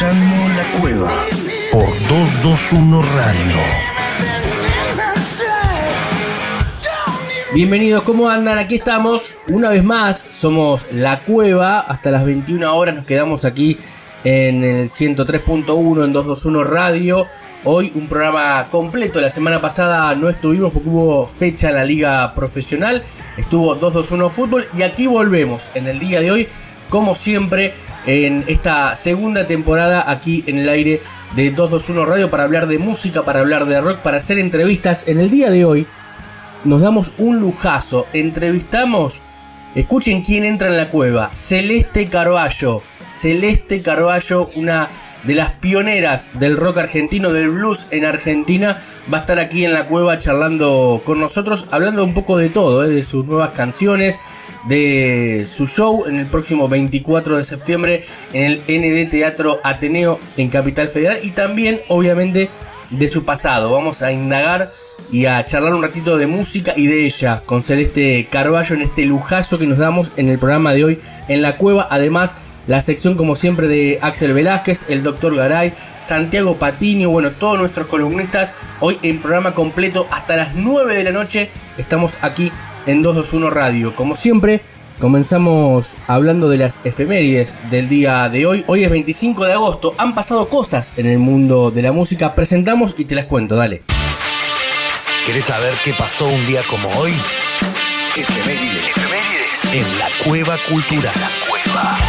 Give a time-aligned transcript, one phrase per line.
[0.00, 1.10] La Cueva
[1.72, 3.56] por 221 Radio.
[7.52, 8.58] Bienvenidos, ¿cómo andan?
[8.58, 13.76] Aquí estamos, una vez más, somos La Cueva, hasta las 21 horas nos quedamos aquí
[14.22, 17.26] en el 103.1 en 221 Radio.
[17.64, 22.34] Hoy un programa completo, la semana pasada no estuvimos porque hubo fecha en la liga
[22.34, 23.02] profesional,
[23.36, 26.48] estuvo 221 Fútbol y aquí volvemos en el día de hoy,
[26.88, 27.74] como siempre,
[28.08, 31.02] en esta segunda temporada aquí en el aire
[31.36, 35.04] de 221 Radio para hablar de música, para hablar de rock, para hacer entrevistas.
[35.06, 35.86] En el día de hoy
[36.64, 39.20] nos damos un lujazo, entrevistamos,
[39.74, 42.82] escuchen quién entra en la cueva, Celeste Carballo.
[43.14, 44.88] Celeste Carballo, una
[45.24, 48.78] de las pioneras del rock argentino, del blues en Argentina,
[49.12, 52.84] va a estar aquí en la cueva charlando con nosotros, hablando un poco de todo,
[52.84, 52.88] ¿eh?
[52.88, 54.20] de sus nuevas canciones,
[54.68, 60.48] de su show en el próximo 24 de septiembre en el ND Teatro Ateneo en
[60.48, 62.50] Capital Federal y también obviamente
[62.90, 63.72] de su pasado.
[63.72, 64.72] Vamos a indagar
[65.10, 69.04] y a charlar un ratito de música y de ella con Celeste Carballo en este
[69.04, 71.86] lujazo que nos damos en el programa de hoy en la cueva.
[71.90, 72.34] Además,
[72.68, 77.86] la sección como siempre de Axel Velázquez, el doctor Garay, Santiago Patiño, bueno, todos nuestros
[77.86, 78.52] columnistas.
[78.80, 82.52] Hoy en programa completo hasta las 9 de la noche estamos aquí
[82.86, 83.96] en 221 Radio.
[83.96, 84.60] Como siempre,
[85.00, 88.64] comenzamos hablando de las efemérides del día de hoy.
[88.66, 92.34] Hoy es 25 de agosto, han pasado cosas en el mundo de la música.
[92.34, 93.82] Presentamos y te las cuento, dale.
[95.24, 97.12] ¿Querés saber qué pasó un día como hoy?
[98.14, 98.90] Efemérides.
[98.90, 99.64] Efemérides.
[99.72, 101.14] En la Cueva Cultural.
[101.18, 102.07] la Cueva.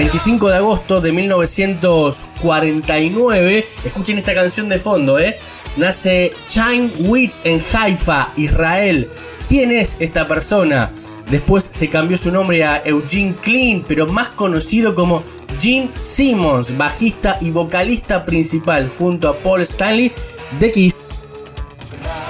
[0.00, 5.38] 25 de agosto de 1949, escuchen esta canción de fondo, ¿eh?
[5.76, 9.10] Nace Chaim Witz en Haifa, Israel.
[9.46, 10.90] ¿Quién es esta persona?
[11.28, 15.22] Después se cambió su nombre a Eugene Klein, pero más conocido como
[15.60, 20.12] Gene Simmons, bajista y vocalista principal, junto a Paul Stanley
[20.58, 21.10] de Kiss.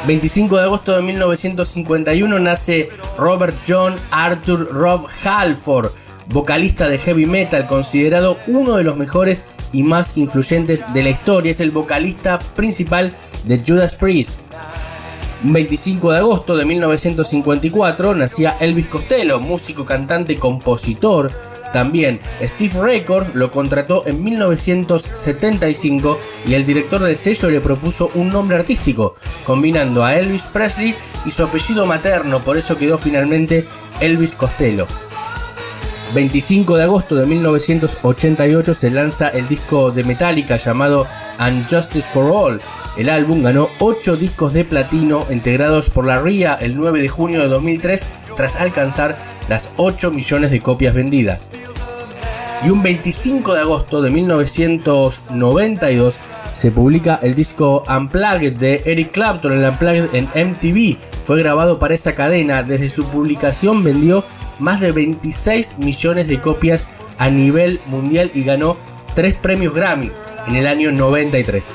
[0.09, 5.92] 25 de agosto de 1951 nace Robert John Arthur Rob Halford,
[6.32, 9.42] vocalista de heavy metal, considerado uno de los mejores
[9.72, 11.50] y más influyentes de la historia.
[11.50, 13.12] Es el vocalista principal
[13.44, 14.41] de Judas Priest.
[15.42, 21.32] 25 de agosto de 1954 nacía Elvis Costello, músico, cantante, compositor.
[21.72, 28.28] También Steve Records lo contrató en 1975 y el director del sello le propuso un
[28.28, 29.14] nombre artístico,
[29.47, 33.64] combinando a Elvis Presley y su apellido materno, por eso quedó finalmente
[34.00, 34.86] Elvis Costello.
[36.15, 41.06] 25 de agosto de 1988 se lanza el disco de Metallica llamado
[41.38, 42.60] Unjustice for All.
[42.97, 47.38] El álbum ganó 8 discos de platino integrados por la RIA el 9 de junio
[47.41, 48.03] de 2003
[48.37, 49.16] tras alcanzar
[49.48, 51.48] las 8 millones de copias vendidas.
[52.65, 56.19] Y un 25 de agosto de 1992
[56.59, 60.98] se publica el disco Unplugged de Eric Clapton, el Unplugged en MTV.
[61.22, 64.25] Fue grabado para esa cadena, desde su publicación vendió
[64.60, 66.87] más de 26 millones de copias
[67.19, 68.76] a nivel mundial y ganó
[69.15, 70.10] 3 premios Grammy
[70.47, 71.66] en el año 93.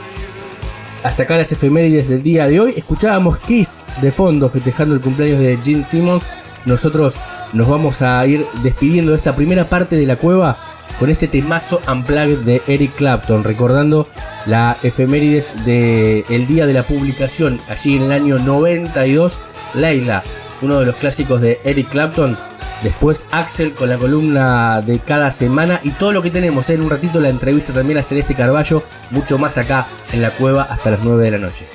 [1.03, 2.73] Hasta acá las efemérides del día de hoy.
[2.75, 6.23] Escuchábamos Kiss de fondo festejando el cumpleaños de Gene Simmons.
[6.65, 7.15] Nosotros
[7.53, 10.57] nos vamos a ir despidiendo de esta primera parte de la cueva
[10.99, 14.07] con este temazo Unplugged de Eric Clapton, recordando
[14.45, 19.37] la efemérides del día de la publicación, allí en el año 92,
[19.73, 20.23] Leila,
[20.61, 22.37] uno de los clásicos de Eric Clapton,
[22.83, 26.69] Después Axel con la columna de cada semana y todo lo que tenemos.
[26.69, 26.73] ¿eh?
[26.73, 28.83] En un ratito la entrevista también a Celeste Carballo.
[29.11, 31.65] Mucho más acá en la cueva hasta las 9 de la noche.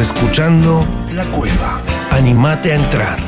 [0.00, 1.80] Escuchando La Cueva.
[2.10, 3.25] Animate a entrar.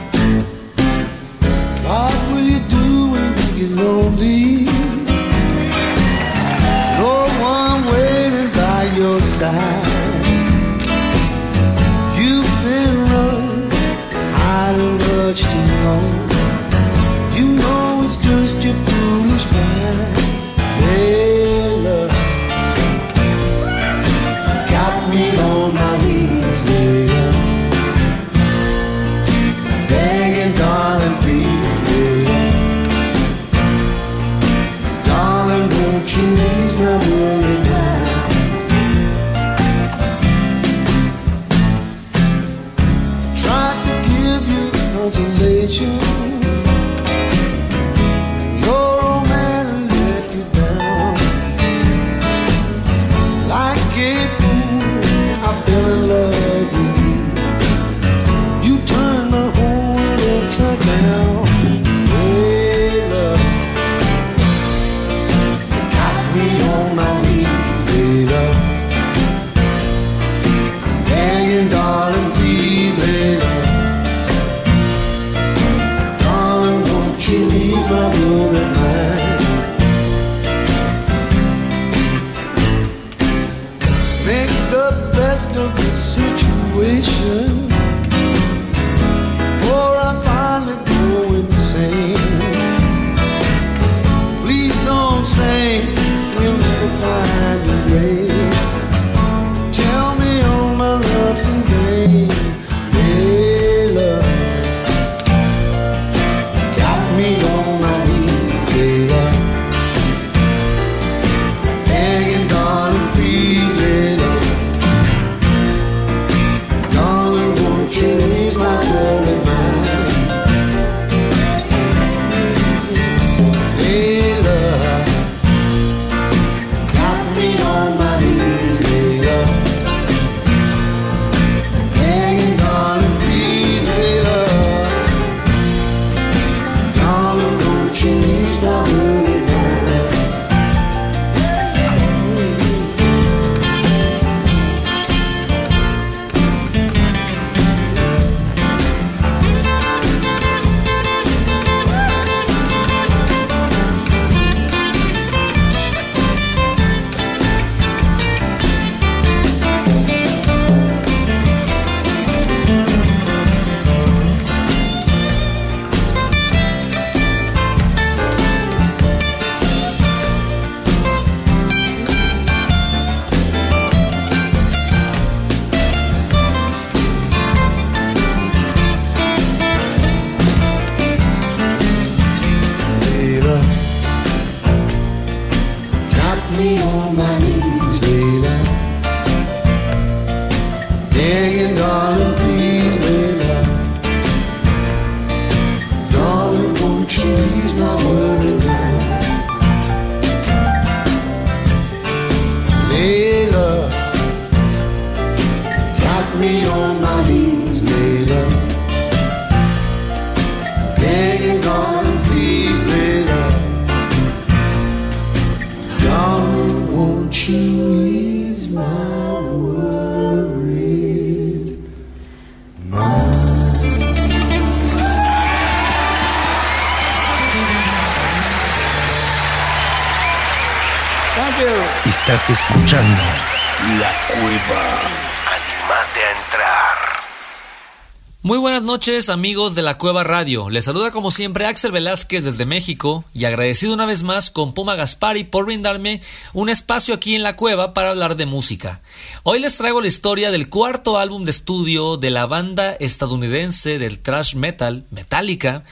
[238.88, 240.70] Noches amigos de la Cueva Radio.
[240.70, 244.96] Les saluda como siempre Axel Velázquez desde México y agradecido una vez más con Puma
[244.96, 246.22] Gaspari por brindarme
[246.54, 249.02] un espacio aquí en la cueva para hablar de música.
[249.42, 254.20] Hoy les traigo la historia del cuarto álbum de estudio de la banda estadounidense del
[254.20, 255.84] thrash metal Metallica.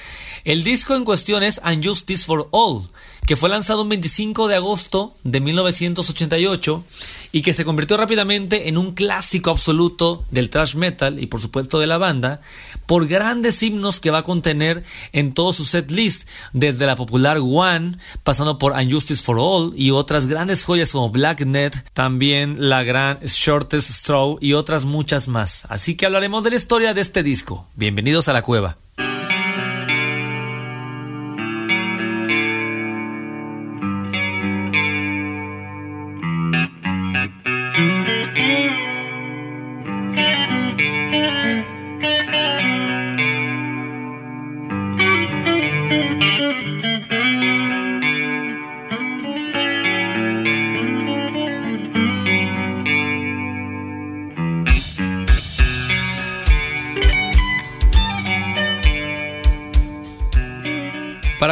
[0.44, 2.88] El disco en cuestión es Unjustice for All
[3.26, 6.84] que fue lanzado un 25 de agosto de 1988
[7.36, 11.78] y que se convirtió rápidamente en un clásico absoluto del thrash metal y por supuesto
[11.78, 12.40] de la banda
[12.86, 17.36] por grandes himnos que va a contener en todo su set list desde la popular
[17.42, 22.84] One pasando por Unjustice for All y otras grandes joyas como Black Net también la
[22.84, 25.66] gran Shortest Straw y otras muchas más.
[25.68, 27.66] Así que hablaremos de la historia de este disco.
[27.74, 28.78] Bienvenidos a la cueva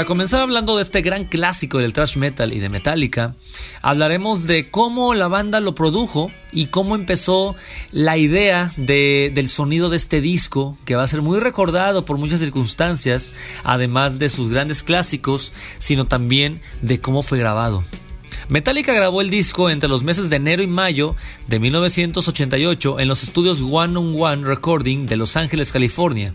[0.04, 3.34] Para comenzar hablando de este gran clásico del thrash metal y de Metallica,
[3.80, 7.56] hablaremos de cómo la banda lo produjo y cómo empezó
[7.90, 12.18] la idea de, del sonido de este disco, que va a ser muy recordado por
[12.18, 13.32] muchas circunstancias,
[13.62, 17.82] además de sus grandes clásicos, sino también de cómo fue grabado.
[18.50, 21.16] Metallica grabó el disco entre los meses de enero y mayo
[21.48, 26.34] de 1988 en los estudios One on One Recording de Los Ángeles, California.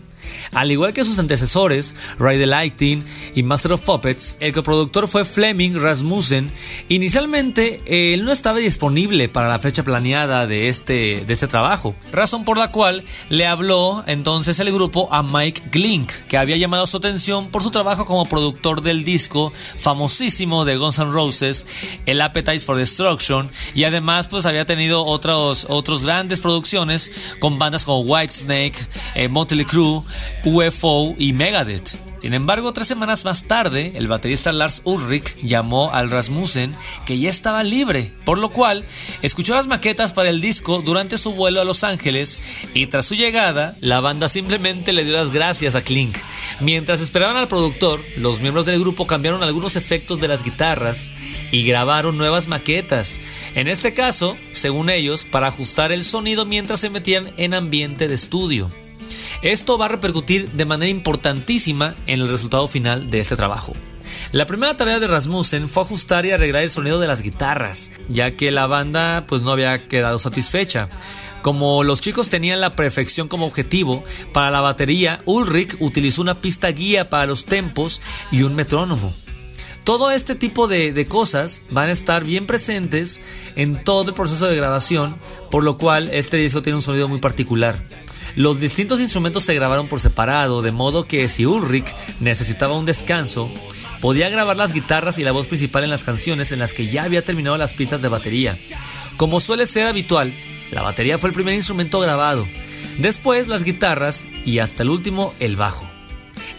[0.52, 5.24] Al igual que sus antecesores, Ride the Lightning y Master of Puppets, el coproductor fue
[5.24, 6.50] Fleming Rasmussen.
[6.88, 12.44] Inicialmente, él no estaba disponible para la fecha planeada de este, de este trabajo, razón
[12.44, 16.96] por la cual le habló entonces el grupo a Mike Glink, que había llamado su
[16.96, 21.66] atención por su trabajo como productor del disco famosísimo de Guns N' Roses,
[22.06, 27.84] el Appetite for Destruction, y además pues había tenido otros, otros grandes producciones con bandas
[27.84, 28.76] como Whitesnake,
[29.14, 30.02] eh, Motley Crue,
[30.44, 32.10] UFO y Megadeth.
[32.20, 37.30] Sin embargo, tres semanas más tarde, el baterista Lars Ulrich llamó al Rasmussen que ya
[37.30, 38.84] estaba libre, por lo cual
[39.22, 42.38] escuchó las maquetas para el disco durante su vuelo a Los Ángeles
[42.74, 46.14] y tras su llegada, la banda simplemente le dio las gracias a Klink.
[46.60, 51.10] Mientras esperaban al productor, los miembros del grupo cambiaron algunos efectos de las guitarras
[51.52, 53.18] y grabaron nuevas maquetas.
[53.54, 58.14] En este caso, según ellos, para ajustar el sonido mientras se metían en ambiente de
[58.14, 58.70] estudio.
[59.42, 63.72] Esto va a repercutir de manera importantísima en el resultado final de este trabajo.
[64.32, 68.36] La primera tarea de Rasmussen fue ajustar y arreglar el sonido de las guitarras, ya
[68.36, 70.88] que la banda pues no había quedado satisfecha.
[71.42, 76.68] Como los chicos tenían la perfección como objetivo, para la batería Ulrich utilizó una pista
[76.68, 78.00] guía para los tempos
[78.30, 79.14] y un metrónomo.
[79.84, 83.20] Todo este tipo de, de, cosas van a estar bien presentes
[83.56, 85.16] en todo el proceso de grabación,
[85.50, 87.82] por lo cual este disco tiene un sonido muy particular.
[88.36, 93.50] Los distintos instrumentos se grabaron por separado, de modo que si Ulrich necesitaba un descanso,
[94.00, 97.04] podía grabar las guitarras y la voz principal en las canciones en las que ya
[97.04, 98.56] había terminado las pistas de batería.
[99.16, 100.32] Como suele ser habitual,
[100.70, 102.46] la batería fue el primer instrumento grabado,
[102.98, 105.86] después las guitarras y hasta el último el bajo.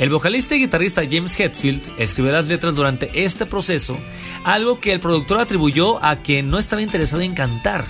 [0.02, 3.96] El vocalista y guitarrista James Hetfield escribió las letras durante este proceso,
[4.44, 7.86] algo que el productor atribuyó a que no estaba interesado en cantar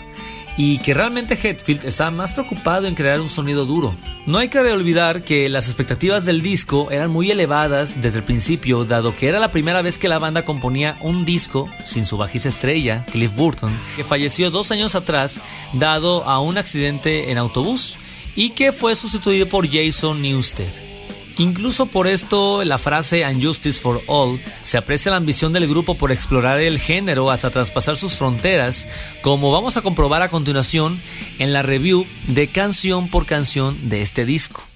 [0.58, 3.96] y que realmente Hetfield estaba más preocupado en crear un sonido duro.
[4.26, 8.84] No hay que olvidar que las expectativas del disco eran muy elevadas desde el principio,
[8.84, 12.50] dado que era la primera vez que la banda componía un disco sin su bajista
[12.50, 15.40] estrella, Cliff Burton, que falleció dos años atrás
[15.72, 17.96] dado a un accidente en autobús
[18.36, 20.91] y que fue sustituido por Jason Newsted.
[21.38, 25.96] Incluso por esto la frase And Justice for All se aprecia la ambición del grupo
[25.96, 28.88] por explorar el género hasta traspasar sus fronteras,
[29.22, 31.02] como vamos a comprobar a continuación
[31.40, 34.68] en la review de canción por canción de este disco.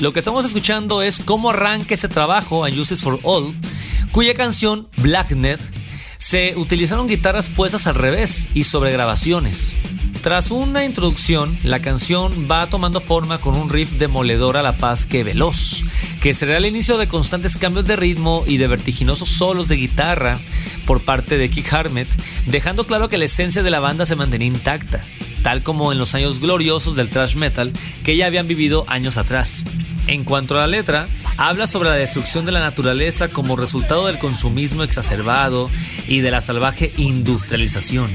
[0.00, 3.52] Lo que estamos escuchando es cómo arranca ese trabajo en Justice for All,
[4.12, 5.60] cuya canción Blacknet
[6.18, 9.72] se utilizaron guitarras puestas al revés y sobre grabaciones.
[10.22, 15.04] Tras una introducción, la canción va tomando forma con un riff demoledor a la paz
[15.04, 15.82] que veloz,
[16.22, 20.38] que será el inicio de constantes cambios de ritmo y de vertiginosos solos de guitarra
[20.86, 22.08] por parte de Kick Harmet,
[22.46, 25.04] dejando claro que la esencia de la banda se mantenía intacta,
[25.48, 27.72] tal como en los años gloriosos del thrash metal
[28.04, 29.64] que ya habían vivido años atrás.
[30.06, 31.06] En cuanto a la letra,
[31.38, 35.70] habla sobre la destrucción de la naturaleza como resultado del consumismo exacerbado
[36.06, 38.10] y de la salvaje industrialización.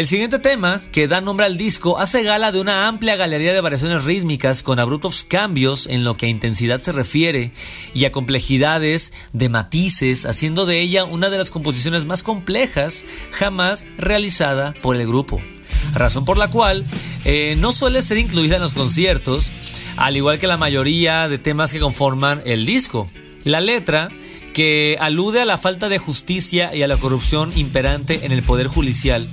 [0.00, 3.60] El siguiente tema, que da nombre al disco, hace gala de una amplia galería de
[3.60, 7.52] variaciones rítmicas con abruptos cambios en lo que a intensidad se refiere
[7.92, 13.86] y a complejidades de matices, haciendo de ella una de las composiciones más complejas jamás
[13.98, 15.38] realizada por el grupo.
[15.92, 16.86] Razón por la cual
[17.26, 19.52] eh, no suele ser incluida en los conciertos,
[19.98, 23.10] al igual que la mayoría de temas que conforman el disco.
[23.44, 24.08] La letra
[24.54, 28.66] que alude a la falta de justicia y a la corrupción imperante en el poder
[28.66, 29.28] judicial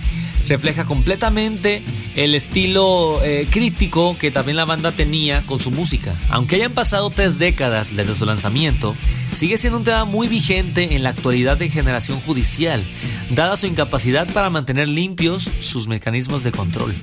[0.48, 1.84] refleja completamente
[2.16, 6.14] el estilo eh, crítico que también la banda tenía con su música.
[6.30, 8.96] Aunque hayan pasado tres décadas desde su lanzamiento,
[9.32, 12.84] sigue siendo un tema muy vigente en la actualidad de generación judicial,
[13.30, 16.96] dada su incapacidad para mantener limpios sus mecanismos de control.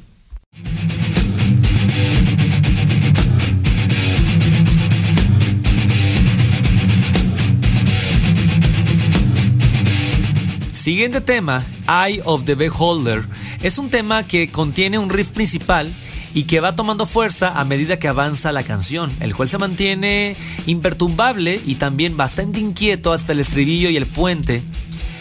[10.85, 13.25] Siguiente tema, Eye of the Beholder,
[13.63, 15.91] es un tema que contiene un riff principal
[16.35, 20.37] y que va tomando fuerza a medida que avanza la canción, el cual se mantiene
[20.67, 24.63] imperturbable y también bastante inquieto hasta el estribillo y el puente,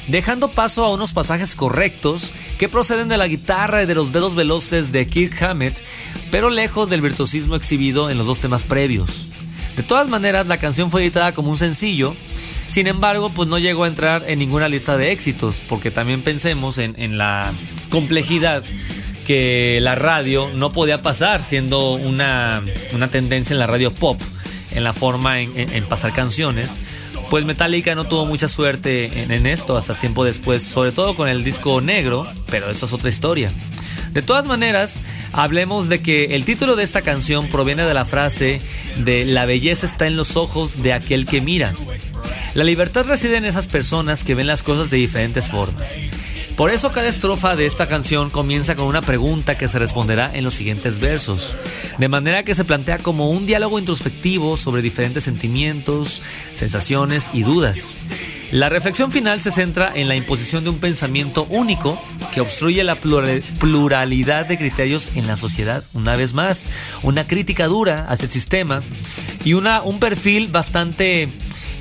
[0.09, 4.35] dejando paso a unos pasajes correctos que proceden de la guitarra y de los dedos
[4.35, 5.81] veloces de Kirk Hammett,
[6.29, 9.27] pero lejos del virtuosismo exhibido en los dos temas previos.
[9.77, 12.13] De todas maneras, la canción fue editada como un sencillo
[12.67, 16.77] sin embargo, pues no llegó a entrar en ninguna lista de éxitos, porque también pensemos
[16.77, 17.51] en, la
[17.89, 18.63] complejidad
[19.25, 22.63] que la radio no podía pasar, siendo una,
[23.11, 24.19] tendencia en la radio pop,
[24.71, 26.79] en la forma en, pasar canciones.
[27.29, 31.43] Pues Metallica no tuvo mucha suerte en, esto hasta tiempo después, sobre todo con el
[31.43, 33.49] disco negro, pero eso es otra historia.
[34.13, 35.01] De todas maneras,
[35.31, 38.61] hablemos de que el título de esta canción proviene de la frase
[38.97, 41.73] de la belleza está en los ojos de aquel que mira.
[42.53, 45.95] La libertad reside en esas personas que ven las cosas de diferentes formas.
[46.55, 50.43] Por eso cada estrofa de esta canción comienza con una pregunta que se responderá en
[50.43, 51.55] los siguientes versos,
[51.97, 56.21] de manera que se plantea como un diálogo introspectivo sobre diferentes sentimientos,
[56.53, 57.89] sensaciones y dudas.
[58.53, 61.99] La reflexión final se centra en la imposición de un pensamiento único
[62.31, 65.83] que obstruye la pluralidad de criterios en la sociedad.
[65.93, 66.67] Una vez más,
[67.01, 68.83] una crítica dura hacia el sistema
[69.43, 71.29] y una, un perfil bastante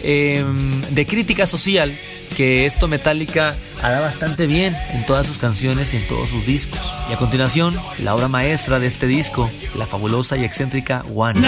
[0.03, 1.93] em, de crítica social
[2.35, 6.91] que esto Metallica hará bastante bien en todas sus canciones y en todos sus discos.
[7.11, 11.39] Y a continuación, la obra maestra de este disco, la fabulosa y excéntrica One.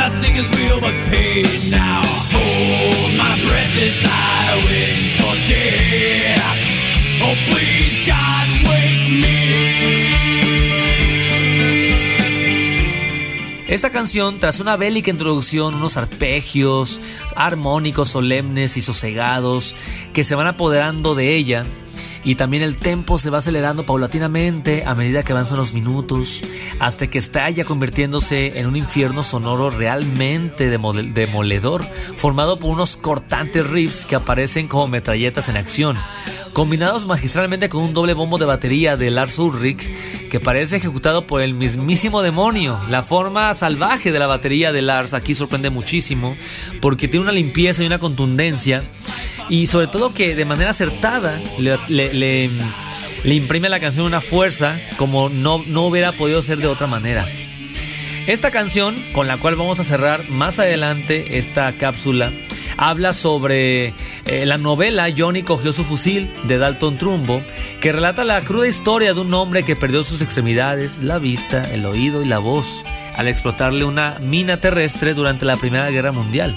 [13.75, 17.01] Esta canción, tras una bélica introducción, unos arpegios
[17.35, 19.75] armónicos, solemnes y sosegados
[20.13, 21.65] que se van apoderando de ella,
[22.25, 26.43] y también el tempo se va acelerando paulatinamente a medida que avanzan los minutos,
[26.79, 31.85] hasta que estalla convirtiéndose en un infierno sonoro realmente demoledor,
[32.17, 35.97] formado por unos cortantes riffs que aparecen como metralletas en acción,
[36.55, 39.91] combinados magistralmente con un doble bombo de batería de Lars Ulrich
[40.31, 42.81] que parece ejecutado por el mismísimo demonio.
[42.89, 46.37] La forma salvaje de la batería de Lars aquí sorprende muchísimo
[46.81, 48.83] porque tiene una limpieza y una contundencia
[49.49, 52.51] y sobre todo que de manera acertada le,
[53.25, 57.27] imprime a la canción una fuerza como no, no hubiera podido ser de otra manera.
[58.27, 62.33] Esta canción, con la cual vamos a cerrar más adelante esta cápsula,
[62.79, 63.93] habla sobre
[64.27, 67.43] eh, la novela Johnny cogió su fusil de Dalton Trumbo,
[67.81, 71.85] que relata la cruda historia de un hombre que perdió sus extremidades, la vista, el
[71.85, 72.83] oído y la voz
[73.15, 76.57] al explotarle una mina terrestre durante la Primera Guerra Mundial.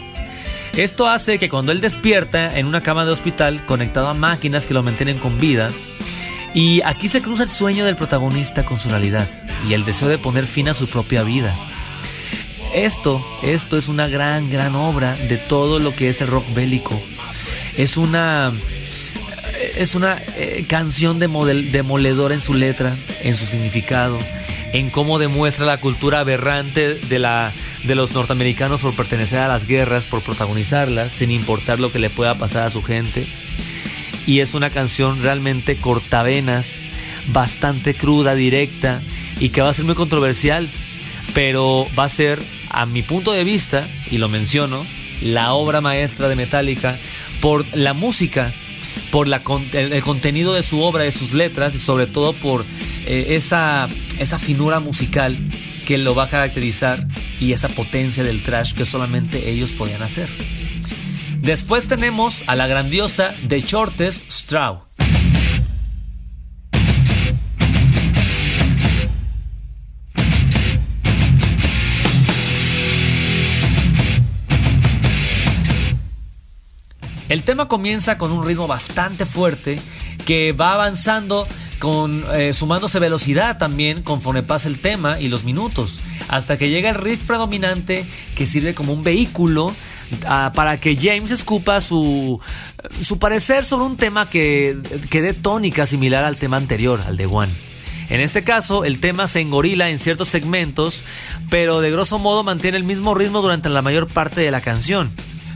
[0.77, 4.75] Esto hace que cuando él despierta en una cama de hospital conectado a máquinas que
[4.75, 5.69] lo mantienen con vida,
[6.53, 9.27] y aquí se cruza el sueño del protagonista con su realidad
[9.67, 11.55] y el deseo de poner fin a su propia vida.
[12.75, 17.01] Esto, esto es una gran, gran obra de todo lo que es el rock bélico.
[17.75, 18.53] Es una,
[19.75, 24.19] es una eh, canción demoledora en su letra, en su significado,
[24.73, 27.51] en cómo demuestra la cultura aberrante de, la,
[27.87, 32.09] de los norteamericanos por pertenecer a las guerras, por protagonizarlas, sin importar lo que le
[32.09, 33.25] pueda pasar a su gente.
[34.25, 36.75] Y es una canción realmente cortavenas,
[37.27, 39.01] bastante cruda, directa,
[39.39, 40.67] y que va a ser muy controversial,
[41.33, 44.85] pero va a ser a mi punto de vista, y lo menciono,
[45.21, 46.97] la obra maestra de Metallica
[47.39, 48.51] por la música,
[49.11, 52.65] por la, el, contenido de su obra, de sus letras y sobre todo por
[53.05, 53.87] eh, esa,
[54.19, 55.37] esa finura musical
[55.85, 57.07] que lo va a caracterizar
[57.39, 60.29] y esa potencia del trash que solamente ellos podían hacer.
[61.39, 64.87] Después tenemos a la grandiosa The Shortest Straw.
[77.29, 79.79] El tema comienza con un ritmo bastante fuerte
[80.25, 81.45] que va avanzando
[81.79, 86.89] con eh, sumándose velocidad también conforme pasa el tema y los minutos, hasta que llega
[86.89, 89.73] el riff predominante que sirve como un vehículo
[90.25, 92.39] ah, para que James escupa su,
[93.01, 94.77] su parecer sobre un tema que,
[95.09, 97.51] que dé tónica similar al tema anterior, al de One.
[98.09, 101.03] En este caso, el tema se engorila en ciertos segmentos,
[101.49, 105.11] pero de grosso modo mantiene el mismo ritmo durante la mayor parte de la canción.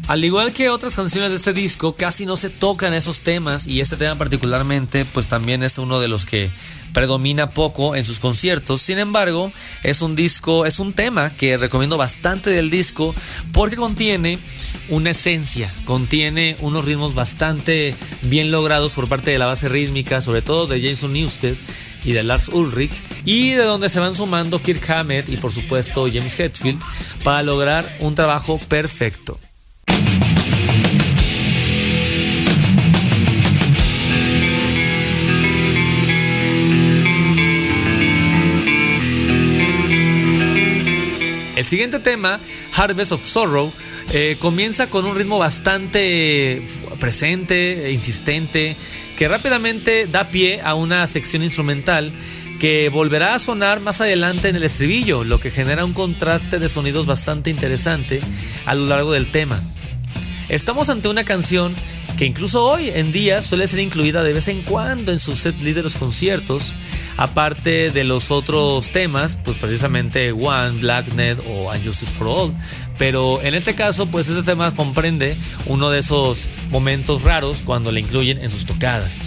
[0.08, 3.80] Al igual que otras canciones de este disco, casi no se tocan esos temas y
[3.80, 6.52] este tema particularmente pues también es uno de los que
[6.92, 8.82] predomina poco en sus conciertos.
[8.82, 9.52] Sin embargo,
[9.84, 13.16] es un disco, es un tema que recomiendo bastante del disco
[13.54, 14.38] porque contiene
[14.90, 20.42] una esencia, contiene unos ritmos bastante bien logrados por parte de la base rítmica, sobre
[20.42, 21.56] todo de Jason Newsted
[22.04, 26.08] y de Lars Ulrich, y de donde se van sumando Kirk Hammett y por supuesto
[26.12, 26.82] James Hetfield
[27.24, 29.40] para lograr un trabajo perfecto.
[41.62, 42.40] El siguiente tema,
[42.76, 43.72] Harvest of Sorrow,
[44.14, 46.64] eh, comienza con un ritmo bastante
[47.00, 48.76] presente, insistente,
[49.16, 52.12] que rápidamente da pie a una sección instrumental
[52.60, 56.68] que volverá a sonar más adelante en el estribillo, lo que genera un contraste de
[56.68, 58.22] sonidos bastante interesante
[58.66, 59.62] a lo largo del tema.
[60.50, 61.76] Estamos ante una canción
[62.22, 65.56] que incluso hoy en día suele ser incluida de vez en cuando en sus set
[65.56, 66.76] de los conciertos,
[67.18, 72.54] aparte de los otros temas, pues precisamente One, Blacknet o Unjustice for All.
[73.00, 78.02] Pero en este caso, pues este tema comprende uno de esos momentos raros cuando le
[78.02, 79.22] incluyen en sus tocadas.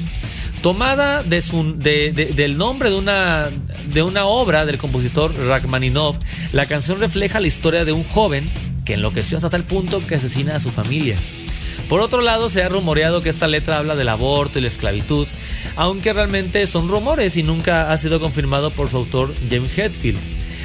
[0.62, 3.50] Tomada de su- de- de- del nombre de una,
[3.90, 6.14] de una obra del compositor Rachmaninov,
[6.52, 8.48] la canción refleja la historia de un joven
[8.85, 11.16] que enloqueció hasta tal punto que asesina a su familia.
[11.94, 15.28] Por otro lado, se ha rumoreado que esta letra habla del aborto y la esclavitud,
[15.76, 20.18] aunque realmente son rumores y nunca ha sido confirmado por su autor James Hetfield.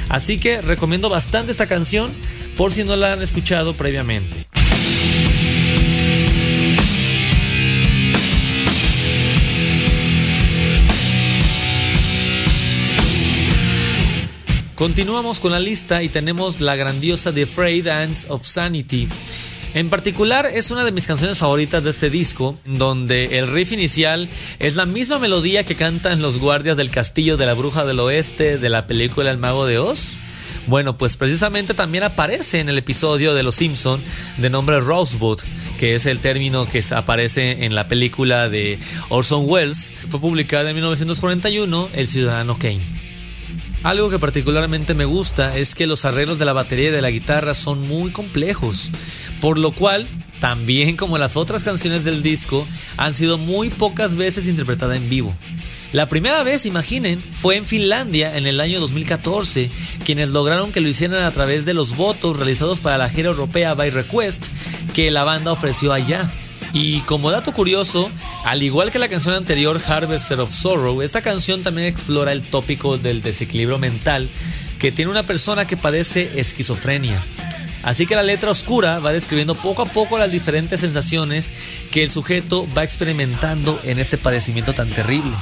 [0.08, 2.10] Así que recomiendo bastante esta canción
[2.56, 4.44] por si no la han escuchado previamente.
[14.74, 19.06] Continuamos con la lista y tenemos la grandiosa The Frayed Ants of Sanity.
[19.72, 24.28] En particular es una de mis canciones favoritas de este disco, donde el riff inicial
[24.58, 28.58] es la misma melodía que cantan los guardias del castillo de la bruja del oeste
[28.58, 30.16] de la película El mago de Oz.
[30.66, 34.02] Bueno, pues precisamente también aparece en el episodio de Los Simpson
[34.38, 35.38] de nombre Rosebud,
[35.78, 38.78] que es el término que aparece en la película de
[39.08, 39.92] Orson Welles.
[40.08, 43.09] Fue publicada en 1941, El Ciudadano Kane.
[43.82, 47.10] Algo que particularmente me gusta es que los arreglos de la batería y de la
[47.10, 48.90] guitarra son muy complejos,
[49.40, 50.06] por lo cual,
[50.38, 52.66] también como las otras canciones del disco,
[52.98, 55.34] han sido muy pocas veces interpretadas en vivo.
[55.92, 59.70] La primera vez, imaginen, fue en Finlandia en el año 2014,
[60.04, 63.74] quienes lograron que lo hicieran a través de los votos realizados para la gira europea
[63.74, 64.48] By Request
[64.94, 66.30] que la banda ofreció allá.
[66.72, 68.10] Y como dato curioso,
[68.44, 72.96] al igual que la canción anterior Harvester of Sorrow, esta canción también explora el tópico
[72.96, 74.30] del desequilibrio mental
[74.78, 77.22] que tiene una persona que padece esquizofrenia.
[77.82, 81.52] Así que la letra oscura va describiendo poco a poco las diferentes sensaciones
[81.90, 85.32] que el sujeto va experimentando en este padecimiento tan terrible.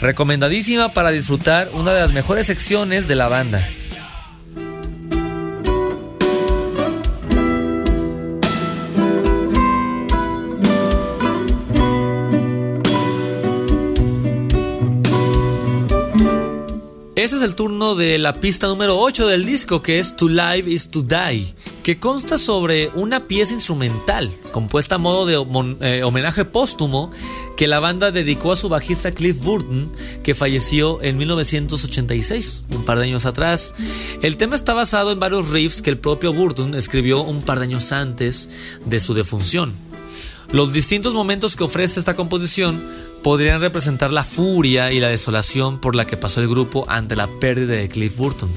[0.00, 3.68] Recomendadísima para disfrutar una de las mejores secciones de la banda.
[17.24, 20.70] Ese es el turno de la pista número 8 del disco, que es To Live
[20.70, 25.32] is to Die, que consta sobre una pieza instrumental, compuesta a modo de
[25.80, 27.10] eh, homenaje póstumo,
[27.56, 29.90] que la banda dedicó a su bajista Cliff Burton,
[30.22, 33.74] que falleció en 1986, un par de años atrás.
[34.20, 37.64] El tema está basado en varios riffs que el propio Burton escribió un par de
[37.64, 38.50] años antes
[38.84, 39.72] de su defunción.
[40.52, 42.82] Los distintos momentos que ofrece esta composición
[43.24, 47.26] podrían representar la furia y la desolación por la que pasó el grupo ante la
[47.26, 48.50] pérdida de Cliff Burton.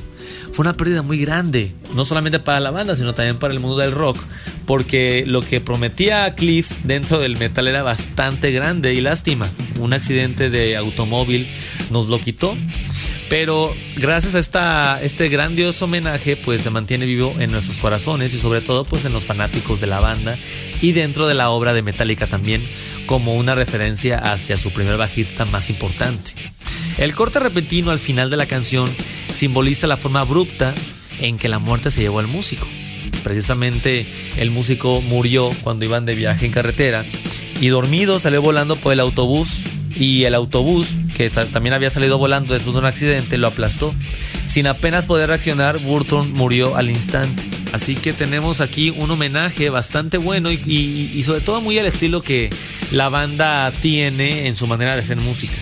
[0.52, 3.78] Fue una pérdida muy grande, no solamente para la banda, sino también para el mundo
[3.78, 4.18] del rock,
[4.66, 9.50] porque lo que prometía Cliff dentro del metal era bastante grande y lástima.
[9.80, 11.48] Un accidente de automóvil
[11.90, 12.54] nos lo quitó.
[13.30, 18.40] Pero gracias a esta, este grandioso homenaje, pues se mantiene vivo en nuestros corazones y
[18.40, 20.38] sobre todo pues en los fanáticos de la banda
[20.82, 22.62] y dentro de la obra de Metallica también
[23.08, 26.34] como una referencia hacia su primer bajista más importante.
[27.00, 28.94] El corte repentino al final de la canción
[29.32, 30.76] simboliza la forma abrupta
[31.20, 32.68] en que la muerte se llevó al músico.
[33.24, 34.06] Precisamente
[34.38, 37.06] el músico murió cuando iban de viaje en carretera
[37.60, 39.62] y dormido salió volando por el autobús
[39.96, 43.94] y el autobús, que ta- también había salido volando después de un accidente, lo aplastó.
[44.48, 47.44] Sin apenas poder reaccionar, Burton murió al instante.
[47.74, 52.22] Así que tenemos aquí un homenaje bastante bueno y- y sobre todo muy al estilo
[52.22, 52.50] que
[52.92, 55.56] la banda tiene en su manera de hacer música.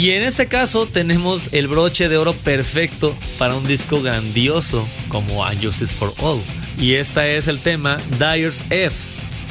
[0.00, 5.44] Y en este caso tenemos el broche de oro perfecto para un disco grandioso como
[5.44, 6.40] A Justice for All.
[6.78, 8.96] Y esta es el tema Dyer's F,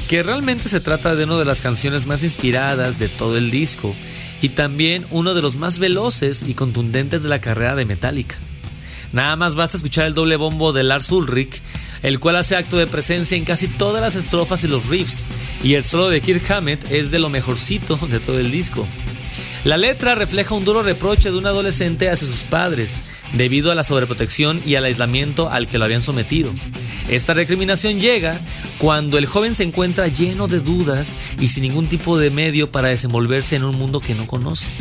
[0.08, 3.96] que realmente se trata de una de las canciones más inspiradas de todo el disco
[4.42, 8.36] y también uno de los más veloces y contundentes de la carrera de Metallica.
[9.14, 11.62] Nada más basta escuchar el doble bombo de Lars Ulrich,
[12.02, 15.28] el cual hace acto de presencia en casi todas las estrofas y los riffs,
[15.62, 18.88] y el solo de Kirk Hammett es de lo mejorcito de todo el disco.
[19.66, 23.02] La letra refleja un duro reproche de un adolescente hacia sus padres,
[23.34, 26.54] debido a la sobreprotección y al aislamiento al que lo habían sometido.
[27.10, 28.40] Esta recriminación llega
[28.78, 32.88] cuando el joven se encuentra lleno de dudas y sin ningún tipo de medio para
[32.88, 34.72] desenvolverse en un mundo que no conoce.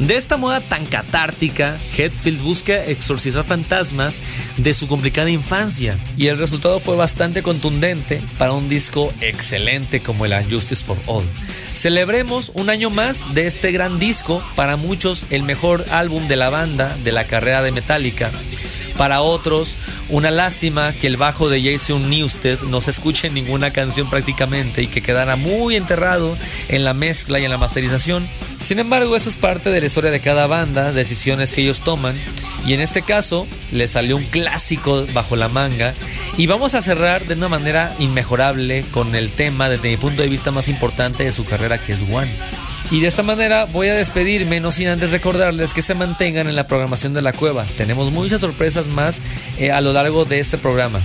[0.00, 4.22] De esta moda tan catártica, Hetfield busca exorcizar fantasmas
[4.56, 10.24] de su complicada infancia y el resultado fue bastante contundente para un disco excelente como
[10.24, 11.24] el Justice for All.
[11.74, 16.48] Celebremos un año más de este gran disco, para muchos el mejor álbum de la
[16.48, 18.32] banda de la carrera de Metallica.
[18.96, 19.76] Para otros,
[20.08, 24.82] una lástima que el bajo de Jason Newsted no se escuche en ninguna canción prácticamente
[24.82, 26.36] y que quedara muy enterrado
[26.68, 28.28] en la mezcla y en la masterización.
[28.60, 32.14] Sin embargo, esto es parte de la historia de cada banda, decisiones que ellos toman.
[32.66, 35.94] Y en este caso, les salió un clásico bajo la manga.
[36.36, 40.28] Y vamos a cerrar de una manera inmejorable con el tema, desde mi punto de
[40.28, 42.30] vista, más importante de su carrera, que es One.
[42.90, 46.56] Y de esta manera voy a despedirme, no sin antes recordarles que se mantengan en
[46.56, 47.64] la programación de la cueva.
[47.76, 49.22] Tenemos muchas sorpresas más
[49.58, 51.00] eh, a lo largo de este programa.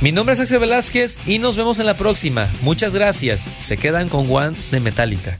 [0.00, 2.50] Mi nombre es Axel Velázquez y nos vemos en la próxima.
[2.62, 3.48] Muchas gracias.
[3.58, 5.38] Se quedan con One de Metallica.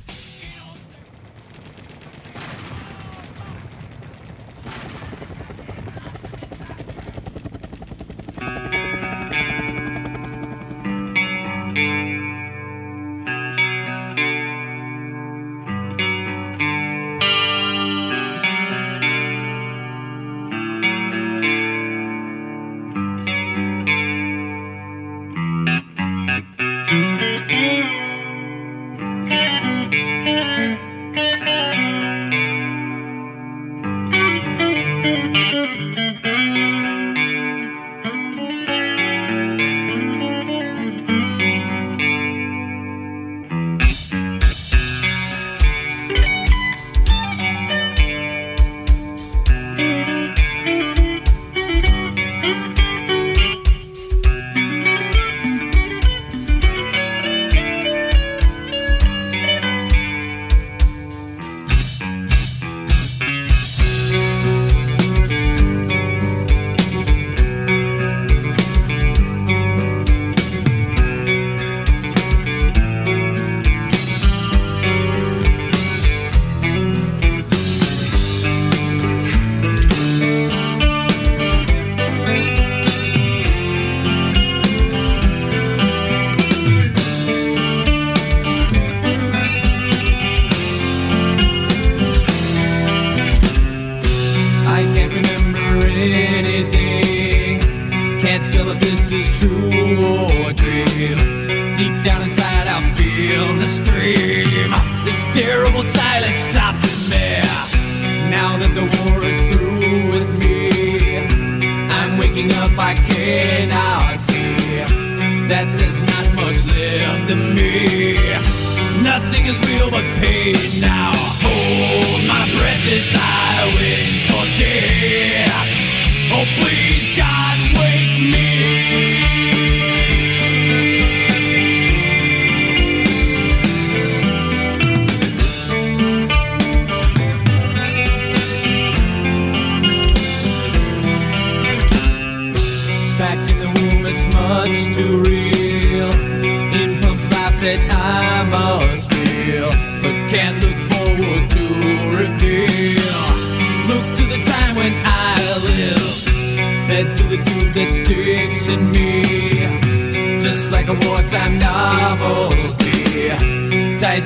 [126.45, 127.02] Please,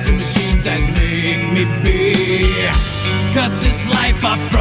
[0.05, 2.67] to machines that make me be.
[3.33, 4.56] Cut this life off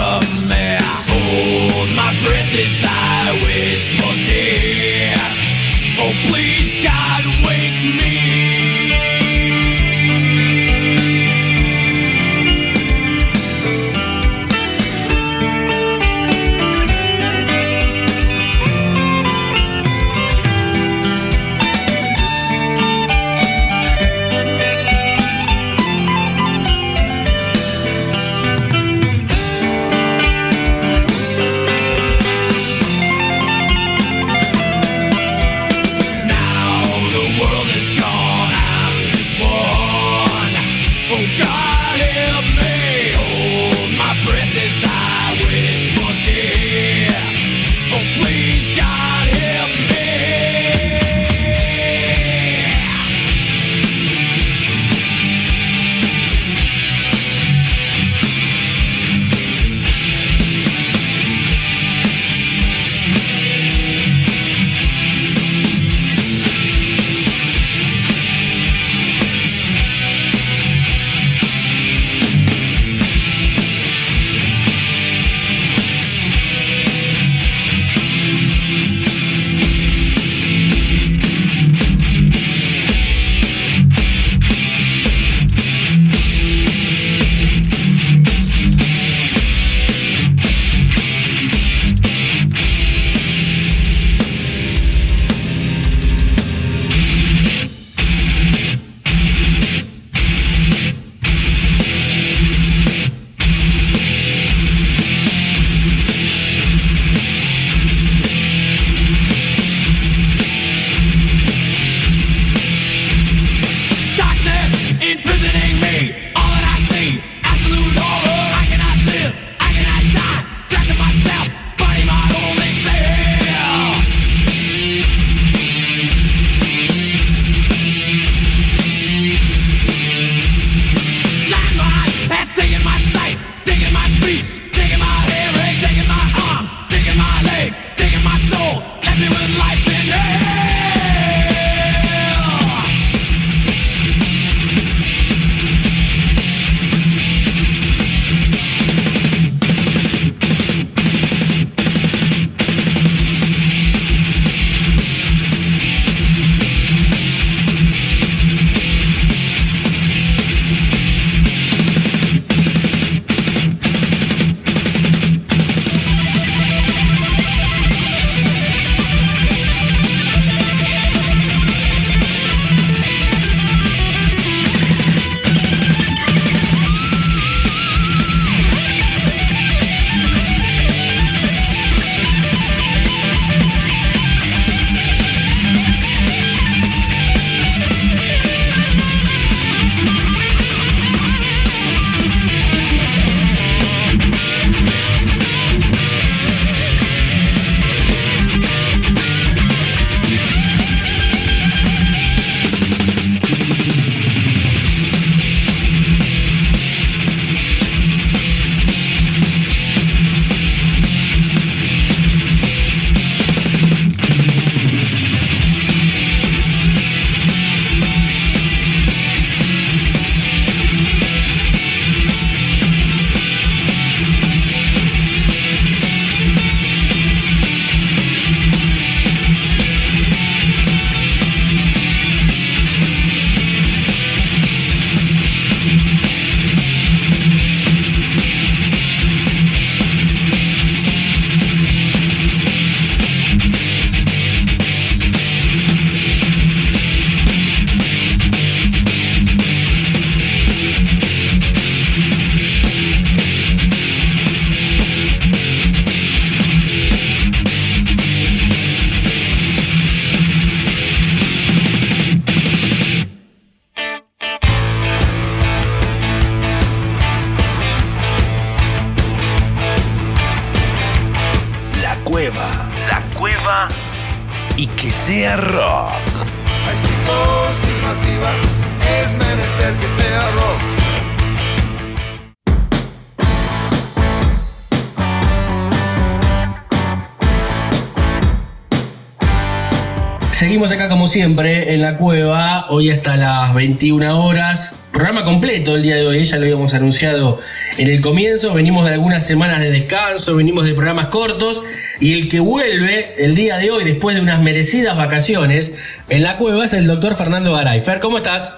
[291.37, 294.94] siempre en la cueva, hoy hasta las 21 horas.
[295.12, 297.60] Programa completo el día de hoy, ya lo habíamos anunciado
[297.98, 298.72] en el comienzo.
[298.72, 301.82] Venimos de algunas semanas de descanso, venimos de programas cortos
[302.20, 305.92] y el que vuelve el día de hoy después de unas merecidas vacaciones
[306.30, 308.00] en la cueva es el doctor Fernando Garay.
[308.00, 308.72] Fer, ¿cómo estás?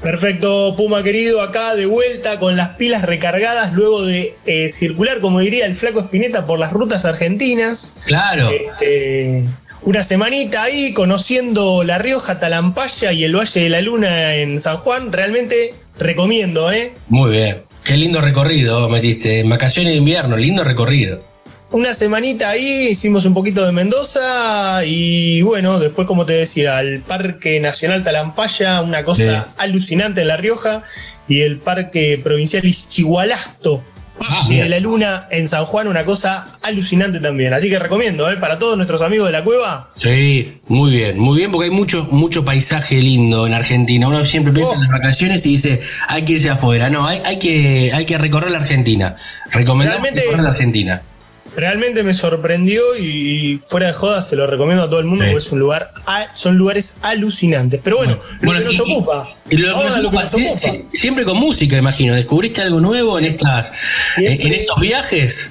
[0.00, 5.40] Perfecto, Puma querido, acá de vuelta con las pilas recargadas luego de eh, circular, como
[5.40, 7.96] diría el flaco Espineta, por las rutas argentinas.
[8.06, 8.48] Claro.
[8.48, 9.44] Este,
[9.90, 14.76] una semanita ahí conociendo La Rioja, Talampaya y el Valle de la Luna en San
[14.76, 15.10] Juan.
[15.10, 16.92] Realmente recomiendo, ¿eh?
[17.08, 17.64] Muy bien.
[17.82, 19.40] Qué lindo recorrido metiste.
[19.40, 21.18] En vacaciones de invierno, lindo recorrido.
[21.72, 27.02] Una semanita ahí, hicimos un poquito de Mendoza y bueno, después como te decía, el
[27.02, 29.50] Parque Nacional Talampaya, una cosa Sí.
[29.58, 30.84] alucinante en La Rioja,
[31.26, 33.84] y el Parque Provincial Ischigualasto,
[34.22, 34.62] Ah, Valle bien.
[34.64, 37.54] de la Luna en San Juan, una cosa alucinante también.
[37.54, 38.36] Así que recomiendo, ¿eh?
[38.36, 42.06] para todos nuestros amigos de la cueva, Sí, muy bien, muy bien, porque hay mucho,
[42.10, 44.08] mucho paisaje lindo en Argentina.
[44.08, 44.74] Uno siempre piensa Oh.
[44.76, 46.90] en las vacaciones y dice, hay que irse afuera.
[46.90, 49.16] No, hay, hay, que, hay que recorrer la Argentina.
[49.52, 51.02] Recomendamos recorrer la Argentina.
[51.56, 55.30] Realmente me sorprendió y fuera de jodas se lo recomiendo a todo el mundo Sí.
[55.32, 57.80] porque es un lugar, a- son lugares alucinantes.
[57.82, 59.34] Pero bueno, Bueno, lo que y- nos ocupa.
[59.50, 60.68] Y lo Ahora nos lo que nos ocupa.
[60.92, 62.14] siempre con música, imagino.
[62.14, 63.72] ¿Descubriste algo nuevo en estas
[64.16, 64.46] Siempre.
[64.46, 65.50] en estos viajes?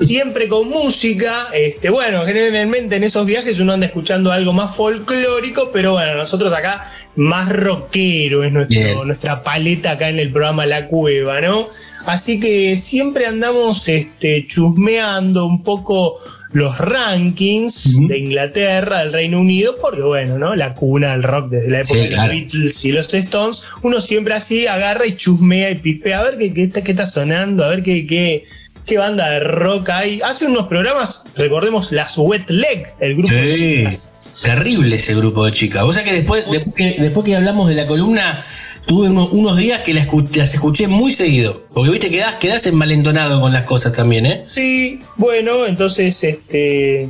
[0.00, 1.48] siempre con música.
[1.52, 6.52] Este, bueno, generalmente en esos viajes uno anda escuchando algo más folclórico, pero bueno, nosotros
[6.54, 9.06] acá más rockero es nuestro, Bien.
[9.06, 11.68] nuestra paleta acá en el programa La Cueva, ¿no?
[12.06, 16.18] Así que siempre andamos este, chusmeando un poco
[16.52, 20.56] los rankings de Inglaterra, del Reino Unido, porque bueno, ¿no?
[20.56, 22.32] La cuna del rock desde la época Sí, de claro.
[22.32, 26.38] los Beatles y los Stones, uno siempre así agarra y chusmea y pispea, a ver
[26.38, 28.44] qué, qué, está, qué está sonando, a ver qué, qué,
[28.84, 30.20] qué banda de rock hay.
[30.22, 34.14] Hace unos programas, recordemos, las Wet Leg, el grupo de chicas.
[34.42, 35.84] Terrible ese grupo de chicas.
[35.84, 38.44] O sea que después, después, que, después que hablamos de la columna,
[38.86, 41.64] tuve uno- unos días que la escu- las escuché muy seguido.
[41.72, 44.44] Porque viste, quedás, quedás envalentonado con las cosas también, ¿eh?
[44.48, 47.08] Sí, bueno, entonces este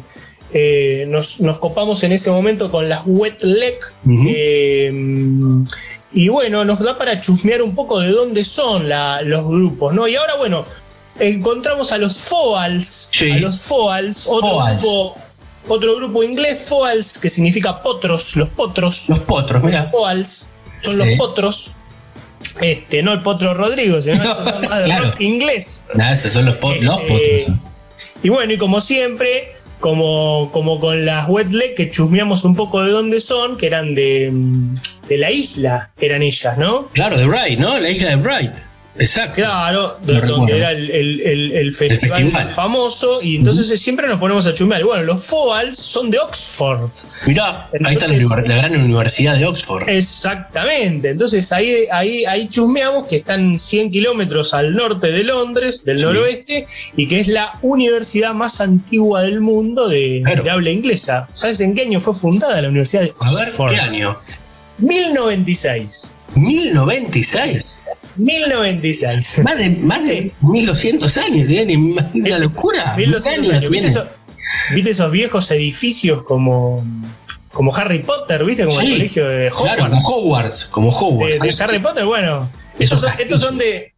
[0.53, 3.79] eh, nos, nos copamos en ese momento con las Wet Leg.
[4.29, 4.93] Eh,
[6.13, 10.09] y bueno, nos da para chusmear un poco de dónde son la- los grupos, ¿no?
[10.09, 10.65] Y ahora, bueno,
[11.19, 13.31] encontramos a los Foals, Sí.
[13.31, 14.81] a los Foals, otro Foals.
[14.83, 15.17] grupo,
[15.69, 19.09] otro grupo inglés, Foals, que significa potros, los potros.
[19.09, 19.89] Los potros, mira.
[19.91, 20.50] Foals
[20.83, 20.99] son Sí.
[20.99, 21.73] los potros.
[22.61, 25.05] Este, no el potro Rodrigo, sino No, estos son más de claro.
[25.11, 25.85] rock inglés.
[25.95, 27.57] Nada, esos son los, Este, potros.
[28.23, 32.83] Y bueno, y como siempre, como, como con las wet leg que chusmeamos un poco
[32.83, 34.31] de dónde son, que eran de,
[35.09, 36.89] de la isla, eran ellas, ¿no?
[36.89, 37.79] Claro, de Bright, ¿no?
[37.79, 38.53] La isla de Bright.
[39.01, 39.37] Exacto.
[39.37, 40.37] Claro, Lo de- recuerdo.
[40.37, 42.51] donde era el, el- el- el festival, festival.
[42.51, 44.83] famoso, y entonces eh, siempre nos ponemos a chusmear.
[44.83, 46.91] Y bueno, los Foals son de Oxford.
[47.27, 49.89] Mirá, ahí está la, gran universidad de Oxford.
[49.89, 55.97] Exactamente, entonces ahí, ahí, ahí chusmeamos que están 100 kilómetros al norte de Londres, del
[55.99, 56.05] Sí.
[56.05, 60.43] noroeste, y que es la universidad más antigua del mundo de, Claro.
[60.45, 61.27] de habla inglesa.
[61.35, 63.71] ¿Sabes en qué año fue fundada la Universidad de A ver, Oxford?
[63.73, 64.17] ¿qué año?
[64.79, 66.15] 1096.
[66.35, 67.67] 1096.
[68.25, 69.39] 1096.
[69.45, 71.77] Más de, más de 1200 años, tiene
[72.15, 72.95] una locura.
[72.97, 73.71] 1200 Mil años.
[73.71, 73.89] ¿Viste, tiene.
[73.89, 74.09] eso-
[74.75, 76.85] viste esos viejos edificios como,
[77.53, 78.65] como Harry Potter, ¿viste?
[78.67, 79.63] Como el colegio de Hogwarts.
[79.75, 81.41] Claro, como Hogwarts, como Hogwarts.
[81.41, 82.51] de, de Harry Potter, bueno.
[82.79, 83.93] Esos Estos son, estos son de.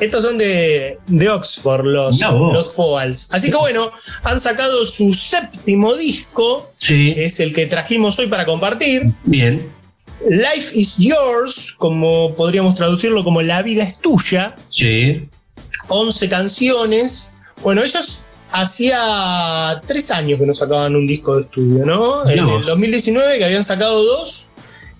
[0.00, 2.52] Estos son de, de Oxford, los, vos.
[2.52, 3.28] los Foals.
[3.30, 3.92] Así que bueno,
[4.24, 9.14] han sacado su séptimo disco, Sí, que es el que trajimos hoy para compartir.
[9.24, 9.72] bien.
[10.28, 14.56] Life is yours, como podríamos traducirlo como La vida es tuya.
[14.68, 15.28] Sí.
[15.88, 17.36] 11 canciones.
[17.62, 22.28] Bueno, ellos hacía tres años que no sacaban un disco de estudio, ¿no?
[22.28, 22.66] En el vos.
[22.66, 24.43] 2019 que habían sacado dos,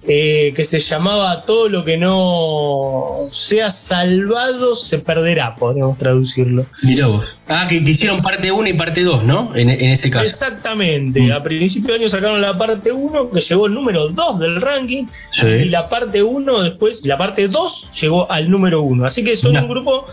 [0.06, 6.66] eh, que se llamaba Todo lo que no sea salvado se perderá, podríamos traducirlo.
[6.82, 7.24] Mirá vos.
[7.48, 9.52] Ah, que, que hicieron parte 1 y parte 2, ¿no?
[9.54, 10.26] En, en ese caso.
[10.26, 11.32] Exactamente, Mm.
[11.32, 15.04] a principio de año sacaron la parte 1, que llegó el número 2 del ranking,
[15.04, 15.64] y Sí.
[15.66, 19.06] la parte 1 después, la parte 2 llegó al número 1.
[19.06, 20.06] Así que son un grupo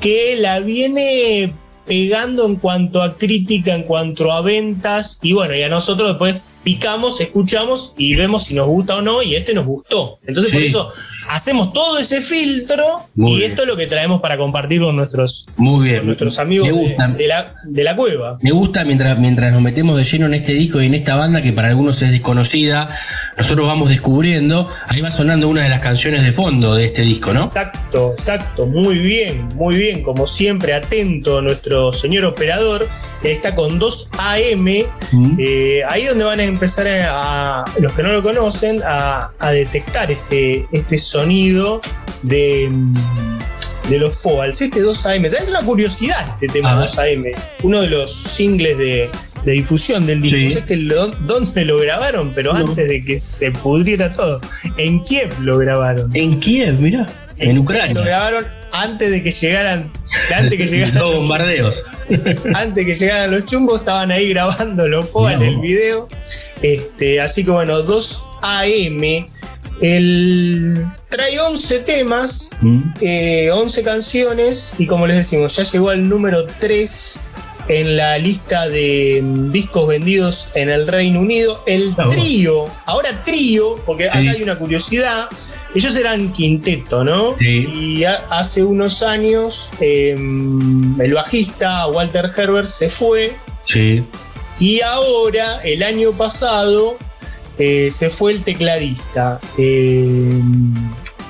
[0.00, 1.52] que la viene
[1.86, 6.42] pegando en cuanto a crítica, en cuanto a ventas, y bueno, y a nosotros después
[6.64, 10.18] picamos, escuchamos y vemos si nos gusta o no, y este nos gustó.
[10.26, 10.66] Entonces, por Sí.
[10.68, 10.88] eso
[11.28, 12.84] hacemos todo ese filtro
[13.14, 13.50] Muy y bien.
[13.50, 15.98] esto es lo que traemos para compartir con nuestros, Muy bien.
[15.98, 18.38] con nuestros amigos de la, de la cueva.
[18.42, 21.42] Me gusta mientras, mientras nos metemos de lleno en este disco y en esta banda
[21.42, 22.88] que para algunos es desconocida,
[23.36, 27.32] nosotros vamos descubriendo, ahí va sonando una de las canciones de fondo de este disco,
[27.34, 27.44] ¿no?
[27.44, 32.88] Exacto, exacto, muy bien, muy bien, como siempre, atento nuestro señor operador,
[33.22, 35.36] que está con 2 AM, Mm.
[35.38, 40.10] eh, ahí donde van a empezar a, los que no lo conocen, a, a detectar
[40.10, 41.80] este, este sonido
[42.22, 42.70] de,
[43.88, 46.88] de los Foals, este 2 AM, es la curiosidad este tema A ver.
[46.88, 47.24] 2 AM,
[47.64, 49.10] uno de los singles de,
[49.44, 50.48] de difusión del disco, Sí.
[50.52, 52.32] ¿Sabes que lo- dónde lo grabaron?
[52.34, 52.60] Pero No.
[52.70, 54.40] antes de que se pudriera todo,
[54.78, 56.10] en Kiev lo grabaron.
[56.14, 57.06] En Kiev, mira,
[57.38, 58.00] en Lo Ucrania.
[58.02, 59.92] grabaron antes de que llegaran,
[60.34, 61.82] antes de que llegaran, Los bombardeos.
[62.54, 66.08] antes que llegaran los chumbos, estaban ahí grabando los FOA en el video.
[66.62, 69.26] Este, así que bueno, 2 AM.
[69.80, 70.74] El
[71.08, 72.80] trae 11 temas, Mm.
[73.00, 77.20] eh, 11 canciones, y como les decimos, ya llegó al número 3
[77.68, 81.62] en la lista de mm, discos vendidos en el Reino Unido.
[81.66, 85.26] El trío, ahora trío, porque acá hay una curiosidad.
[85.74, 87.36] Ellos eran quinteto, ¿no?
[87.38, 87.66] Sí.
[87.72, 94.04] Y ha- hace unos años eh, el bajista Walter Herbert se fue Sí.
[94.60, 96.96] y ahora, el año pasado,
[97.58, 99.40] eh, se fue el tecladista.
[99.58, 100.40] Eh,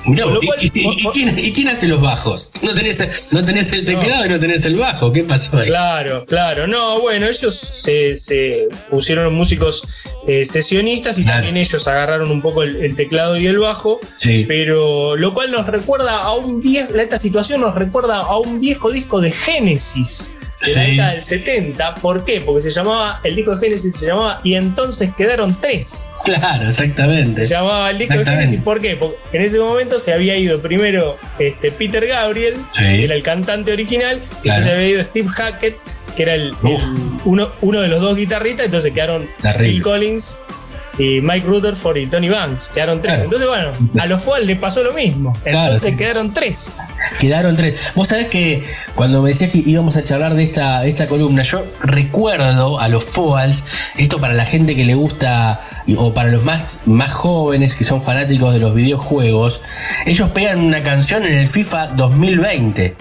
[0.07, 2.49] Lo ¿y, cual- y- y- y quién, y quién hace los bajos?
[2.61, 2.99] No tenés,
[3.31, 5.11] no tenés el teclado y no tenés el bajo.
[5.11, 5.67] ¿Qué pasó ahí?
[5.67, 6.67] Claro, claro.
[6.67, 9.87] No, bueno, ellos se, se pusieron músicos
[10.27, 11.37] eh, sesionistas y Claro.
[11.45, 14.45] también ellos agarraron un poco el, el teclado y el bajo, Sí.
[14.47, 18.91] pero lo cual nos recuerda a un viejo, esta situación nos recuerda a un viejo
[18.91, 20.31] disco de Génesis.
[20.65, 22.41] De la década del 70, ¿por qué?
[22.41, 26.09] Porque se llamaba, el disco de Génesis se llamaba Y entonces quedaron tres.
[26.23, 27.47] Claro, Se exactamente.
[27.47, 28.25] llamaba el disco de.
[28.25, 28.95] Génesis, ¿por qué?
[28.95, 32.83] Porque en ese momento se había ido primero este, Peter Gabriel, Sí.
[32.83, 34.57] que era el cantante original, y Claro.
[34.57, 35.77] después se había ido Steve Hackett,
[36.15, 36.77] que era el, el-
[37.25, 39.29] uno, uno de los dos guitarristas, entonces quedaron.
[39.59, 40.37] Phil Collins
[40.97, 43.21] y Mike Rutherford y Tony Banks, quedaron tres.
[43.21, 43.35] Claro.
[43.35, 45.33] Entonces, bueno, a los Fall le pasó lo mismo.
[45.43, 45.73] Claro.
[45.73, 46.71] Entonces quedaron tres.
[47.19, 47.79] Quedaron tres.
[47.95, 48.63] Vos sabés que
[48.95, 52.87] cuando me decías que íbamos a charlar de esta, de esta columna, yo recuerdo a
[52.87, 53.63] los Foals,
[53.97, 55.61] esto para la gente que le gusta,
[55.97, 59.61] o para los más, más jóvenes que son fanáticos de los videojuegos,
[60.05, 62.95] ellos pegan una canción en el FIFA 2020,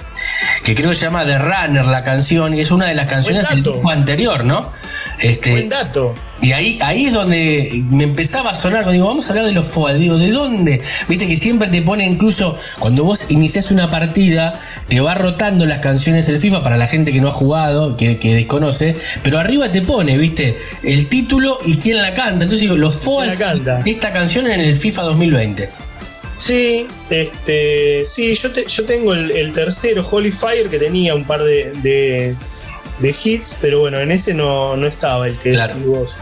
[0.65, 3.49] que creo que se llama The Runner la canción, y es una de las canciones
[3.51, 4.73] del disco anterior, ¿no?
[5.19, 6.15] Este, Buen dato.
[6.43, 9.67] y ahí, ahí es donde me empezaba a sonar, digo, vamos a hablar de los
[9.67, 10.83] FOA, digo, ¿de dónde?
[11.09, 15.79] Viste que siempre te pone incluso, cuando vos iniciás una partida, te va rotando las
[15.79, 19.71] canciones del FIFA para la gente que no ha jugado, que, que desconoce, pero arriba
[19.71, 22.45] te pone, viste, el título y quién la canta.
[22.45, 25.84] Entonces digo, los FOA, esta canción en el FIFA 2020.
[26.39, 31.25] Sí, este, sí, yo, te- yo tengo el, el tercero, Holy Fire, que tenía un
[31.25, 32.35] par de, de,
[32.99, 35.75] de hits, pero bueno, en ese no, no estaba el que Claro.
[35.75, 36.13] decís vos.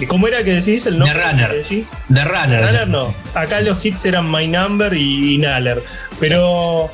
[0.00, 1.22] ¿Y cómo era que decís el The nombre?
[1.24, 1.50] Runner.
[1.50, 1.88] que decís?
[2.12, 2.60] The Runner.
[2.62, 3.14] Naller no.
[3.34, 5.82] Acá los hits eran My Number y, y Naller.
[6.20, 6.90] Pero,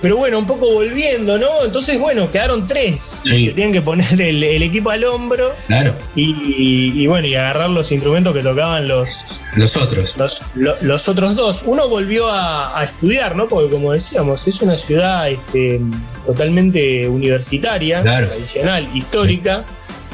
[0.00, 1.48] pero bueno, un poco volviendo, ¿no?
[1.64, 3.20] Entonces, bueno, quedaron tres.
[3.24, 3.46] Sí.
[3.46, 7.34] Se tienen que poner el, el equipo al hombro Claro, y, y- y bueno, y
[7.34, 10.16] agarrar los instrumentos que tocaban los, los otros.
[10.16, 11.62] los, lo- los otros dos.
[11.66, 13.48] Uno volvió a, a estudiar, ¿no?
[13.48, 15.80] Porque como decíamos, es una ciudad este,
[16.26, 18.28] totalmente universitaria, Claro.
[18.28, 19.64] tradicional, histórica.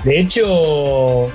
[0.05, 1.29] De hecho,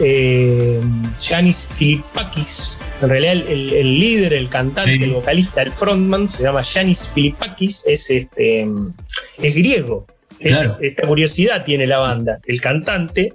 [0.00, 0.80] eh,
[1.20, 5.02] Yanis Filipakis, en realidad el, el- el líder, el cantante, Sí.
[5.04, 8.66] el vocalista, el frontman, se llama Yanis Filipakis, es este
[9.38, 10.06] es griego.
[10.40, 12.38] Es- esta curiosidad tiene la banda.
[12.46, 13.34] El cantante,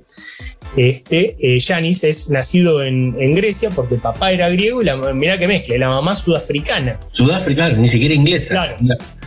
[0.77, 5.37] este, eh, Yanis, es nacido en, en Grecia porque papá era griego y la, mirá
[5.37, 6.99] que mezcla, la mamá sudafricana.
[7.07, 8.53] Sudáfrica, ni siquiera inglesa.
[8.53, 8.75] Claro.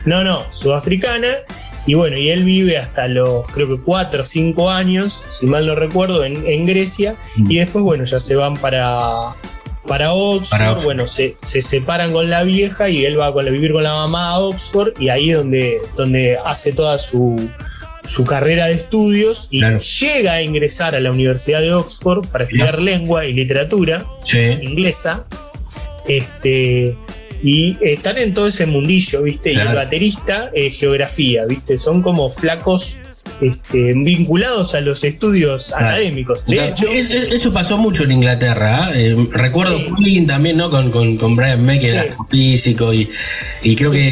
[0.05, 1.29] No, no, sudafricana.
[1.85, 5.67] Y bueno, y él vive hasta los, creo que 4 o 5 años, si mal
[5.67, 7.17] no recuerdo, en, en Grecia.
[7.37, 7.51] Mm.
[7.51, 9.35] Y después, bueno, ya se van para,
[9.87, 10.59] para Oxford.
[10.59, 10.73] Para.
[10.75, 13.93] Bueno, se, se separan con la vieja y él va con, a vivir con la
[13.95, 14.95] mamá a Oxford.
[15.01, 17.37] Y ahí es donde, donde hace toda su,
[18.05, 19.49] su carrera de estudios.
[19.51, 19.79] Y Claro.
[19.79, 24.39] llega a ingresar a la Universidad de Oxford para estudiar lengua y literatura Sí.
[24.63, 25.27] inglesa.
[26.09, 26.97] Este.
[27.45, 29.53] Y están en todo ese mundillo, ¿viste?
[29.53, 31.77] Y el baterista, eh, geografía, ¿viste?
[31.77, 32.97] Son como flacos
[33.43, 35.87] este, vinculados a los estudios Claro.
[35.87, 36.45] académicos.
[36.47, 38.91] De hecho, Es- es- eso pasó mucho en Inglaterra.
[38.95, 39.15] ¿eh?
[39.19, 39.87] Eh, recuerdo Sí.
[40.05, 40.71] Queen también, ¿no?
[40.71, 43.11] Con, con, con Brian May, que era físico y,
[43.63, 44.09] y creo que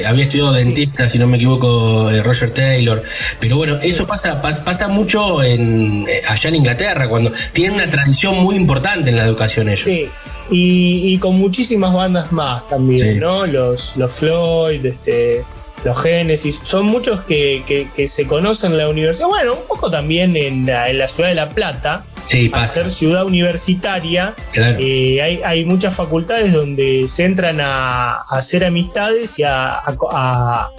[0.00, 3.02] eh, había estudiado dentista, si no me equivoco, Roger Taylor.
[3.38, 8.38] Pero bueno, eso pasa, pas- pasa mucho en, allá en Inglaterra, cuando tienen una tradición
[8.42, 9.84] muy importante en la educación ellos.
[9.84, 10.08] Sí,
[10.50, 13.20] y, y con muchísimas bandas más también, Sí.
[13.20, 13.46] ¿no?
[13.46, 15.44] Los, los Floyd, este,
[15.84, 19.28] los Genesis, son muchos que, que- que se conocen en la universidad.
[19.28, 22.74] Bueno, un poco también en la, en la ciudad de La Plata, Sí, al pasa.
[22.74, 24.76] ser ciudad universitaria, Claro.
[24.78, 29.80] eh, hay, hay muchas facultades donde se entran a, a hacer amistades y a,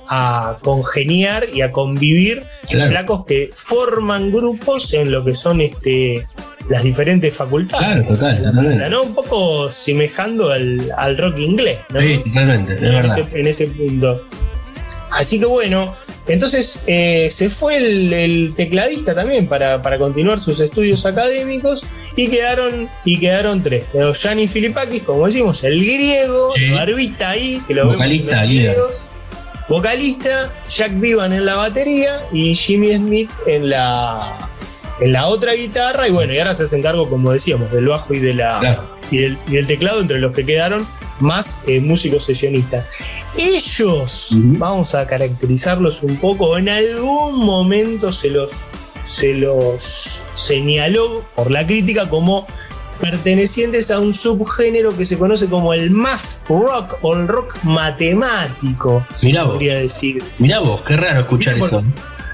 [0.08, 2.90] a- congeniar y a convivir Claro.
[2.92, 6.26] flacos que forman grupos en lo que son este
[6.70, 7.86] las diferentes facultades.
[7.88, 8.90] Claro, total, totalmente.
[8.90, 9.04] ¿no?
[9.04, 12.00] Un poco semejando al, al rock inglés, ¿no?
[12.00, 13.18] Sí, totalmente, es en, verdad.
[13.18, 14.22] ese, en ese punto.
[15.12, 15.94] Así que bueno,
[16.28, 21.86] entonces eh, se fue el, el tecladista también para, para continuar sus estudios académicos
[22.16, 23.84] y quedaron y quedaron tres.
[23.92, 26.64] Quedó Gianni Filipakis, como decimos, el griego, Sí.
[26.66, 29.06] el barbita ahí, que lo vemos en Vocalista, los videos.
[29.68, 34.50] Vocalista, Jack Vivan en la batería y Jimmy Smith en la
[35.00, 38.14] en la otra guitarra y bueno, y ahora se hacen cargo, como decíamos, del bajo
[38.14, 38.90] y de la Claro.
[39.10, 40.86] y, del, y del teclado entre los que quedaron
[41.22, 42.88] más eh, músicos sesionistas.
[43.38, 48.52] Ellos, vamos a caracterizarlos un poco, en algún momento se los,
[49.06, 52.46] se los señaló por la crítica como
[53.00, 59.06] pertenecientes a un subgénero que se conoce como el math rock o el rock matemático,
[59.24, 59.54] Mirá vos.
[59.54, 60.24] podría decir.
[60.38, 61.84] Mirá vos, qué raro escuchar eso.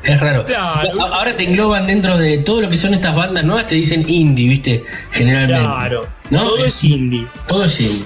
[0.03, 0.45] Es raro.
[0.45, 1.03] Claro.
[1.13, 4.47] Ahora te engloban dentro de todo lo que son estas bandas nuevas, te dicen indie,
[4.49, 4.85] ¿viste?
[5.11, 5.61] Generalmente.
[5.61, 6.43] Claro, ¿No?
[6.43, 7.27] todo es indie.
[7.47, 8.05] Todo es indie.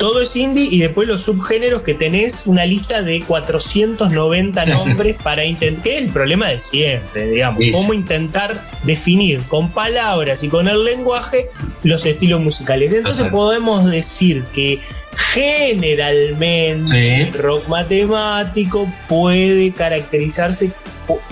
[0.00, 5.44] Todo es indie y después los subgéneros que tenés una lista de 490 nombres para
[5.44, 5.82] intentar.
[5.84, 7.62] Que es el problema de siempre, digamos.
[7.62, 7.70] Sí.
[7.70, 11.48] Cómo intentar definir con palabras y con el lenguaje
[11.84, 12.92] los estilos musicales.
[12.92, 13.30] Entonces Ajá.
[13.30, 14.80] podemos decir que
[15.16, 17.22] generalmente Sí.
[17.22, 20.72] el rock matemático puede caracterizarse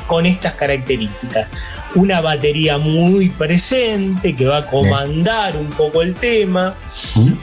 [0.07, 1.51] con estas características.
[1.95, 6.77] Una batería muy presente que va a comandar un poco el tema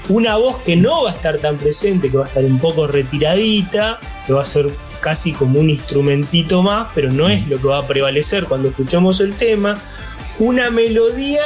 [0.10, 2.88] una voz que no va a estar tan presente, que va a estar un poco
[2.88, 4.70] retiradita, que va a ser
[5.02, 9.20] casi como un instrumentito más, pero no es lo que va a prevalecer cuando escuchemos
[9.20, 9.80] el tema,
[10.40, 11.44] una melodía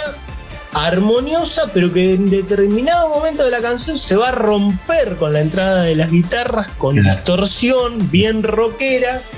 [0.73, 5.41] armoniosa, pero que en determinado momento de la canción se va a romper con la
[5.41, 9.31] entrada de las guitarras, con distorsión, bien rockeras.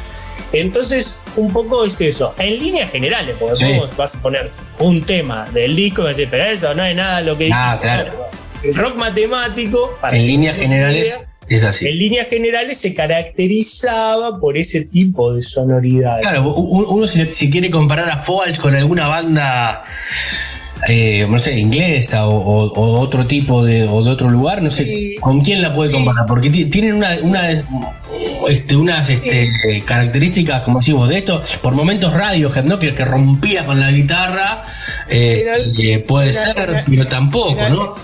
[0.53, 2.33] Entonces, un poco es eso.
[2.37, 3.65] En líneas generales, porque Sí.
[3.65, 6.83] después vas a poner un tema del disco y vas a decir, pero eso no
[6.83, 7.83] es nada lo que Ah, dice.
[7.93, 8.25] claro.
[8.63, 11.87] El rock matemático, para En líneas generales idea, es así.
[11.87, 16.21] en líneas generales se caracterizaba por ese tipo de sonoridad.
[16.21, 19.83] Claro, uno si, si quiere comparar a Foals con alguna banda,
[20.87, 24.71] eh, no sé, inglesa o, o- o otro tipo de, o de otro lugar, no
[24.71, 25.15] sé, Sí.
[25.19, 25.95] ¿con quién la puede Sí.
[25.95, 26.25] comparar?
[26.27, 27.63] Porque ti- tienen una, una,
[28.49, 32.79] este, unas este, características, como decimos, de esto, por momentos Radiohead, ¿no?
[32.79, 34.63] Que, que rompía con la guitarra,
[35.09, 35.45] eh,
[35.77, 37.95] eh, puede ser, pero tampoco, ¿no?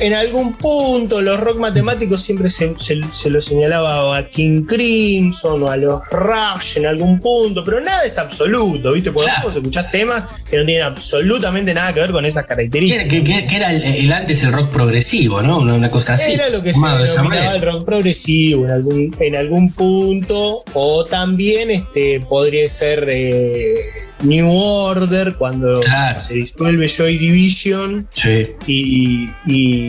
[0.00, 5.62] En algún punto, los rock matemáticos siempre se, se- se lo señalaba a King Crimson
[5.62, 9.12] o a los Rush en algún punto, pero nada es absoluto, ¿viste?
[9.12, 9.46] Porque Claro.
[9.46, 13.04] vos escuchás temas que no tienen absolutamente nada que ver con esas características.
[13.08, 15.58] que- que- que era el, el antes el rock progresivo, ¿no?
[15.58, 16.32] Una, una cosa así.
[16.32, 21.70] Era lo que se denominaba el rock progresivo en algún, en algún punto, o también
[21.70, 23.74] este podría ser eh,
[24.22, 26.20] New Order cuando Claro.
[26.20, 29.83] se disuelve Joy Division Sí, y, y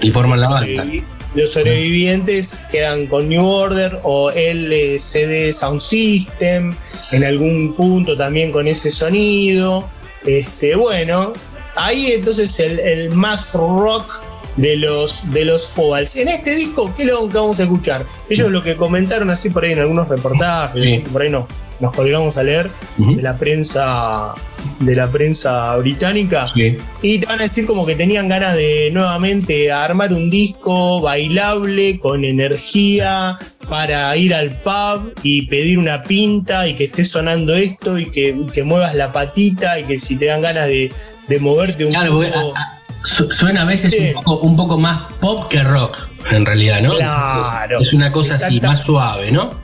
[0.00, 0.86] y forman la banda.
[1.34, 6.74] los sobrevivientes quedan con New Order o LCD Sound System
[7.10, 9.88] en algún punto también con ese sonido.
[10.24, 11.32] Este, bueno,
[11.76, 14.20] ahí entonces el, el más rock
[14.56, 16.16] de los de los Fobals.
[16.16, 18.06] En este disco, ¿qué es lo que vamos a escuchar?
[18.30, 20.98] Ellos lo que comentaron así por ahí en algunos reportajes, Sí.
[21.12, 21.48] por ahí no,
[21.80, 24.34] nos colgamos a leer de la prensa
[24.80, 26.46] de la prensa británica.
[26.48, 26.78] Sí.
[27.02, 31.98] Y te van a decir como que tenían ganas de nuevamente armar un disco bailable
[32.00, 37.98] con energía para ir al pub y pedir una pinta y que esté sonando esto
[37.98, 40.90] y que, que muevas la patita y que si te dan ganas de,
[41.28, 42.54] de moverte un Claro, poco.
[43.02, 44.12] suena a veces Sí.
[44.16, 45.98] un, poco, un poco más pop que rock,
[46.30, 46.94] en realidad, ¿no?
[46.96, 47.80] Claro.
[47.80, 49.62] Es una cosa así, más suave, ¿no?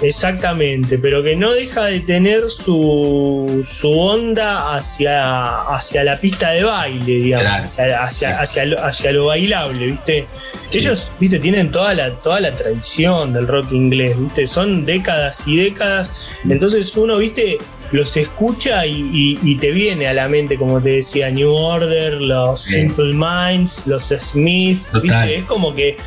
[0.00, 6.64] Exactamente, pero que no deja de tener su, su onda hacia, hacia la pista de
[6.64, 7.94] baile, digamos, Claro.
[7.96, 10.26] hacia, hacia, hacia lo, hacia lo bailable, ¿viste?
[10.70, 10.78] Sí.
[10.78, 11.38] Ellos, ¿viste?
[11.38, 14.48] Tienen toda la, toda la tradición del rock inglés, ¿viste?
[14.48, 16.14] Son décadas y décadas,
[16.48, 17.58] entonces uno, ¿viste?
[17.92, 22.14] los escucha y, y- y te viene a la mente, como te decía, New Order,
[22.22, 22.74] los Sí.
[22.80, 25.02] Simple Minds, los Smiths, Total.
[25.02, 25.34] ¿viste?
[25.36, 25.98] Es como que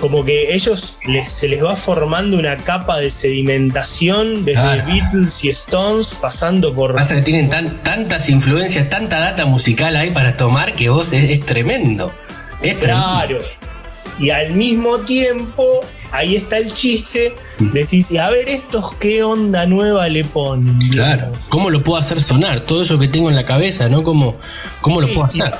[0.00, 4.84] como que ellos les- se les va formando una capa de sedimentación desde Claro.
[4.86, 10.10] Beatles y Stones pasando por Pasa que tienen tan, tantas influencias, tanta data musical ahí
[10.10, 12.12] para tomar que vos es, es tremendo.
[12.62, 13.04] Es tremendo.
[13.04, 13.38] Claro.
[14.18, 15.64] Y al mismo tiempo,
[16.12, 17.34] ahí está el chiste.
[17.58, 20.78] Decís, y a ver, estos qué onda nueva le ponen.
[20.90, 21.32] Claro.
[21.48, 22.60] ¿Cómo lo puedo hacer sonar?
[22.60, 24.02] Todo eso que tengo en la cabeza, ¿no?
[24.02, 24.36] ¿Cómo,
[24.80, 25.52] cómo lo puedo hacer?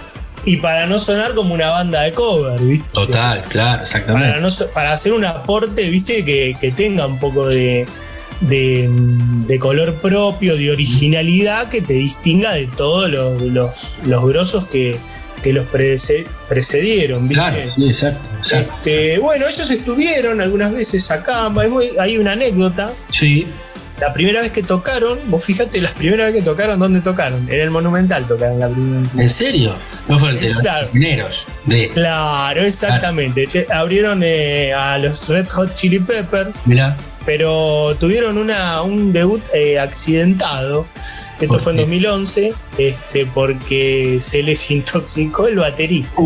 [0.46, 2.86] Y, para no sonar como una banda de cover, ¿viste?
[2.92, 4.40] Total, claro, Para, exactamente.
[4.40, 6.24] no so- para hacer un aporte, ¿viste?
[6.24, 7.86] Que, que tenga un poco de,
[8.40, 13.70] de, de color propio, de originalidad, que te distinga de todos los, los,
[14.04, 14.98] los grosos que,
[15.42, 17.42] que los prece- precedieron, ¿viste?
[17.42, 18.28] Claro, sí, exacto.
[18.38, 18.72] exacto.
[18.84, 21.46] Este, bueno, ellos estuvieron algunas veces acá.
[21.56, 22.92] hay muy- Hay una anécdota.
[23.10, 23.46] Sí.
[24.00, 27.48] La primera vez que tocaron, vos fíjate, la primera vez que tocaron, ¿dónde tocaron?
[27.48, 29.22] En el Monumental tocaron la primera vez.
[29.22, 29.76] ¿En serio?
[30.08, 30.88] No de los Claro.
[30.88, 31.46] primeros.
[31.64, 31.88] De.
[31.90, 33.46] Claro, exactamente.
[33.46, 36.96] Te- abrieron eh, a los Red Hot Chili Peppers, Mirá.
[37.26, 40.86] Pero tuvieron una, un debut eh, accidentado.
[41.40, 41.82] Esto ¿Por fue en qué?
[41.84, 46.12] 2011, este, porque se les intoxicó el baterista.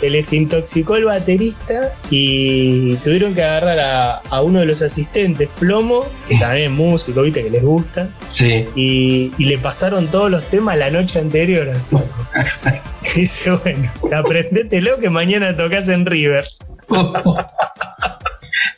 [0.00, 5.48] Se les intoxicó el baterista y tuvieron que agarrar a, a uno de los asistentes,
[5.58, 8.64] Plomo, que también es músico, viste, que les gusta, Sí.
[8.74, 12.80] y, y le pasaron todos los temas la noche anterior al
[13.14, 16.46] dice, bueno, o sea, aprendételo que mañana tocas en River.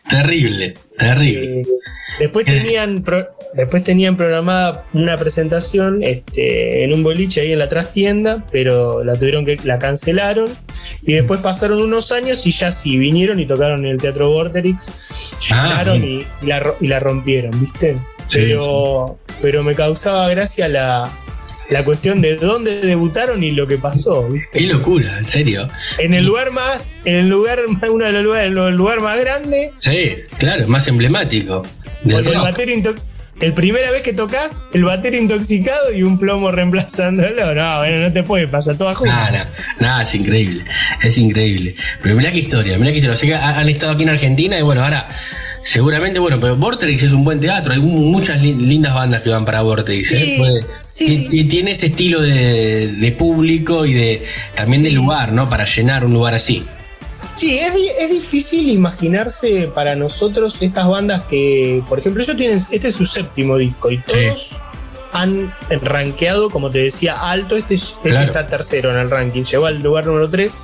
[0.08, 1.60] Terrible, terrible.
[1.60, 1.66] Eh,
[2.20, 7.68] después tenían pro- después tenían programada una presentación este, en un boliche ahí en la
[7.68, 10.48] trastienda, pero la tuvieron que la cancelaron
[11.02, 15.32] y después pasaron unos años y ya sí vinieron y tocaron en el Teatro Vorterix,
[15.52, 16.18] Ah, llenaron bien.
[16.42, 17.94] y, y la, ro- y la rompieron, ¿viste?
[18.28, 21.10] Sí, pero pero me causaba gracia la
[21.70, 24.58] la cuestión de dónde debutaron y lo que pasó, ¿viste?
[24.58, 25.68] Qué locura, en serio.
[25.98, 27.58] En el lugar más, en el lugar
[27.90, 31.62] uno de los lugares, el lugar más grande, Sí, claro, más emblemático.
[32.04, 32.94] Del el batero
[33.38, 37.54] el primera vez que tocas, el batero intoxicado y un plomo reemplazándolo.
[37.54, 39.14] No, bueno, no te puede pasar todas juntas.
[39.14, 40.64] Nada, nada, es increíble,
[41.02, 41.76] es increíble.
[42.02, 43.14] Pero mirá qué historia, mirá qué historia.
[43.14, 45.08] O sea que ha- han estado aquí en Argentina y bueno, ahora
[45.66, 49.30] seguramente, bueno, pero Vortex es un buen teatro, hay mu- muchas li- lindas bandas que
[49.30, 50.12] van para Vortex.
[50.12, 50.60] ¿eh?
[50.88, 54.94] Sí, ti- ti- Tiene ese estilo de, de público y de también de Sí.
[54.94, 55.50] lugar, ¿no?
[55.50, 56.64] Para llenar un lugar así.
[57.34, 62.88] Sí, es, es difícil imaginarse para nosotros estas bandas que, por ejemplo, ellos tienen, este
[62.88, 64.56] es su séptimo disco y todos
[65.20, 65.52] han
[65.82, 67.56] rankeado, como te decía, alto.
[67.56, 68.26] Este, este Claro.
[68.26, 70.56] está tercero en el ranking, llegó al lugar número 3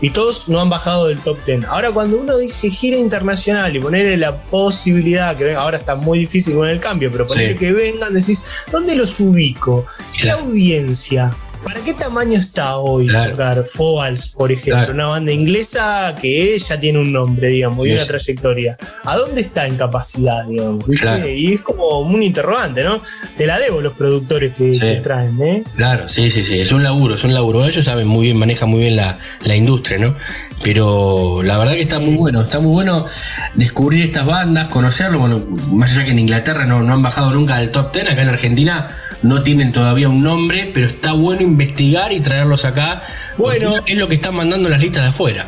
[0.00, 1.64] y todos no han bajado del top 10.
[1.66, 6.18] Ahora, cuando uno dice gira internacional y ponerle la posibilidad que venga, ahora está muy
[6.20, 7.58] difícil con el cambio, pero ponerle Sí.
[7.58, 9.86] que vengan, decís, ¿dónde los ubico?
[10.12, 10.44] ¿Qué Claro.
[10.44, 11.34] audiencia?
[11.64, 13.32] ¿Para qué tamaño está hoy Claro.
[13.32, 14.76] tocar Foals, por ejemplo?
[14.76, 14.94] Claro.
[14.94, 18.76] Una banda inglesa que ya tiene un nombre, digamos, y una trayectoria.
[19.04, 20.84] ¿A dónde está en capacidad, digamos?
[21.28, 23.00] Y es como un interrogante, ¿no?
[23.36, 24.80] Te la debo los productores que, Sí.
[24.80, 25.64] que traen, ¿eh?
[25.76, 27.64] Claro, sí, sí, sí, es un laburo, es un laburo.
[27.66, 30.14] Ellos saben muy bien, manejan muy bien la, la industria, ¿no?
[30.62, 33.06] Pero la verdad que está muy bueno, está muy bueno
[33.54, 35.18] descubrir estas bandas, conocerlo.
[35.18, 38.22] Bueno, más allá que en Inglaterra no, no han bajado nunca del top 10, acá
[38.22, 43.02] en Argentina no tienen todavía un nombre, pero está bueno investigar y traerlos acá.
[43.36, 43.74] Bueno.
[43.86, 45.46] es lo que están mandando las listas de afuera.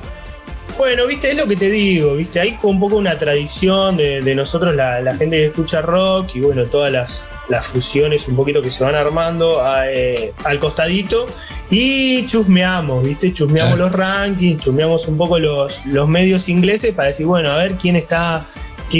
[0.79, 4.35] Bueno, viste, es lo que te digo, viste, hay un poco una tradición de, de
[4.35, 8.63] nosotros, la, la gente que escucha rock y bueno, todas las, las fusiones un poquito
[8.63, 11.29] que se van armando a, eh, al costadito
[11.71, 13.91] y chusmeamos, viste, chusmeamos Claro.
[13.91, 17.95] los rankings, chusmeamos un poco los, los medios ingleses para decir, bueno, a ver quién
[17.97, 18.45] está...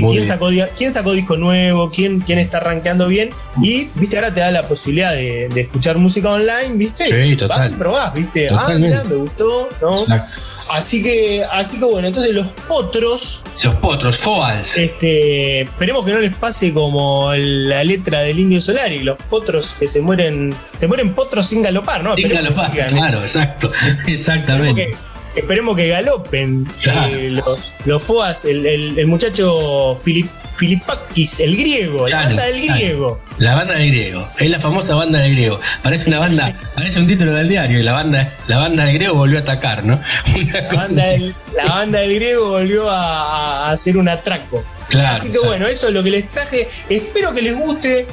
[0.01, 1.91] ¿Quién, sacó, quién sacó disco nuevo?
[1.91, 3.31] ¿Quién, quién está rankeando bien?
[3.63, 7.07] Y, viste, ahora te da la posibilidad de, de escuchar música online, viste.
[7.07, 7.59] Sí, total.
[7.59, 8.49] Vas y probás, viste.
[8.51, 10.01] Ah, mira, me gustó, ¿no?
[10.01, 10.31] Exacto.
[10.71, 14.79] Así que, así que bueno, entonces los potros, Esos potros, foals.
[14.79, 19.87] este, esperemos que no les pase como la letra del Indio Solari, los potros que
[19.87, 22.15] se mueren, se mueren potros sin galopar, ¿no?
[22.15, 22.99] Sin galopar, sigan, ¿eh?
[22.99, 23.71] claro, exacto,
[24.07, 24.93] exactamente.
[25.37, 27.15] Esperemos que galopen Claro.
[27.17, 32.63] eh, los, los foas, el, el- el muchacho Filip, Filipakis, el griego, la banda del
[32.63, 32.79] claro.
[32.79, 33.21] griego.
[33.39, 35.59] La banda del griego, es la famosa banda del griego.
[35.83, 39.15] Parece una banda, parece un título del diario y la banda, la banda del griego
[39.15, 39.99] volvió a atacar, ¿no?
[40.53, 44.63] La banda, del, la banda del griego volvió a, a hacer un atraco.
[45.01, 46.69] Así que bueno, eso es lo que les traje.
[46.89, 48.07] Espero que les guste.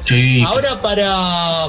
[0.45, 1.67] Ahora para,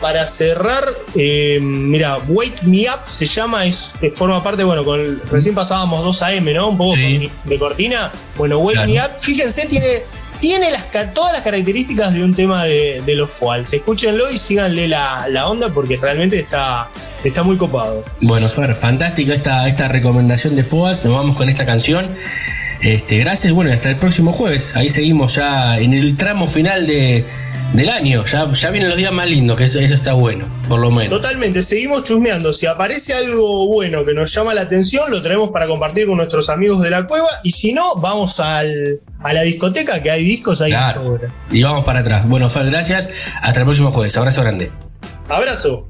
[0.00, 0.84] para cerrar,
[1.14, 6.22] eh, mira, Wake Me Up se llama, es, forma parte, bueno, con recién pasábamos 2
[6.22, 6.68] AM, ¿no?
[6.68, 8.12] Un poco de cortina.
[8.36, 8.92] Bueno, Wake claro.
[8.92, 10.02] Me Up, fíjense, tiene,
[10.40, 10.84] tiene las,
[11.14, 13.72] todas las características de un tema de, de los Falls.
[13.72, 16.88] Escúchenlo y síganle la, la onda porque realmente está,
[17.24, 18.04] está muy copado.
[18.22, 21.04] Bueno, Fer, fantástica esta, esta recomendación de Foas.
[21.04, 22.14] Nos vamos con esta canción.
[22.82, 24.74] Este, gracias, bueno, hasta el próximo jueves.
[24.74, 27.26] Ahí seguimos ya en el tramo final de,
[27.74, 28.24] del año.
[28.24, 31.20] Ya, vienen los días más lindos, que eso, está bueno, por lo menos.
[31.20, 32.52] Totalmente, seguimos chusmeando.
[32.52, 36.48] Si aparece algo bueno que nos llama la atención, lo traemos para compartir con nuestros
[36.48, 37.28] amigos de la cueva.
[37.44, 41.02] Y si no, vamos al, a la discoteca, que hay discos ahí claro.
[41.02, 41.28] sobre.
[41.50, 42.26] Y vamos para atrás.
[42.26, 43.10] Bueno, Fal, gracias.
[43.42, 44.16] Hasta el próximo jueves.
[44.16, 44.72] Abrazo grande.
[45.28, 45.86] Abrazo.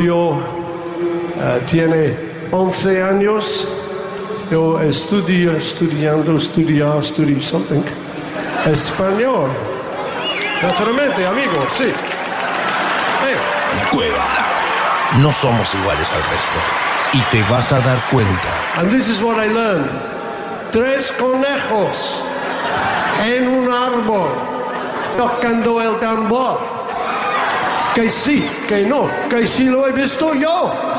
[0.00, 0.38] Yo
[1.36, 2.16] eh, tiene
[2.50, 3.68] 11 años,
[4.50, 7.82] yo estudio, estudiando, estudiar, estudio something,
[8.66, 9.48] español.
[10.62, 11.84] Naturalmente, amigo, sí.
[13.22, 13.36] Hey.
[13.76, 14.16] La cueva.
[14.16, 14.50] La cueva.
[15.18, 16.58] No somos iguales al resto.
[17.12, 18.48] Y te vas a dar cuenta.
[18.76, 19.90] And this is what I learned.
[20.70, 22.22] Tres conejos
[23.24, 24.28] en un árbol
[25.16, 26.79] tocando el tambor.
[28.00, 30.89] Que sí, que no, que sí lo he visto yo.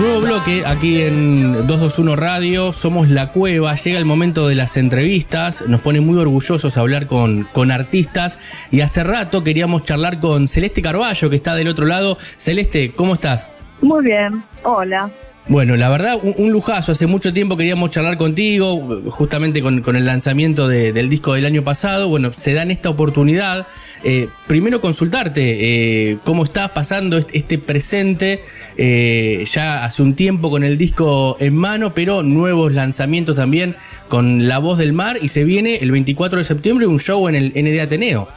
[0.00, 5.62] Nuevo bloque aquí en 221 Radio, somos La Cueva, llega el momento de las entrevistas,
[5.68, 8.38] nos pone muy orgullosos hablar con, con artistas
[8.70, 12.16] y hace rato queríamos charlar con Celeste Carballo que está del otro lado.
[12.38, 13.50] Celeste, ¿cómo estás?
[13.82, 15.10] Muy bien, hola.
[15.48, 16.92] Bueno, la verdad, un, lujazo.
[16.92, 21.44] Hace mucho tiempo queríamos charlar contigo, justamente con, con el lanzamiento de- del disco del
[21.44, 22.08] año pasado.
[22.08, 23.66] Bueno, se dan esta oportunidad.
[24.04, 28.44] Eh, primero consultarte eh, cómo estás pasando este, este presente,
[28.76, 33.76] eh, ya hace un tiempo con el disco en mano, pero nuevos lanzamientos también
[34.08, 37.34] con La Voz del Mar y se viene el 24 de septiembre un show en
[37.34, 38.28] el ND Ateneo.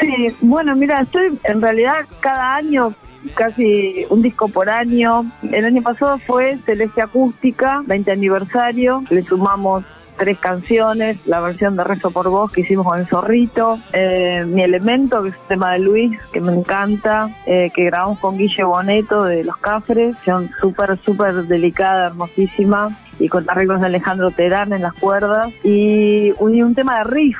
[0.00, 2.92] Sí, bueno, mira, estoy en realidad cada año,
[3.34, 5.30] casi un disco por año.
[5.52, 9.04] El año pasado fue Celeste Acústica, 20 aniversario.
[9.10, 9.84] Le sumamos
[10.16, 14.62] tres canciones, la versión de Rezo por Vos que hicimos con el Zorrito, eh, Mi
[14.62, 18.64] Elemento, que es un tema de Luis, que me encanta, eh, que grabamos con Guille
[18.64, 24.72] Boneto de Los Cafres, son súper, súper delicada, hermosísima, y con arreglos de Alejandro Terán
[24.72, 27.38] en las cuerdas, y un, y un tema de riff,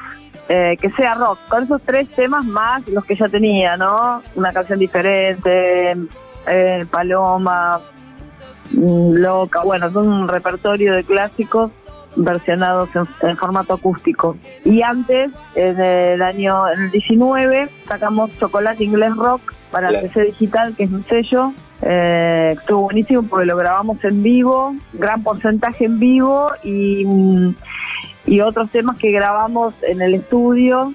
[0.48, 4.22] eh, que sea rock, con esos tres temas más los que ya tenía, ¿no?
[4.34, 5.96] Una canción diferente,
[6.46, 7.80] eh, Paloma,
[8.72, 11.72] mm, Loca, bueno, son un repertorio de clásicos
[12.16, 14.36] versionados en, en formato acústico.
[14.64, 20.22] Y antes, en el año en el 19, sacamos Chocolate Inglés Rock para el PC
[20.22, 21.52] Digital, que es un sello.
[21.82, 27.54] Eh, estuvo buenísimo porque lo grabamos en vivo, gran porcentaje en vivo y, mm,
[28.26, 30.94] y otros temas que grabamos en el estudio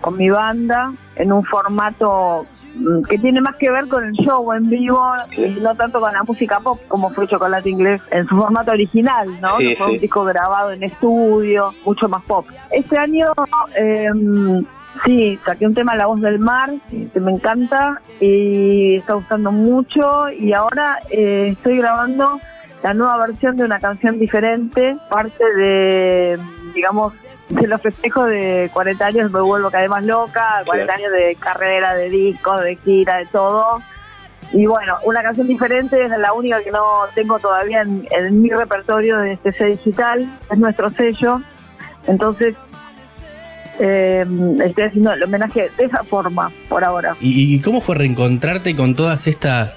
[0.00, 4.52] con mi banda en un formato mm, que tiene más que ver con el show
[4.52, 5.00] en vivo
[5.36, 9.28] y no tanto con la música pop como fue Chocolate Inglés en su formato original,
[9.40, 9.58] ¿no?
[9.58, 9.94] Sí, fue sí.
[9.94, 12.46] un disco grabado en estudio, mucho más pop.
[12.70, 13.26] Este año
[13.76, 14.08] eh,
[15.04, 20.30] sí, saqué un tema La Voz del Mar, que me encanta y está gustando mucho
[20.30, 22.40] y ahora eh, estoy grabando
[22.82, 26.38] la nueva versión de una canción diferente, parte de,
[26.74, 27.14] digamos,
[27.48, 31.36] de los festejos de 40 años me vuelvo cada vez más loca, 40 años de
[31.36, 33.82] carrera, de discos, de gira, de todo.
[34.52, 38.50] Y bueno, una canción diferente es la única que no tengo todavía en, en mi
[38.50, 41.40] repertorio de este sello digital, es nuestro sello.
[42.06, 42.56] Entonces,
[43.78, 44.26] eh,
[44.64, 47.16] estoy haciendo el homenaje de esa forma por ahora.
[47.20, 49.76] ¿Y, y cómo fue reencontrarte con todas estas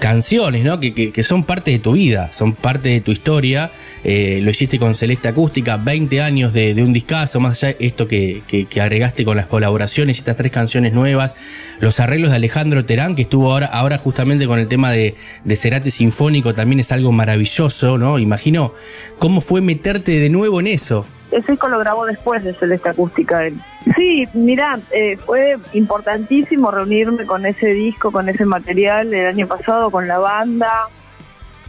[0.00, 0.80] canciones, ¿no?
[0.80, 3.70] Que, que- que son parte de tu vida, son parte de tu historia?
[4.02, 7.86] Eh, lo hiciste con Celeste Acústica, 20 años de, de un discazo, más allá de
[7.86, 11.34] esto que, que- agregaste con las colaboraciones, estas tres canciones nuevas,
[11.80, 15.56] los arreglos de Alejandro Terán, que estuvo ahora, ahora justamente con el tema de, de
[15.56, 18.18] Cerati Sinfónico, también es algo maravilloso, ¿no?
[18.18, 18.72] Imagino
[19.18, 21.06] cómo fue meterte de nuevo en eso.
[21.30, 23.46] Ese disco lo grabó después de Celeste Acústica.
[23.46, 23.56] él.
[23.96, 29.90] Sí, mira, eh, fue importantísimo reunirme con ese disco, con ese material el año pasado,
[29.90, 30.88] con la banda,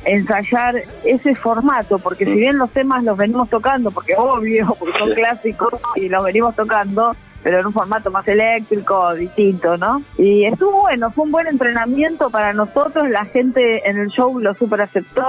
[0.03, 5.11] ensayar ese formato, porque si bien los temas los venimos tocando, porque obvio, porque son
[5.13, 10.03] clásicos y los venimos tocando, pero en un formato más eléctrico, distinto, ¿no?
[10.17, 14.53] Y estuvo bueno, fue un buen entrenamiento para nosotros, la gente en el show lo
[14.53, 15.23] super aceptó,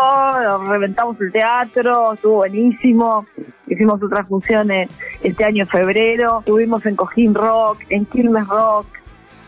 [0.66, 3.26] reventamos el teatro, estuvo buenísimo,
[3.66, 4.90] hicimos otras funciones
[5.22, 8.86] este año en febrero, estuvimos en Cojín Rock, en Quilmes Rock,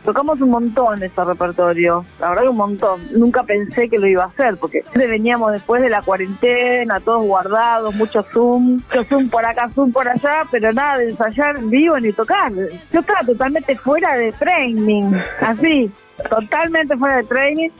[0.04, 3.00] tocamos un montón ese repertorio, la verdad que un montón.
[3.12, 7.94] Nunca pensé que lo iba a hacer, porque veníamos después de la cuarentena, todos guardados,
[7.94, 11.98] mucho Zoom, mucho Zoom por acá, Zoom por allá, pero nada de ensayar en vivo
[11.98, 12.52] ni tocar.
[12.92, 15.90] Yo estaba totalmente fuera de training, así,
[16.30, 17.70] totalmente fuera de training,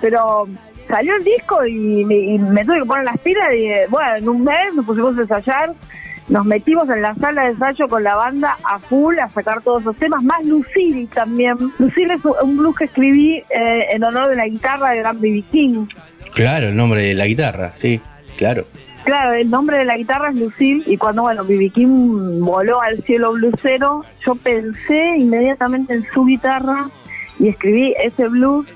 [0.00, 0.44] pero
[0.88, 4.16] salió el disco y, me- y me tuve que poner las pilas y eh, bueno,
[4.16, 5.74] en un mes nos pusimos a ensayar
[6.28, 9.82] nos metimos en la sala de ensayo con la banda a full a sacar todos
[9.82, 11.56] esos temas, más Lucille también.
[11.78, 13.44] Lucille es un- blues que escribí eh,
[13.92, 15.44] en honor de la guitarra de Gran B.B.
[15.50, 15.86] King.
[16.34, 18.00] Claro, el nombre de la guitarra, sí,
[18.36, 18.64] claro.
[19.04, 21.68] Claro, el nombre de la guitarra es Lucille y cuando bueno B.B.
[21.70, 26.88] King voló al cielo bluesero, yo pensé inmediatamente en su guitarra
[27.38, 28.66] y escribí ese blues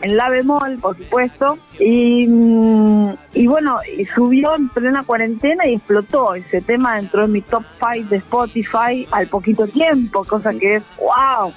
[0.00, 5.74] en la bemol, por supuesto, y, mm, y bueno, y subió en plena cuarentena y
[5.74, 6.34] explotó.
[6.34, 10.82] Ese tema entró en mi top 5 de Spotify al poquito tiempo, cosa que es
[10.98, 11.52] wow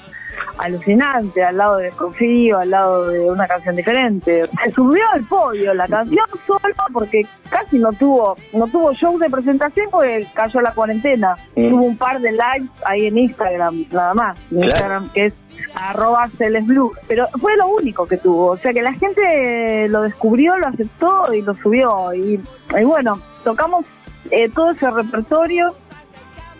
[0.57, 4.43] alucinante al lado de Confío, al lado de una canción diferente.
[4.63, 9.29] Se subió al podio la canción solo porque casi no tuvo no tuvo show de
[9.29, 11.35] presentación porque cayó la cuarentena.
[11.55, 11.69] Mm.
[11.69, 14.37] Tuvo un par de lives ahí en Instagram, nada más.
[14.51, 14.65] En Claro.
[14.65, 15.33] Instagram que es
[15.75, 16.91] arroba celesblue.
[17.07, 18.47] Pero fue lo único que tuvo.
[18.51, 22.13] O sea que la gente lo descubrió, lo aceptó y lo subió.
[22.13, 22.39] Y,
[22.79, 23.85] y bueno, tocamos
[24.29, 25.73] eh, todo ese repertorio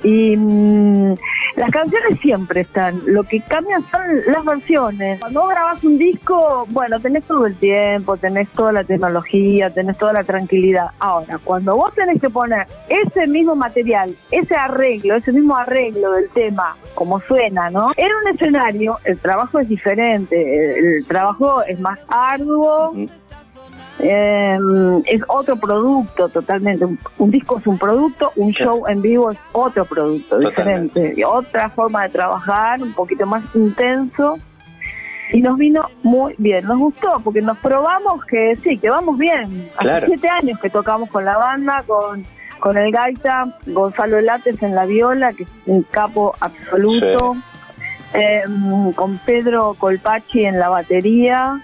[0.04, 1.14] y mm,
[1.56, 5.20] las canciones siempre están, lo que cambian son las versiones.
[5.20, 9.98] Cuando vos grabás un disco, bueno, tenés todo el tiempo, tenés toda la tecnología, tenés
[9.98, 10.88] toda la tranquilidad.
[11.00, 16.30] Ahora, cuando vos tenés que poner ese mismo material, ese arreglo, ese mismo arreglo del
[16.30, 17.90] tema, como suena, ¿no?
[17.98, 22.94] En un escenario, el trabajo es diferente, el trabajo es más arduo.
[24.04, 24.58] Eh,
[25.06, 26.86] es otro producto totalmente.
[26.86, 31.14] Un, un disco es un producto, un show en vivo es otro producto diferente.
[31.16, 34.38] Y otra forma de trabajar, un poquito más intenso.
[35.34, 39.70] Y nos vino muy bien, nos gustó, porque nos probamos que sí, que vamos bien.
[39.78, 40.08] Hace Claro.
[40.08, 42.26] siete años que tocamos con la banda, con,
[42.60, 47.36] con el gaita, Gonzalo Lates en la viola, que es un capo absoluto.
[48.14, 48.44] Eh,
[48.94, 51.62] con Pedro Colpachi en la batería,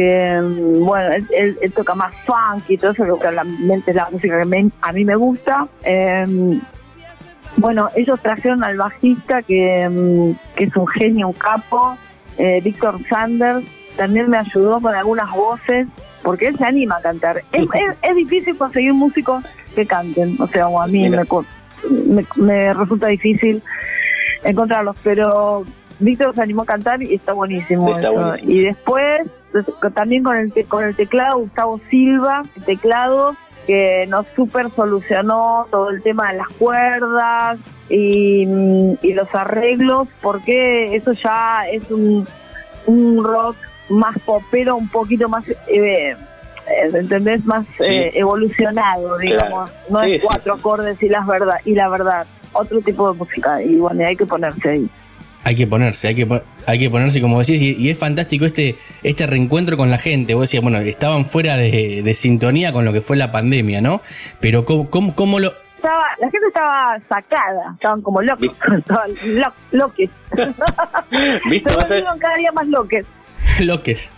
[0.00, 3.96] que mm, bueno, él, él- él toca más funk y todo eso, que realmente es
[3.96, 5.68] la música que me- a mí me gusta.
[5.82, 6.58] Eh,
[7.56, 11.96] bueno, ellos trajeron al bajista que, mm, que es un genio, un capo,
[12.38, 13.64] eh, Víctor Sanders,
[13.96, 15.86] también me ayudó con algunas voces,
[16.22, 17.42] porque él se anima a cantar.
[17.52, 19.44] Es, es- es difícil conseguir músicos
[19.74, 21.18] que canten, o sea, a mí me,
[21.90, 23.62] me, me resulta difícil
[24.44, 25.64] encontrarlos, pero
[25.98, 27.88] Víctor se animó a cantar y está buenísimo.
[27.90, 28.12] Está eso.
[28.14, 28.50] buenísimo.
[28.52, 29.20] Y después,
[29.94, 33.36] también con el, te- con el teclado, Gustavo Silva, el teclado,
[33.66, 38.42] que nos super solucionó todo el tema de las cuerdas y,
[39.02, 42.26] y los arreglos, porque eso ya es un,
[42.86, 43.56] un rock
[43.88, 45.44] más popero, un poquito más...
[45.48, 46.16] Eh, eh,
[46.94, 47.44] ¿Entendés?
[47.44, 49.70] Más eh, evolucionado, digamos.
[49.88, 52.26] No Sí, es cuatro acordes y las verdad y la verdad.
[52.52, 53.60] Otro tipo de música.
[53.62, 54.88] Y bueno, hay que ponerse ahí.
[55.42, 58.44] Hay que ponerse, hay que, po- hay que ponerse, como decís, y, y es fantástico
[58.44, 60.34] este, este reencuentro con la gente.
[60.34, 64.02] Vos decías, bueno, estaban fuera de, de sintonía con lo que fue la pandemia, ¿no?
[64.40, 65.48] Pero ¿cómo, cómo, cómo lo...
[65.76, 70.10] estaba, la gente estaba sacada, estaban como locos, estaban lo- loques.
[71.48, 71.70] ¿Viste?
[71.72, 73.06] Se cada día más loques.
[73.64, 74.10] Loques.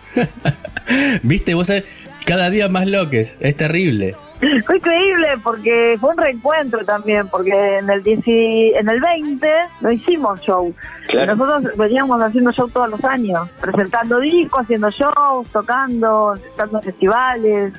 [1.23, 1.55] ¿Viste?
[1.55, 1.85] Vos sabés,
[2.27, 3.39] cada día más loques.
[3.41, 4.17] Es terrible.
[4.67, 9.49] Fue increíble porque fue un reencuentro también, porque en el 10 y- en el 20
[9.81, 10.75] no hicimos show.
[11.09, 11.37] Claro.
[11.37, 17.73] Nosotros veníamos haciendo show todos los años, presentando discos, haciendo shows, tocando, estando en festivales.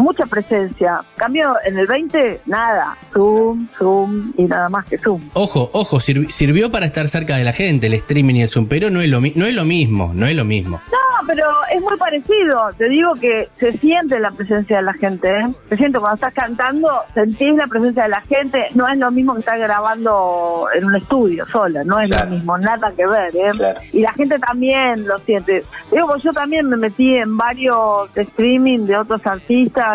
[0.00, 1.00] Mucha presencia.
[1.16, 2.96] Cambio en el 20, nada.
[3.12, 5.20] Zoom, Zoom y nada más que Zoom.
[5.34, 8.66] Ojo, ojo, sirvi- sirvió para estar cerca de la gente, el streaming y el Zoom,
[8.66, 10.80] pero no es lo, no es lo mismo, no es lo mismo.
[10.90, 11.44] No, pero
[11.74, 12.70] es muy parecido.
[12.78, 15.28] Te digo que se siente la presencia de la gente.
[15.28, 15.48] ¿eh?
[15.68, 18.68] Se siente cuando estás cantando, sentís la presencia de la gente.
[18.74, 21.82] No es lo mismo que estar grabando en un estudio sola.
[21.84, 22.30] No es Claro.
[22.30, 23.34] lo mismo, nada que ver.
[23.36, 23.50] ¿eh?
[23.56, 23.80] Claro.
[23.92, 25.62] Y la gente también lo siente.
[25.92, 29.89] Digo, pues yo también me metí en varios streaming de otros artistas.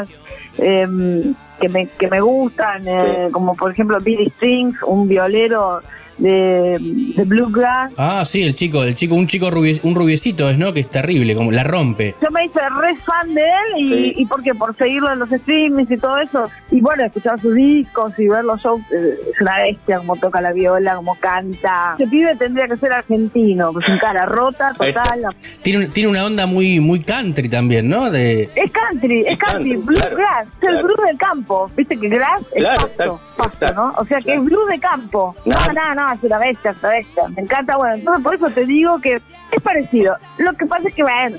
[0.58, 5.82] Em, que me que me gustan eh, como por ejemplo Billy Strings un violero
[6.18, 6.78] de,
[7.16, 10.74] de bluegrass Ah, sí, el chico, el chico, un chico rubie- un rubiecito es, ¿no?
[10.74, 12.16] Que es terrible, como la rompe.
[12.22, 14.14] yo me hice re fan de él y, Sí.
[14.18, 18.14] y porque por seguirlo en los streamings y todo eso y bueno escuchar sus discos
[18.18, 22.08] y ver los shows eh, es una bestia como toca la viola como canta ese
[22.10, 25.26] pibe tendría que ser argentino pues un cara rota total
[25.62, 28.10] Tiene, tiene una onda muy, muy country también, ¿no?
[28.12, 30.88] De, es country es Es country country, blues claro, grass es el claro.
[30.88, 33.94] blues del campo viste que grass es Claro, pasto, pasto, ¿no?
[33.98, 35.96] o sea que es blues de campo no Claro.
[35.96, 38.66] no no es una bestia es una bestia me encanta bueno entonces por eso te
[38.66, 41.38] digo que es parecido lo que pasa es que bueno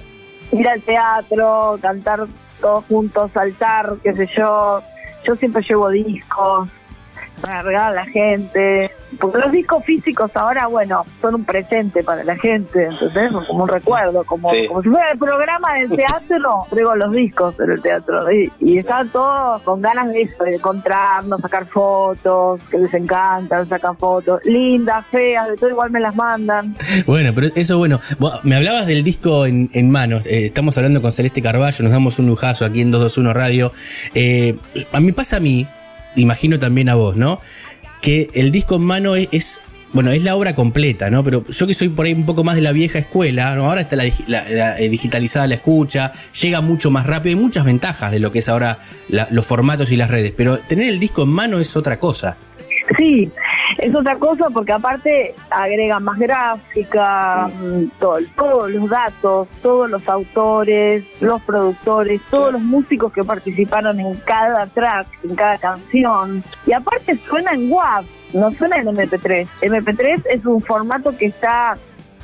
[0.53, 2.27] ir al teatro, cantar
[2.61, 4.81] todos juntos, saltar, qué sé yo.
[5.25, 6.69] Yo siempre llevo discos
[7.63, 8.91] regalar a la gente.
[9.21, 13.31] Porque los discos físicos ahora, bueno, son un presente para la gente, ¿entendés?
[13.47, 14.67] Como un recuerdo, como, Sí.
[14.67, 18.31] como si fuera el programa del teatro, traigo los discos en el teatro.
[18.33, 23.69] Y, y están todos con ganas de eso, de encontrarnos, sacar fotos, que les encantan,
[23.69, 26.75] sacan fotos, lindas, feas, de todo igual me las mandan.
[27.07, 28.01] Bueno, pero eso bueno.
[28.19, 30.27] Vos me hablabas del disco en, en manos.
[30.27, 33.73] eh, estamos hablando con Celeste Carballo, nos damos un lujazo aquí en 221 Radio.
[34.15, 34.59] Eh,
[34.93, 35.67] a mí pasa a mí,
[36.17, 37.41] imagino también a vos, ¿no?
[38.03, 39.61] Que el disco en mano es, es
[39.93, 41.25] bueno, es la obra completa, ¿no?
[41.25, 43.67] Pero yo que soy por ahí un poco más de la vieja escuela, ¿no?
[43.69, 48.11] Ahora está la, la, eh, digitalizada la escucha, llega mucho más rápido, hay muchas ventajas
[48.11, 48.79] de lo que es ahora
[49.09, 52.37] la- los formatos y las redes, pero tener el disco en mano es otra cosa.
[52.99, 53.31] Sí,
[53.79, 60.09] es otra cosa porque aparte agrega más gráfica, mm, todo- todos los datos, todos los
[60.09, 66.43] autores, los productores, todos los músicos que participaron en cada track, en cada canción.
[66.67, 69.49] Y aparte suena en WAV, no suena en MP3.
[69.63, 71.77] MP3 es un formato que está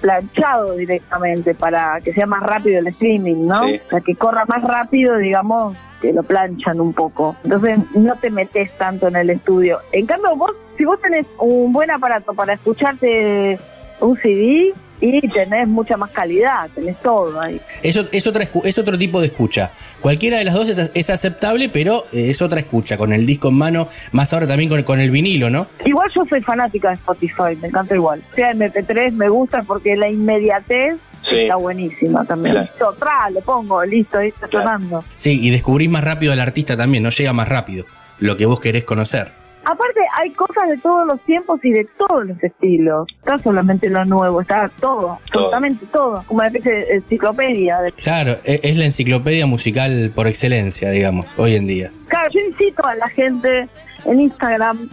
[0.02, 3.62] planchado directamente para que sea más rápido el streaming, ¿no?
[3.62, 3.80] Sí.
[3.86, 7.36] O sea, que corra más rápido, digamos, que lo planchan un poco.
[7.44, 9.78] Entonces no te metes tanto en el estudio.
[9.92, 13.58] En cambio, vos, si vos tenés un buen aparato para escucharte
[14.00, 17.60] un CD y tenés mucha más calidad, tenés todo ahí.
[17.82, 19.72] Es, es, otra, es otro tipo de escucha.
[20.00, 23.48] Cualquiera de las dos es, es aceptable, pero eh, es otra escucha, con el disco
[23.48, 25.66] en mano, más ahora también con, con el vinilo, ¿no?
[25.84, 28.22] Igual yo soy fanática de Spotify, me encanta igual.
[28.32, 30.94] O sea, MP3 me gusta porque la inmediatez
[31.30, 31.42] Sí.
[31.44, 32.54] está buenísima también.
[32.56, 32.68] Claro.
[32.72, 34.66] Listo, tra, lo pongo, listo, ahí está Claro.
[34.66, 35.04] sonando.
[35.16, 37.86] Sí, y descubrís más rápido al artista también, no llega más rápido
[38.18, 39.30] lo que vos querés conocer.
[39.64, 43.06] Aparte, hay cosas de todos los tiempos y de todos los estilos.
[43.18, 45.18] Está solamente lo nuevo, está todo, Todo.
[45.46, 46.24] absolutamente todo.
[46.26, 47.78] Como una especie de enciclopedia.
[48.02, 51.90] Claro, e- es la enciclopedia musical por excelencia, digamos, hoy en día.
[52.08, 53.68] Claro, yo incito a la gente
[54.04, 54.88] en Instagram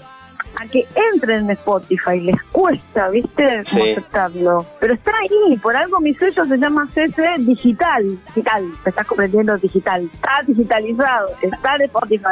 [0.62, 2.20] a que entren en Spotify.
[2.22, 3.64] Les cuesta, ¿viste?
[3.70, 3.92] Como Sí.
[3.92, 4.66] aceptarlo.
[4.80, 5.58] Pero está ahí.
[5.58, 8.18] Por algo mi sello se llama CC Digital.
[8.28, 8.66] Digital.
[8.84, 10.10] Te estás comprendiendo digital.
[10.14, 11.30] Está digitalizado.
[11.42, 12.26] Está en Spotify.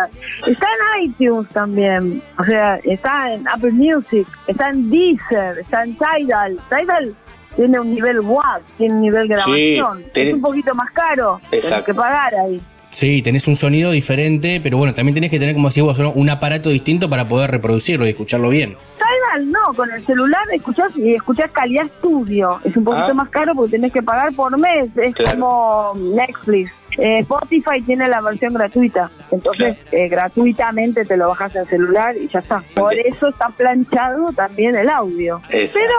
[0.46, 2.24] Está en iTunes también.
[2.40, 4.28] O sea, está en Apple Music.
[4.48, 5.60] Está en Deezer.
[5.60, 6.60] Está en Tidal.
[6.70, 7.16] Tidal
[7.56, 10.04] tiene un nivel WAV, tiene un nivel grabación.
[10.14, 11.42] Es un poquito más caro.
[11.50, 12.62] Que pagar ahí.
[12.98, 16.12] Sí, tenés un sonido diferente, pero bueno, también tenés que tener, como decís vos, ¿no?
[16.14, 18.76] un aparato distinto para poder reproducirlo y escucharlo bien.
[18.98, 22.60] Tidal no, con el celular escuchás y escuchás calidad estudio.
[22.64, 23.14] Es un poquito Ah.
[23.14, 24.90] más caro porque tenés que pagar por mes.
[24.98, 25.40] Es Claro.
[25.40, 26.72] como Netflix.
[26.98, 29.12] Eh, Spotify tiene la versión gratuita.
[29.30, 32.64] Entonces, eh, gratuitamente te lo bajas al celular y ya está.
[32.74, 35.40] Por eso está planchado también el audio.
[35.52, 35.96] Pero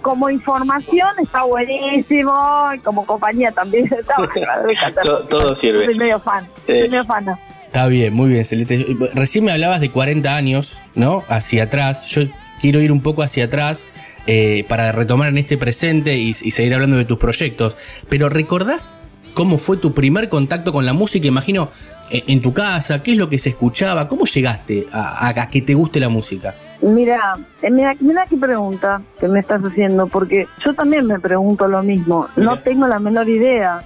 [0.00, 2.32] como información está buenísimo.
[2.74, 4.14] Y como compañía también está
[5.30, 5.86] todo sirve.
[5.86, 6.44] Soy medio fan.
[6.66, 6.72] Sí.
[6.78, 7.38] Soy medio fana.
[7.66, 8.84] Está bien, muy bien, Celeste.
[9.14, 11.22] Recién me hablabas de 40 años, ¿no?
[11.28, 12.06] Hacia atrás.
[12.06, 12.22] Yo
[12.60, 13.86] quiero ir un poco hacia atrás
[14.26, 17.76] eh, para retomar en este presente y, y seguir hablando de tus proyectos.
[18.08, 18.90] Pero ¿recordás
[19.34, 21.28] cómo fue tu primer contacto con la música?
[21.28, 21.68] Imagino
[22.10, 24.08] eh, en tu casa, ¿qué es lo que se escuchaba?
[24.08, 26.56] ¿Cómo llegaste a, a- a que te guste la música?
[26.82, 31.68] Mira, eh, mira, mira qué pregunta que me estás haciendo, porque yo también me pregunto
[31.68, 32.28] lo mismo.
[32.36, 32.62] No Mira.
[32.62, 33.80] tengo la menor idea,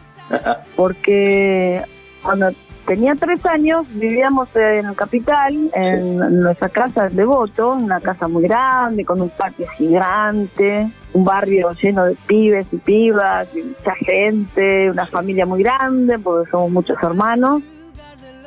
[0.77, 1.83] porque
[2.23, 2.51] cuando
[2.87, 9.05] tenía tres años vivíamos en Capital, en nuestra casa de Devoto, una casa muy grande,
[9.05, 15.07] con un patio gigante, un barrio lleno de pibes y pibas, y mucha gente, una
[15.07, 17.63] familia muy grande, porque somos muchos hermanos.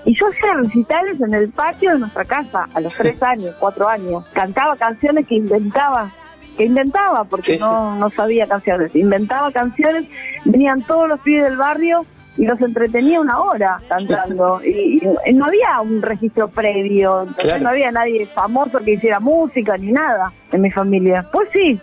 [0.05, 3.87] Y yo hacía recitales en el patio de nuestra casa a los tres años, cuatro
[3.87, 4.25] años.
[4.33, 6.11] Cantaba canciones que inventaba,
[6.55, 8.95] que inventaba porque Sí, no, no sabía canciones.
[8.95, 10.07] Inventaba canciones,
[10.45, 12.05] venían todos los pibes del barrio
[12.37, 14.61] y los entretenía una hora cantando.
[14.63, 17.63] Y, y no había un registro previo, Claro.
[17.63, 21.27] no había nadie famoso que hiciera música ni nada en mi familia.
[21.33, 21.81] Pues sí,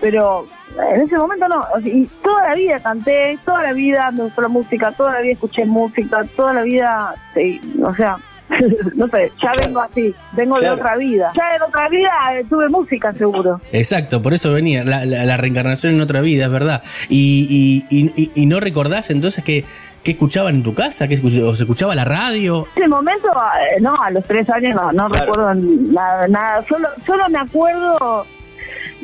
[0.00, 0.46] pero
[0.94, 1.62] en ese momento no.
[1.84, 5.32] Y toda la vida canté, toda la vida me gustó la música, toda la vida
[5.34, 8.16] escuché música, toda la vida, sí, o sea,
[8.94, 10.76] no sé, ya vengo así, vengo Claro.
[10.76, 11.32] de otra vida.
[11.36, 13.60] Ya en otra vida eh, tuve música seguro.
[13.72, 16.82] Exacto, por eso venía la, la- la reencarnación en otra vida, es verdad.
[17.08, 19.64] Y, y- y- y- y no recordás entonces que,
[20.04, 22.66] que escuchaban en tu casa, que escuch- o se escuchaba la radio.
[22.76, 25.26] En ese momento, eh, no, a los tres años no, no Claro.
[25.26, 26.64] recuerdo nada, nada.
[26.68, 28.24] Solo, solo me acuerdo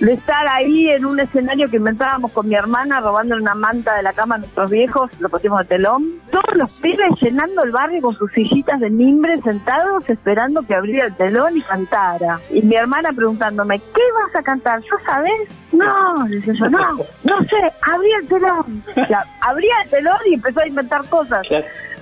[0.03, 4.03] de estar ahí en un escenario que inventábamos con mi hermana, robando una manta de
[4.03, 6.21] la cama a nuestros viejos, lo pusimos de telón.
[6.33, 11.07] Todos los pibes llenando el barrio con sus sillitas de mimbre, sentados esperando que abriera
[11.07, 12.41] el telón y cantara.
[12.51, 14.81] Y mi hermana preguntándome, ¿qué vas a cantar?
[14.81, 15.49] ¿Yo sabés?
[15.71, 16.81] No, le decía yo, no,
[17.23, 18.85] no sé, abrí el telón.
[18.91, 21.47] O sea, abría el telón y empezó a inventar cosas.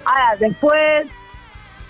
[0.07, 1.07] Ahora, después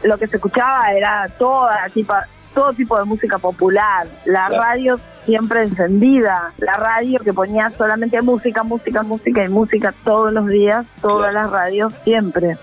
[0.03, 2.15] lo que se escuchaba era toda tipo,
[2.53, 4.99] todo tipo de música popular, la radio
[5.31, 10.85] siempre encendida, la radio que ponía solamente música, música, música y música todos los días,
[11.01, 11.33] todas Claro.
[11.35, 12.57] las radios siempre.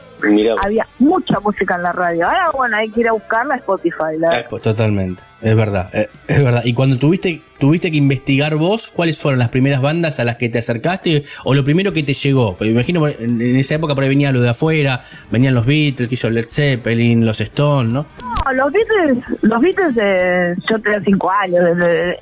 [0.63, 2.25] Había mucha música en la radio.
[2.25, 4.17] Ahora, bueno, hay que ir a buscarla a Spotify.
[4.17, 4.45] la- Claro.
[4.49, 6.61] Pues totalmente, es verdad, eh, es verdad.
[6.65, 10.49] Y cuando tuviste, tuviste que investigar vos, ¿cuáles fueron las primeras bandas a las que
[10.49, 11.23] te acercaste?
[11.43, 12.51] O lo primero que te llegó.
[12.51, 15.65] Porque me imagino en, en esa época por ahí venía lo de afuera, venían los
[15.65, 18.05] Beatles, que hizo Led Zeppelin, los Stones, ¿no?
[18.45, 21.59] No, los Beatles, los Beatles, eh, yo tenía cinco años,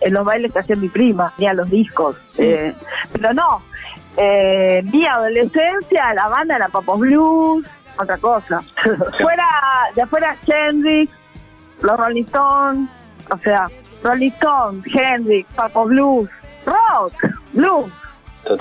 [0.02, 2.74] en los bailes que hacía mi prima, tenía los discos, eh,
[3.14, 3.62] pero no,
[4.18, 7.66] eh, mi adolescencia, la banda era Papos Blues,
[7.98, 8.62] otra cosa.
[9.22, 9.46] fuera,
[9.96, 11.12] de afuera Hendrix,
[11.82, 12.90] los Rolling Stones,
[13.32, 13.68] o sea,
[14.04, 16.30] Rolling Stones, Hendrix, Papos Blues,
[16.66, 17.14] rock,
[17.54, 17.92] blues,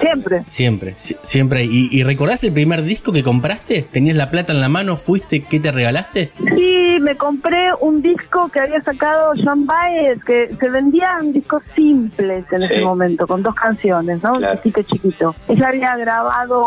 [0.01, 0.45] siempre.
[0.49, 1.65] Siempre, si- siempre.
[1.65, 3.83] ¿Y, ¿Y recordás el primer disco que compraste?
[3.83, 4.97] ¿Tenías la plata en la mano?
[4.97, 5.45] ¿Fuiste?
[5.45, 6.33] ¿Qué te regalaste?
[6.57, 12.45] Sí, me compré un disco que había sacado John Baez, que se vendían discos simples
[12.53, 14.35] en ese momento, con dos canciones, ¿no?
[14.39, 14.55] Claro.
[14.59, 15.35] Un disquito chiquito.
[15.49, 16.63] Ella había grabado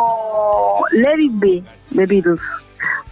[0.91, 2.39] Let It Be de Beatles.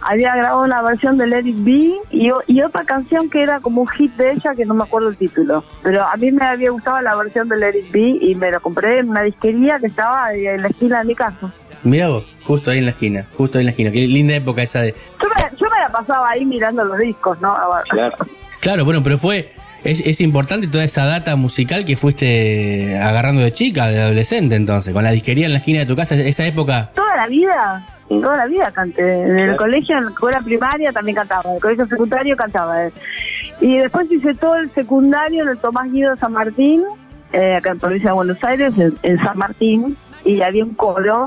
[0.00, 3.82] Había grabado una versión de Let It Be y, y otra canción que era como
[3.82, 5.64] un hit de ella que no me acuerdo el título.
[5.82, 8.60] Pero a mí me había gustado la versión de Let It Be y me lo
[8.60, 11.52] compré en una disquería que estaba en la esquina de mi casa.
[11.82, 13.90] Mirá vos, justo ahí en la esquina, justo ahí en la esquina.
[13.90, 14.94] Qué linda época esa de...
[15.22, 17.56] Yo me, yo me la pasaba ahí mirando los discos, ¿no?
[17.88, 18.16] Claro.
[18.60, 19.52] Claro, bueno, pero fue...
[19.84, 24.92] Es, es importante toda esa data musical que fuiste agarrando de chica, de adolescente entonces,
[24.92, 26.90] con la disquería en la esquina de tu casa, esa época...
[26.92, 29.22] toda la vida, toda la vida canté.
[29.22, 32.86] En el colegio, en la escuela primaria también cantaba, en el colegio secundario cantaba.
[32.86, 32.92] eh.
[33.60, 36.84] Y después hice todo el secundario en el Tomás Guido de San Martín,
[37.32, 41.24] eh, acá en provincia de Buenos Aires, en, en San Martín, y había un coro.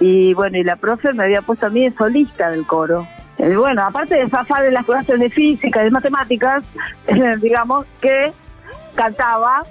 [0.00, 3.06] Y bueno, y la profe me había puesto a mí de solista del coro.
[3.38, 6.62] Y bueno, aparte de zafar de las clases de física y de matemáticas,
[7.40, 8.32] digamos que
[8.94, 9.64] cantaba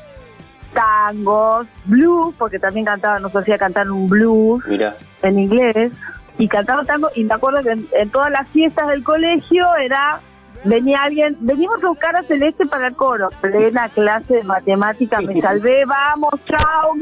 [0.73, 4.95] tangos, blues, porque también cantaba, nos hacía cantar un blues Mira.
[5.21, 5.91] en inglés
[6.37, 10.19] y cantaba tango y me acuerdo que en, en todas las fiestas del colegio era
[10.63, 15.41] venía alguien venimos a buscar a Celeste para el coro plena clase de matemáticas me
[15.41, 16.93] salvé vamos chao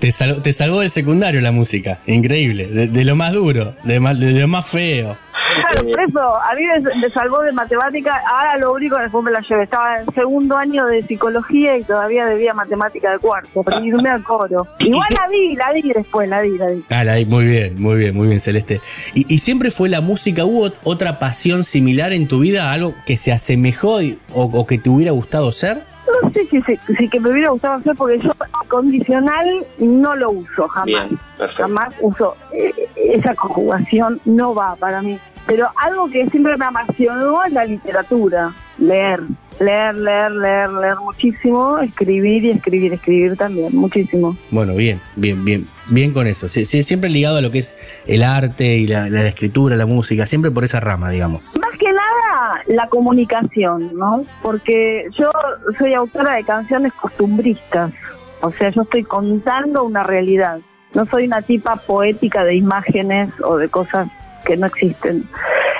[0.00, 3.98] Te, salvó- te salvó del secundario la música, increíble, de, de lo más duro, de,
[4.00, 5.16] de lo más feo.
[5.64, 9.24] Claro, por eso, a mí me, me salvó de matemática, ahora lo único que después
[9.24, 13.62] me la llevé, estaba en segundo año de psicología y todavía debía matemática de cuarto,
[13.62, 14.66] pero irme al coro.
[14.80, 16.84] Igual la di, la di después, la di, la di.
[16.90, 18.80] Ah, la- muy bien, muy bien, muy bien, Celeste.
[19.14, 20.44] ¿Y, y siempre fue la música?
[20.44, 22.72] ¿Hubo ot- otra pasión similar en tu vida?
[22.72, 25.84] ¿Algo que se asemejó y- o, o que te hubiera gustado ser?
[26.22, 28.30] No sé si, si, si que me hubiera gustado hacer porque yo
[28.68, 30.86] condicional no lo uso jamás.
[30.86, 31.18] Bien.
[31.56, 35.18] Jamás uso eh, esa conjugación, no va para mí.
[35.46, 39.20] Pero algo que siempre me apasionó es la literatura, leer.
[39.60, 44.36] Leer, leer, leer, leer muchísimo, escribir y escribir, escribir también, muchísimo.
[44.50, 46.48] Bueno, bien, bien, bien, bien con eso.
[46.48, 47.76] Sie- sie- siempre ligado a lo que es
[48.06, 51.44] el arte y la, la escritura, la música, siempre por esa rama, digamos.
[51.60, 54.24] Más que nada la comunicación, ¿no?
[54.42, 55.30] Porque yo
[55.78, 57.92] soy autora de canciones costumbristas,
[58.40, 60.58] o sea, yo estoy contando una realidad.
[60.94, 64.08] No soy una tipa poética de imágenes o de cosas
[64.44, 65.28] que no existen,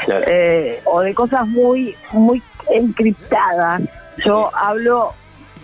[0.04, 0.24] Claro.
[0.28, 3.82] eh, o de cosas muy, muy encriptadas.
[4.24, 5.14] Yo hablo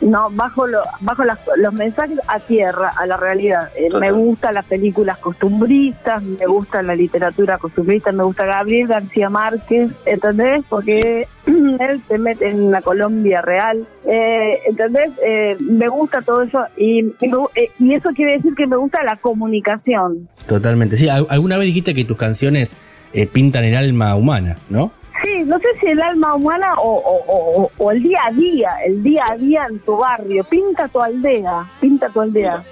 [0.00, 4.54] no bajo lo, bajo las- los mensajes a tierra a la realidad Eh, me gustan
[4.54, 10.62] las películas costumbristas me gusta la literatura costumbrista me gusta Gabriel García Márquez ¿entendés?
[10.68, 15.10] porque él se mete en la Colombia real eh, ¿entendés?
[15.26, 19.02] Eh, me gusta todo eso y, y eh, y eso quiere decir que me gusta
[19.04, 20.96] la comunicación Totalmente.
[20.96, 22.74] Sí, al- alguna vez dijiste que tus canciones
[23.12, 24.90] eh, pintan el alma humana, ¿no?
[25.22, 28.70] Sí, no sé si el alma humana o, o- o- o el día a día,
[28.86, 30.44] el día a día en tu barrio.
[30.44, 32.62] Pinta tu aldea, pinta tu aldea.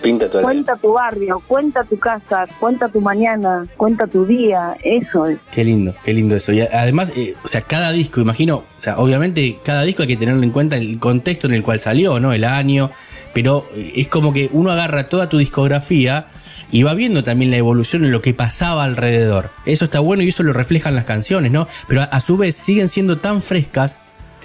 [0.00, 4.76] Pinta tu Cuenta tu barrio, cuenta tu casa, cuenta tu mañana, cuenta tu día.
[4.84, 5.38] Eso es.
[5.50, 6.52] Qué lindo, qué lindo eso.
[6.52, 10.16] Y además, eh, o sea, cada disco, imagino, o sea, obviamente cada disco hay que
[10.16, 12.32] tenerlo en cuenta el contexto en el cual salió, ¿no?
[12.32, 12.92] El año,
[13.34, 16.28] pero eh, es como que uno agarra toda tu discografía
[16.70, 19.50] y va viendo también la evolución en lo que pasaba alrededor.
[19.64, 21.66] Eso está bueno y eso lo reflejan las canciones, ¿no?
[21.86, 24.00] Pero a, a su vez siguen siendo tan frescas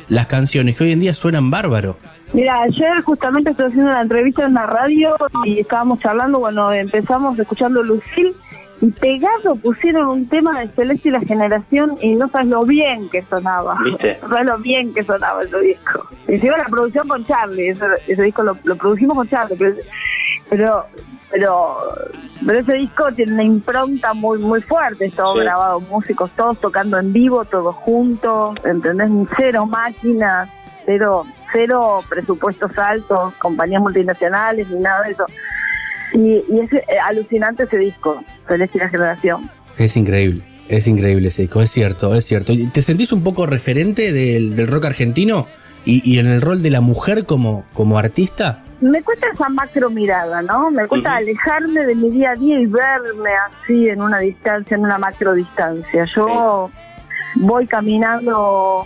[0.10, 1.98] las canciones que hoy en día suenan bárbaro.
[2.34, 5.15] Mira, ayer justamente estoy haciendo una entrevista en la radio
[5.45, 8.35] y estábamos charlando, bueno, empezamos escuchando Lucil
[8.81, 13.07] y pegado pusieron un tema de Celeste y la generación y no sabes lo bien
[13.10, 13.77] que sonaba.
[13.84, 14.19] ¿Viste?
[14.23, 16.07] No sabes lo bien que sonaba ese disco.
[16.27, 19.76] Hicimos la producción con Charlie, ese, ese disco lo, lo produjimos con Charlie, pero,
[20.57, 20.85] pero
[21.31, 21.77] pero
[22.45, 25.39] pero ese disco tiene una impronta muy muy fuerte, todo Sí.
[25.41, 29.09] grabado, músicos todos tocando en vivo, todos juntos, ¿entendés?
[29.35, 30.49] Cero máquinas,
[30.85, 35.25] cero, cero presupuestos altos, compañías multinacionales, ni nada de eso.
[36.13, 39.49] Y, y es eh, alucinante ese disco, Celeste y la Generación.
[39.80, 42.53] Es increíble, es increíble ese disco, es cierto, es cierto.
[42.53, 45.47] ¿Y ¿Te sentís un poco referente del, del rock argentino
[45.85, 48.62] y, y en el rol de la mujer como, como artista?
[48.84, 50.69] Me cuesta esa macro mirada, ¿no?
[50.69, 54.84] Me cuesta alejarme de mi día a día y verme así en una distancia, en
[54.84, 56.05] una macro distancia.
[56.14, 56.69] Yo
[57.35, 58.85] voy caminando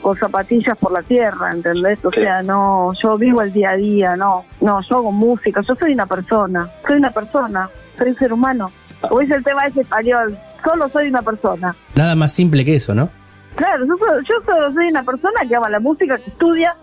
[0.00, 2.04] con zapatillas por la tierra, ¿entendés?
[2.04, 5.76] O sea, no, yo vivo el día a día, no, no, yo hago música, yo
[5.76, 8.72] soy una persona, soy una persona, soy un ser humano.
[9.00, 11.76] Como dice el tema ese español, solo soy una persona.
[11.94, 13.08] Nada más simple que eso, ¿no?
[13.54, 16.74] Claro, yo, yo soy una persona que ama la música, que estudia.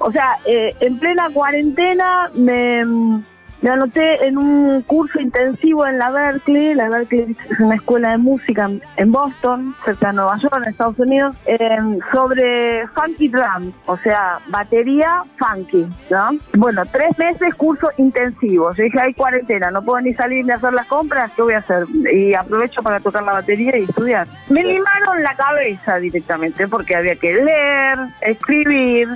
[0.00, 2.84] O sea, eh, en plena cuarentena me,
[3.62, 6.74] me anoté en un curso intensivo en la Berkeley.
[6.74, 10.98] La Berkeley es una escuela de música en- Boston, cerca de Nueva York, en Estados
[10.98, 11.58] Unidos, eh,
[12.12, 16.28] sobre funky drum, o sea, batería funky, ¿no?
[16.56, 18.72] Bueno, tres meses curso intensivo.
[18.74, 21.58] Yo dije, hay cuarentena, no puedo ni salir ni hacer las compras, ¿qué voy a
[21.58, 21.84] hacer?
[22.12, 24.28] Y aprovecho para tocar la batería y estudiar.
[24.48, 29.08] Me limaron la cabeza directamente porque había que leer, escribir,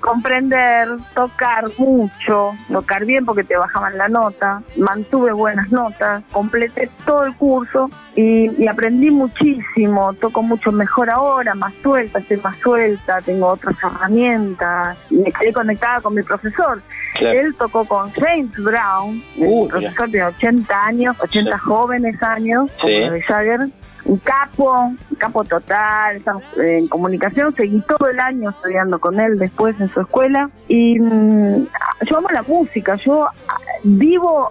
[0.00, 7.24] comprender, tocar mucho, tocar bien porque te bajaban la nota, mantuve buenas notas, completé todo
[7.24, 13.20] el curso y, y aprendí muchísimo, toco mucho mejor ahora, más suelta, estoy más suelta,
[13.24, 16.80] tengo otras herramientas, me quedé conectada con mi profesor.
[17.18, 17.38] Claro.
[17.38, 22.88] Él tocó con James Brown, el Uh, profesor de 80 años, 80 jóvenes años, como
[22.88, 23.08] Sí.
[23.08, 23.68] de Jagger,
[24.08, 24.72] un capo,
[25.10, 26.22] un capo total,
[26.56, 30.50] en comunicación, seguí todo el año estudiando con él después en su escuela.
[30.66, 31.66] Y mm,
[32.08, 34.50] yo amo la música, yo ah, vivo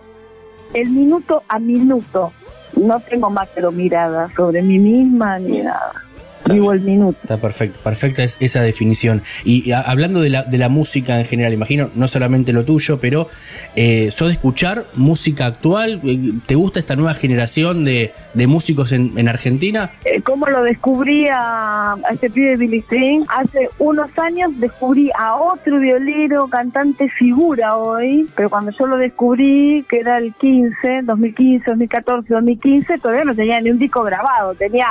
[0.74, 2.32] el minuto a minuto,
[2.76, 6.04] no tengo macro mirada sobre mí misma ni nada,
[6.48, 7.18] vivo el minuto.
[7.22, 9.22] Está perfecto, perfecta es esa definición.
[9.44, 12.66] Y, y a- hablando de la, de la música en general, imagino, no solamente lo
[12.66, 13.28] tuyo, pero
[13.76, 16.02] eh, ¿sos de escuchar música actual?
[16.46, 19.92] ¿Te gusta esta nueva generación de, de músicos en, en Argentina?
[20.06, 23.24] Eh, ¿Cómo lo descubrí a, a este pibe Billy String?
[23.28, 29.86] Hace unos años descubrí a otro violero, cantante figura hoy, pero cuando yo lo descubrí,
[29.90, 34.88] que era el 15, 2015, 2014, 2015, todavía no tenía ni un disco grabado, tenía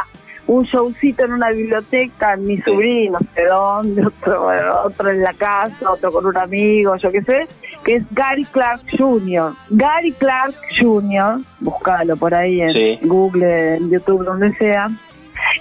[0.47, 4.49] un showcito en una biblioteca, en mi sobrino, no sé dónde, otro,
[4.85, 7.49] otro en la casa, otro con un amigo, yo qué sé,
[7.85, 9.53] que es Gary Clark Jr.
[9.71, 12.99] Gary Clark Jr., búscalo por ahí en Sí.
[13.03, 14.87] Google, en YouTube, donde sea.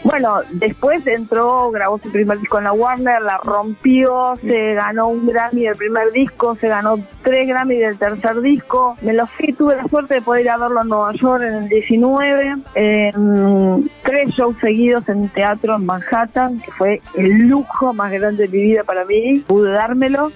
[0.03, 5.26] Bueno, después entró, grabó su primer disco en la Warner, la rompió, se ganó un
[5.28, 8.98] Grammy del primer disco, se ganó tres Grammy del tercer disco.
[9.02, 11.53] Me lo fui, tuve la suerte de poder ir a verlo en Nueva York en
[11.64, 12.56] el 19.
[12.76, 18.49] en tres shows seguidos en teatro en Manhattan, que fue el lujo más grande de
[18.49, 19.40] mi vida para mí.
[19.48, 20.32] Pude dármelo.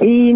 [0.00, 0.34] Y,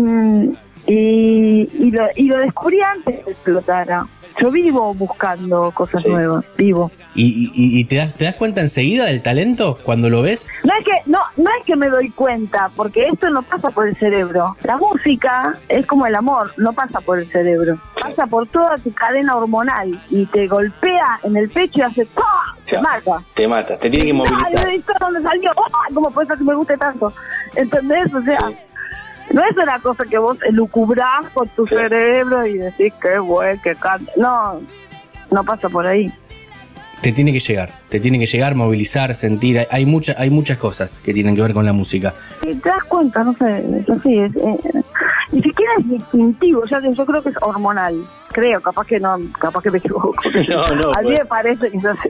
[0.86, 4.07] y, y, lo, y lo descubrí antes de que explotara.
[4.40, 6.10] Yo vivo buscando cosas Sí.
[6.10, 6.90] nuevas, vivo.
[7.14, 10.46] ¿Y, y- y te, das, te das cuenta enseguida del talento cuando lo ves?
[10.62, 13.88] No es que no no es que me doy cuenta, porque esto no pasa por
[13.88, 14.54] el cerebro.
[14.62, 17.78] La música es como el amor, no pasa por el cerebro.
[18.00, 22.22] Pasa por toda tu cadena hormonal y te golpea en el pecho y hace ¡pah!
[22.68, 23.22] Te mata.
[23.34, 24.68] Te mata, te tiene que Ay, movilizar.
[24.68, 25.50] ¿viste dónde salió?
[25.56, 25.86] ¡Ah!
[25.94, 27.12] ¿Cómo puede ser que me guste tanto?
[27.54, 28.12] ¿Entendés?
[28.12, 28.38] O sea,
[29.32, 33.74] no es una cosa que vos elucubrás con tu cerebro y decís qué bueno, que
[33.74, 34.11] canta.
[34.16, 34.61] No,
[35.31, 36.12] no pasa por ahí.
[37.03, 39.59] Te tiene que llegar, te tiene que llegar, movilizar, sentir.
[39.59, 42.15] Hay, hay, mucha- hay muchas cosas que tienen que ver con la música.
[42.43, 44.82] Y te das cuenta, no sé, es así, es, eh,
[45.31, 49.16] ni siquiera es instintivo, ya que yo creo que es hormonal, creo, capaz que no,
[49.39, 50.15] capaz que me equivoco.
[50.48, 51.19] No, no, A mí pues.
[51.20, 52.09] me parece que es así.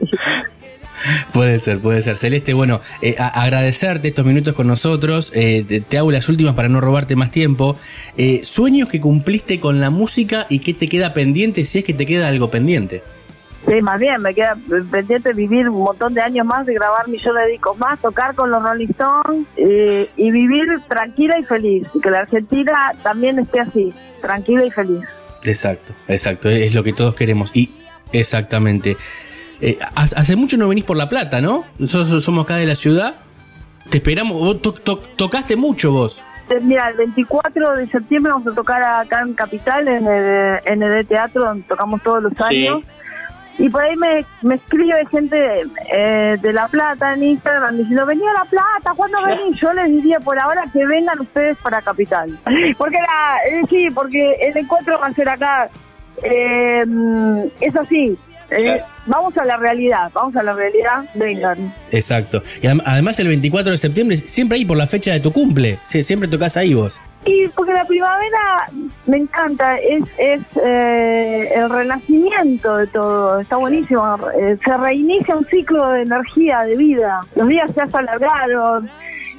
[1.33, 2.17] Puede ser, puede ser.
[2.17, 5.31] Celeste, bueno, eh, agradecerte estos minutos con nosotros.
[5.35, 7.77] eh, te, te hago las últimas para no robarte más tiempo.
[8.17, 11.93] Eh, sueños que cumpliste con la música y qué te queda pendiente si es que
[11.93, 13.03] te queda algo pendiente.
[13.67, 14.57] Sí, más bien, me queda
[14.89, 18.49] pendiente vivir un montón de años más, de grabar millones de discos más, tocar con
[18.49, 21.85] los Rolling Stones eh, y vivir tranquila y feliz.
[21.93, 25.03] Y que la Argentina también esté así, tranquila y feliz.
[25.43, 26.47] Exacto, exacto.
[26.47, 27.51] Es lo que todos queremos.
[27.53, 27.73] Y
[28.13, 28.95] exactamente.
[29.61, 31.65] Eh, ha- hace mucho no venís por La Plata, ¿no?
[31.79, 33.15] Nosotros somos acá de la ciudad.
[33.89, 34.37] Te esperamos.
[34.39, 36.23] Vos to- to- tocaste mucho vos.
[36.49, 40.83] Eh, Mira, el 24 de septiembre vamos a tocar acá en Capital, en el, en
[40.83, 42.83] el teatro, donde tocamos todos los años.
[43.59, 48.21] Y por ahí me, me escribe gente eh, de La Plata en Instagram diciendo, vení
[48.27, 49.59] a La Plata, ¿cuándo venís?
[49.59, 52.37] Yo les diría por ahora que vengan ustedes para Capital.
[52.77, 55.69] Porque la, eh, sí, porque el encuentro va a ser acá.
[56.21, 56.83] Eh,
[57.61, 58.17] es así.
[58.49, 61.73] Eh, vamos a la realidad, vamos a la realidad, vengan.
[61.91, 62.41] Exacto.
[62.61, 65.79] Y adem- además el 24 de septiembre, siempre ahí por la fecha de tu cumple.
[65.83, 66.99] Siempre tocas ahí vos.
[67.25, 68.67] Y porque la primavera
[69.05, 75.45] me encanta, es, es eh, el renacimiento de todo, está buenísimo, eh, se reinicia un
[75.45, 78.89] ciclo de energía, de vida, los días se alargaron,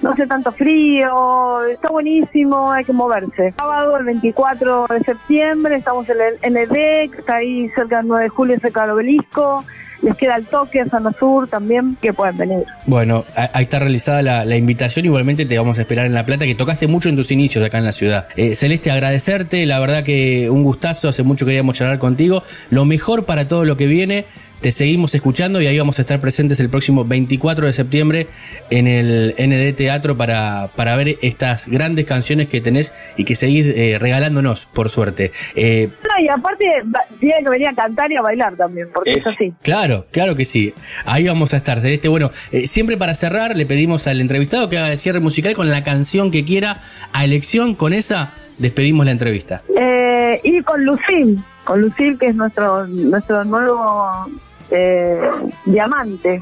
[0.02, 3.52] no hace tanto frío, está buenísimo, hay que moverse.
[3.58, 8.08] Sábado, el 24 de septiembre, estamos en el, en el DEC, está ahí cerca del
[8.08, 9.64] 9 de julio, cerca del obelisco,
[10.02, 12.64] les queda el toque Zona Sur también, que pueden venir.
[12.86, 15.06] Bueno, ahí está realizada la, la invitación.
[15.06, 17.78] Igualmente te vamos a esperar en La Plata, que tocaste mucho en tus inicios acá
[17.78, 18.28] en la ciudad.
[18.36, 19.66] Eh, Celeste, agradecerte.
[19.66, 21.08] La verdad que un gustazo.
[21.08, 22.42] Hace mucho queríamos charlar contigo.
[22.70, 24.26] Lo mejor para todo lo que viene.
[24.60, 28.26] Te seguimos escuchando y ahí vamos a estar presentes el próximo 24 de septiembre
[28.70, 33.66] en el ND Teatro para, para ver estas grandes canciones que tenés y que seguís
[33.66, 35.30] eh, regalándonos, por suerte.
[35.54, 36.66] Eh, No, y aparte
[37.20, 39.52] tienen que venir a cantar y a bailar también, porque es así.
[39.62, 40.74] Claro, claro que sí.
[41.04, 42.08] Ahí vamos a estar, Celeste.
[42.08, 45.70] Bueno, eh, siempre para cerrar le pedimos al entrevistado que haga el cierre musical con
[45.70, 46.82] la canción que quiera.
[47.12, 49.62] A elección, con esa despedimos la entrevista.
[49.80, 54.26] Eh, y con Lucil, con Lucil que es nuestro nuestro nuevo
[54.70, 55.20] eh,
[55.64, 56.40] diamante.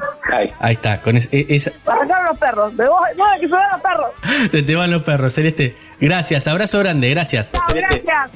[0.60, 1.72] Ahí está, con es- e- esa.
[1.86, 4.10] Arrancaron los perros, de vos, vos que se van los perros.
[4.50, 5.74] Se te van los perros, Celeste.
[6.00, 7.52] Gracias, abrazo grande, gracias.
[7.52, 8.30] Chao, gracias.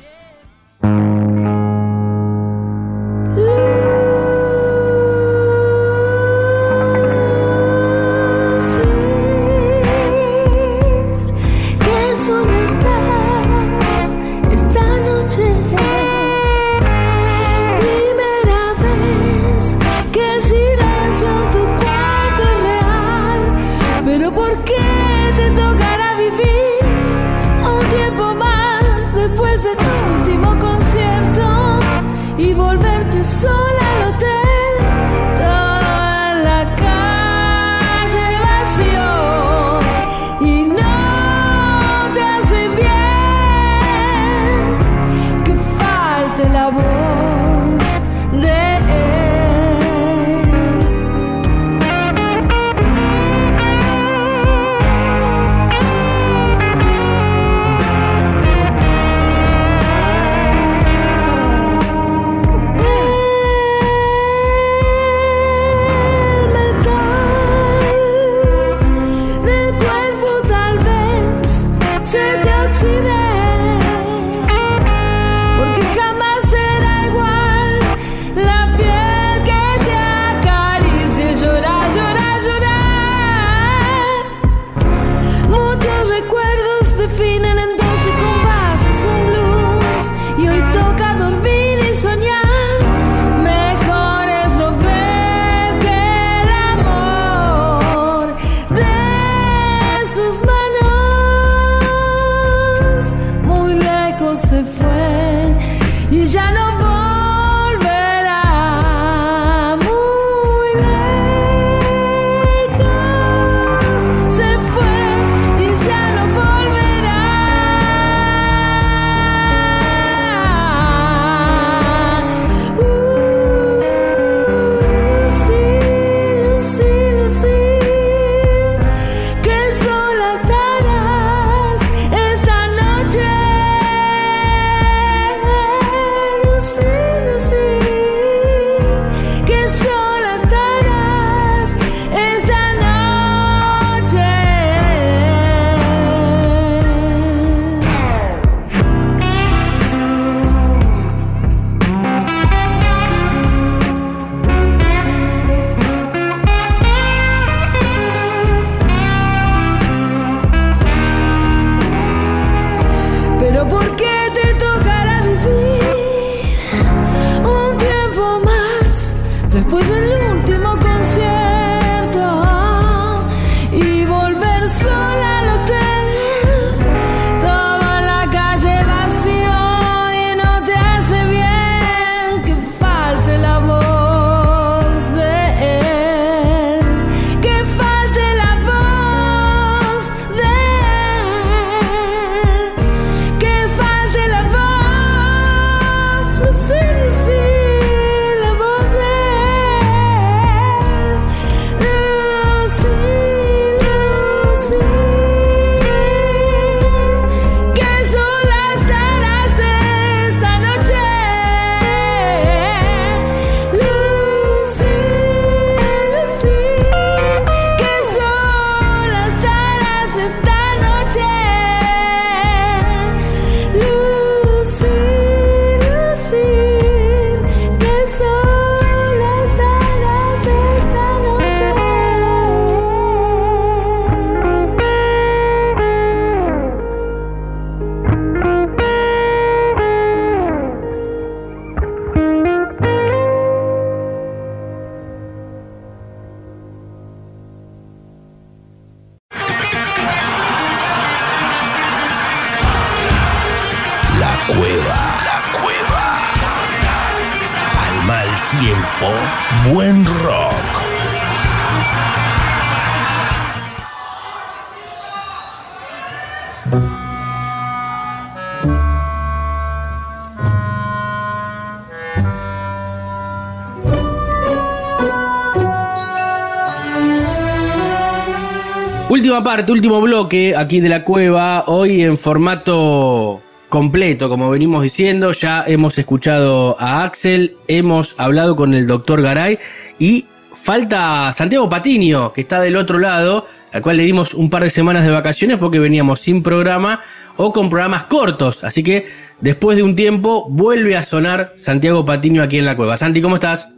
[279.44, 285.64] Parte, último bloque aquí de la cueva, hoy en formato completo, como venimos diciendo, ya
[285.66, 289.58] hemos escuchado a Axel, hemos hablado con el doctor Garay
[289.98, 294.62] y falta Santiago Patiño, que está del otro lado, al cual le dimos un par
[294.62, 297.00] de semanas de vacaciones porque veníamos sin programa
[297.36, 299.06] o con programas cortos, así que
[299.40, 302.98] después de un tiempo vuelve a sonar Santiago Patiño aquí en la cueva.
[302.98, 303.70] Santi, ¿cómo estás?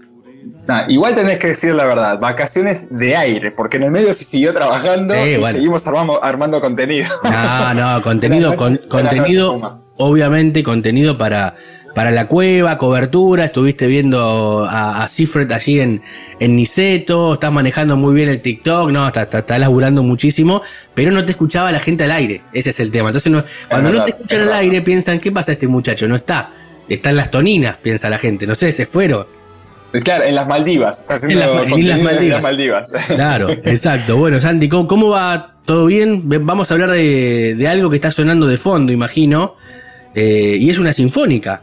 [0.66, 4.24] Nah, igual tenés que decir la verdad, vacaciones de aire, porque en el medio se
[4.24, 5.46] siguió trabajando Sí, y bueno.
[5.56, 7.08] seguimos armando, armando contenido.
[7.24, 11.56] No, no, contenido, con- contenido, obviamente contenido para,
[11.96, 16.00] para la cueva, cobertura, estuviste viendo a, a Cifret allí en,
[16.38, 20.62] en Niceto, estás manejando muy bien el TikTok, no, estás, estás, estás laburando muchísimo,
[20.94, 23.08] pero no te escuchaba la gente al aire, ese es el tema.
[23.08, 24.58] Entonces, no- cuando no te escuchan es al verdad.
[24.60, 26.06] aire piensan, ¿qué pasa este muchacho?
[26.06, 26.50] No está,
[26.88, 29.26] está en las toninas, piensa la gente, no sé, se fueron.
[30.04, 32.92] Claro, en las Maldivas, está haciendo En las- en contenido las en las Maldivas.
[33.08, 34.16] Claro, exacto.
[34.16, 35.54] Bueno, Santi, ¿cómo, cómo va?
[35.64, 36.22] ¿Todo bien?
[36.46, 39.54] Vamos a hablar de, de algo que está sonando de fondo, imagino.
[40.14, 41.62] Eh, y es una sinfónica.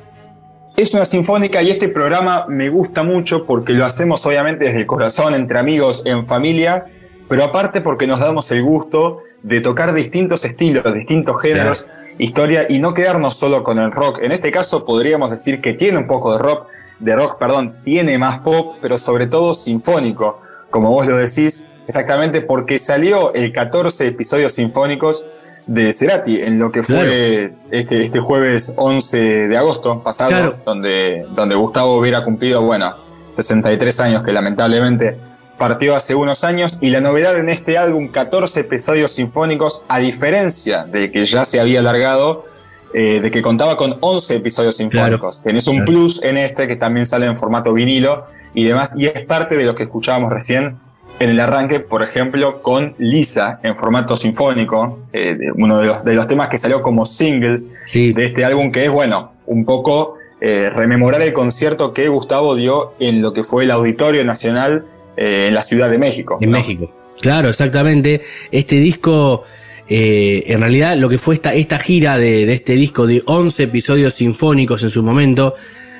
[0.78, 4.86] Es una sinfónica y este programa me gusta mucho porque lo hacemos obviamente desde el
[4.86, 6.86] corazón, entre amigos, en familia,
[7.28, 11.86] pero aparte porque nos damos el gusto de tocar distintos estilos, distintos géneros,
[12.18, 14.20] historia y no quedarnos solo con el rock.
[14.22, 16.68] En este caso podríamos decir que tiene un poco de rock,
[17.00, 22.42] de rock, perdón, tiene más pop, pero sobre todo sinfónico, como vos lo decís, exactamente
[22.42, 25.26] porque salió el 14 episodios sinfónicos
[25.66, 30.58] de Cerati en lo que fue este, este jueves 11 de agosto pasado, Claro.
[30.66, 32.96] donde, donde Gustavo hubiera cumplido, bueno,
[33.32, 35.18] 63 años, que lamentablemente
[35.60, 40.86] partió hace unos años, y la novedad en este álbum, 14 episodios sinfónicos, a diferencia
[40.86, 42.46] de que ya se había alargado,
[42.94, 45.42] eh, de que contaba con 11 episodios sinfónicos.
[45.44, 45.92] Tenés un Claro.
[45.92, 49.66] plus en este que también sale en formato vinilo y demás, y es parte de
[49.66, 50.78] lo que escuchábamos recién
[51.20, 56.04] en el arranque, por ejemplo, con Lisa en formato sinfónico, eh, de- uno de los,
[56.06, 59.66] de los temas que salió como single Sí, de este álbum, que es, bueno, un
[59.66, 64.86] poco eh, rememorar el concierto que Gustavo dio en lo que fue el Auditorio Nacional
[65.18, 66.38] en la Ciudad de México.
[66.40, 66.58] en ¿no?
[66.60, 66.90] México.
[67.22, 68.22] Claro, exactamente.
[68.50, 69.44] Este disco,
[69.90, 74.84] eh, en realidad, lo que fue esta, gira de, este disco de 11 episodios sinfónicos
[74.84, 75.56] en su momento,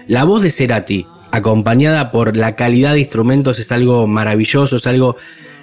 [0.08, 5.18] la voz de Cerati, acompañada por la calidad de instrumentos, es algo maravilloso, es algo,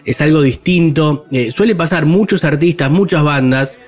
[0.04, 1.26] es algo distinto.
[1.30, 3.78] Eh, suele pasar muchos artistas, muchas bandas,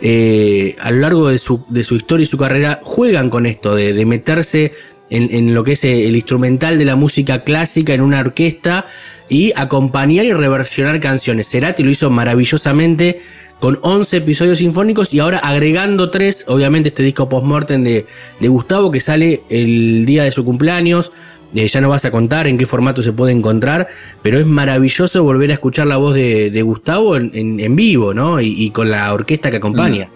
[0.00, 4.06] eh, a lo largo de su, historia y su carrera, juegan con esto, de, de
[4.06, 4.72] meterse
[5.10, 8.86] en, en lo que es el instrumental de la música clásica en una orquesta
[9.28, 11.50] y acompañar y reversionar canciones.
[11.50, 13.20] Cerati lo hizo maravillosamente
[13.62, 18.06] con 11 episodios sinfónicos y ahora agregando tres, obviamente este disco post-mortem de,
[18.40, 21.12] de Gustavo que sale el día de su cumpleaños.
[21.54, 23.86] Eh, ya no vas a contar en qué formato se puede encontrar,
[24.20, 28.12] pero es maravilloso volver a escuchar la voz de, de Gustavo en, en- en vivo,
[28.12, 28.40] ¿no?
[28.40, 30.08] Y, y con la orquesta que acompaña.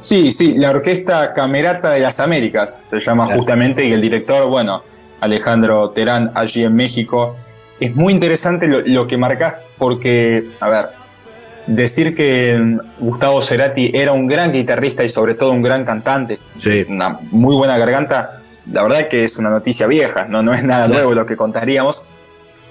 [0.00, 3.38] Sí, sí, la Orquesta Camerata de las Américas se llama Claro.
[3.40, 4.82] justamente y el director, bueno,
[5.22, 7.36] Alejandro Terán, allí en México.
[7.80, 10.86] Es muy interesante lo, lo que marcás porque, a ver,
[11.66, 16.38] decir que mm, Gustavo Cerati era un gran guitarrista y sobre todo un gran cantante,
[16.58, 16.84] Sí.
[16.88, 18.40] una muy buena garganta,
[18.72, 20.94] la verdad que es una noticia vieja, no, no es nada Claro.
[20.94, 22.02] nuevo lo que contaríamos,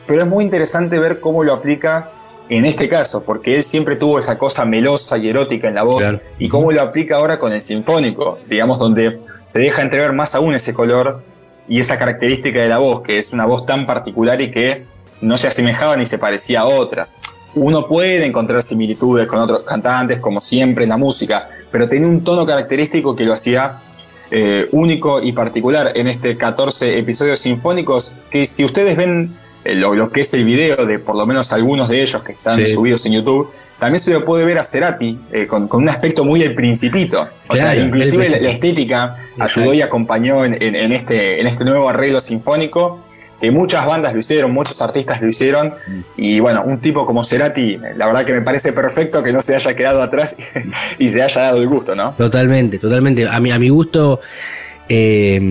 [0.08, 2.10] pero es muy interesante ver cómo lo aplica
[2.50, 6.02] en este caso, porque él siempre tuvo esa cosa melosa y erótica en la voz,
[6.04, 6.20] Claro.
[6.38, 10.54] y cómo lo aplica ahora con el sinfónico, digamos, donde se deja entrever más aún
[10.54, 11.22] ese color
[11.70, 14.84] y esa característica de la voz, que es una voz tan particular y que
[15.22, 17.18] no se asemejaba ni se parecía a otras.
[17.56, 22.24] Uno puede encontrar similitudes con otros cantantes, como siempre en la música, pero tenía un
[22.24, 23.78] tono característico que lo hacía
[24.32, 29.94] eh, único y particular en este 14 episodios sinfónicos, que si ustedes ven eh, lo,
[29.94, 32.68] lo que es el video de por lo menos algunos de ellos que están Sí.
[32.68, 33.50] subidos en YouTube,
[33.80, 37.28] también se lo puede ver a Cerati eh, con, con un aspecto muy el principito.
[37.50, 39.44] O sea, inclusive la, estética Exacto.
[39.60, 43.00] ayudó y acompañó en, en- en este, en este nuevo arreglo sinfónico,
[43.40, 45.74] que muchas bandas lo hicieron, muchos artistas lo hicieron,
[46.16, 49.56] y bueno, un tipo como Cerati, la verdad que me parece perfecto que no se
[49.56, 50.38] haya quedado atrás
[51.00, 52.14] y se haya dado el gusto, ¿no?
[52.14, 53.28] Totalmente, totalmente.
[53.28, 54.22] A mi, a mi gusto,
[54.88, 55.42] eh,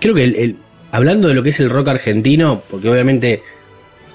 [0.00, 0.56] creo que
[0.92, 3.42] hablando de lo que es el rock argentino, porque obviamente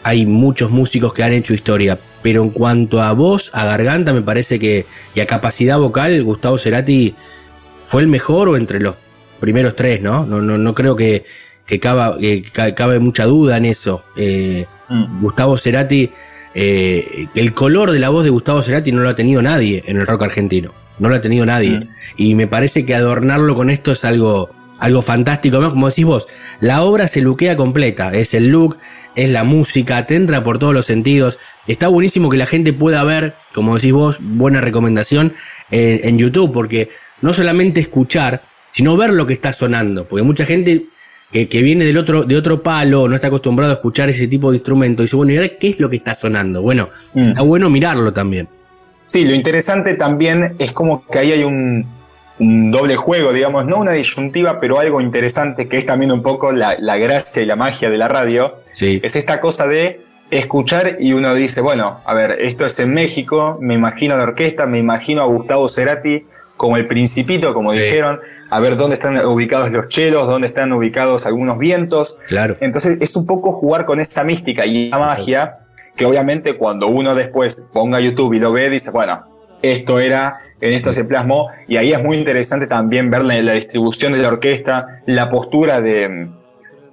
[0.03, 4.21] hay muchos músicos que han hecho historia, pero en cuanto a voz, a garganta, me
[4.21, 7.13] parece que, y a capacidad vocal, Gustavo Cerati
[7.81, 8.95] fue el mejor o entre los
[9.39, 10.25] primeros tres, ¿no?
[10.25, 11.25] No, no, no creo que,
[11.71, 14.03] que, caba- que ca- cabe mucha duda en eso.
[14.17, 15.21] Eh, Mm.
[15.21, 16.11] Gustavo Cerati,
[16.53, 19.95] eh, el color de la voz de Gustavo Cerati no lo ha tenido nadie en
[19.97, 20.73] el rock argentino.
[20.99, 21.79] No lo ha tenido nadie.
[21.79, 21.87] Mm.
[22.17, 24.49] Y me parece que adornarlo con esto es algo,
[24.79, 25.55] algo fantástico.
[25.55, 26.27] Además, como decís vos,
[26.59, 28.11] la obra se luquea completa.
[28.13, 28.77] Es el look,
[29.15, 31.39] es la música, te entra por todos los sentidos.
[31.67, 35.35] Está buenísimo que la gente pueda ver, como decís vos, buena recomendación
[35.71, 36.89] en, en YouTube, porque
[37.21, 38.41] no solamente escuchar,
[38.71, 40.05] sino ver lo que está sonando.
[40.05, 40.87] Porque mucha gente
[41.31, 44.51] que, que viene del otro, de otro palo, no está acostumbrado a escuchar ese tipo
[44.51, 46.61] de instrumento, dice, bueno, ¿y ahora qué es lo que está sonando?
[46.61, 47.29] Bueno, Mm.
[47.29, 48.47] está bueno mirarlo también.
[49.05, 51.85] Sí, lo interesante también es como que ahí hay un,
[52.39, 56.51] un doble juego, digamos, no una disyuntiva, pero algo interesante que es también un poco
[56.51, 58.55] la, la gracia y la magia de la radio.
[58.71, 58.99] Sí.
[59.03, 63.57] Es esta cosa de escuchar y uno dice, bueno, a ver, esto es en México,
[63.59, 66.23] me imagino la orquesta, me imagino a Gustavo Cerati
[66.61, 67.79] como el principito, como Sí.
[67.79, 68.19] dijeron,
[68.51, 72.17] a ver dónde están ubicados los chelos, dónde están ubicados algunos vientos.
[72.27, 72.55] Claro.
[72.59, 75.57] Entonces es un poco jugar con esa mística y esa magia
[75.95, 79.23] que obviamente cuando uno después ponga YouTube y lo ve, dice, bueno,
[79.63, 83.53] esto era, en esto se plasmó, y ahí es muy interesante también ver la, la
[83.53, 86.27] distribución de la orquesta, la postura de,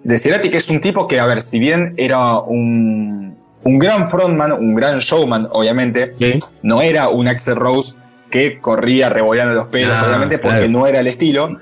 [0.03, 4.09] de Cerati, que es un tipo que, a ver, si bien era un, un gran
[4.09, 6.39] frontman, un gran showman, obviamente, Sí.
[6.63, 7.95] no era un Axel Rose
[8.31, 10.73] que corría revolando los pelos, Ah, obviamente, porque claro.
[10.73, 11.59] no era el estilo,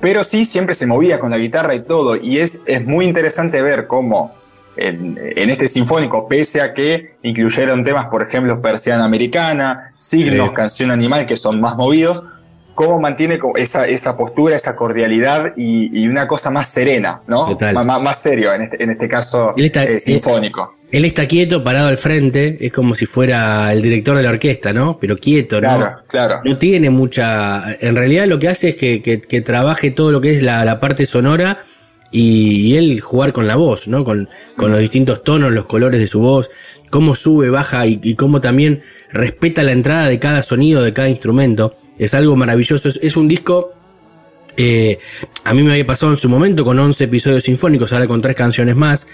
[0.00, 2.16] pero sí siempre se movía con la guitarra y todo.
[2.16, 4.34] Y es, es muy interesante ver cómo
[4.76, 10.54] en, en este sinfónico, pese a que incluyeron temas, por ejemplo, Persiana Americana, Signos, Sí.
[10.54, 12.24] Canción Animal, que son más movidos,
[12.74, 17.46] cómo mantiene esa, esa postura, esa cordialidad y, y una cosa más serena, ¿no?
[17.46, 17.74] Total.
[17.74, 20.70] Má- má- Más, serio, en este, en este caso está- eh, sinfónico.
[20.96, 24.72] Él está quieto, parado al frente, es como si fuera el director de la orquesta,
[24.72, 24.98] ¿no?
[24.98, 25.68] Pero quieto, ¿no?
[25.76, 26.40] Claro, claro.
[26.44, 27.64] No tiene mucha.
[27.80, 30.64] En realidad lo que hace es que, que- que trabaje todo lo que es la,
[30.64, 31.58] la parte sonora
[32.10, 34.04] y, y él jugar con la voz, ¿no?
[34.04, 36.48] Con, con los distintos tonos, los colores de su voz,
[36.88, 41.08] cómo sube, baja y, y cómo también respeta la entrada de cada sonido, de cada
[41.10, 41.72] instrumento.
[41.98, 42.88] Es algo maravilloso.
[42.88, 43.72] Es, es un disco.
[44.56, 44.98] eh,
[45.44, 48.34] a mí me había pasado en su momento con 11 episodios sinfónicos, ahora con tres
[48.34, 49.06] canciones más.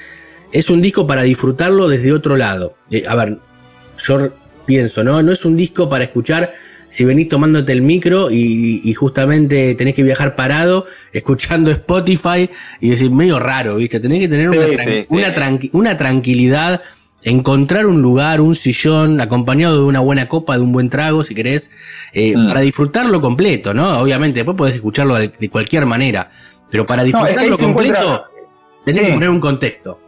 [0.52, 2.76] Es un disco para disfrutarlo desde otro lado.
[2.90, 3.38] Eh, a ver,
[3.98, 4.30] yo
[4.66, 5.22] pienso, ¿no?
[5.22, 6.52] No es un disco para escuchar
[6.88, 12.50] si venís tomándote el micro y, y justamente tenés que viajar parado, escuchando Spotify
[12.80, 13.98] y decir, medio raro, ¿viste?
[13.98, 15.14] Tenés que tener una, Sí, tran- sí, sí.
[15.14, 16.82] una, tranqui- una tranquilidad,
[17.22, 21.34] encontrar un lugar, un sillón, acompañado de una buena copa, de un buen trago, si
[21.34, 21.70] querés,
[22.12, 22.48] eh, Mm.
[22.48, 23.98] para disfrutarlo completo, ¿no?
[24.00, 26.30] Obviamente, después podés escucharlo de, de cualquier manera,
[26.70, 28.24] pero para No, es que ahí disfrutarlo completo, encuentra-
[28.84, 29.98] tenés que poner un contexto.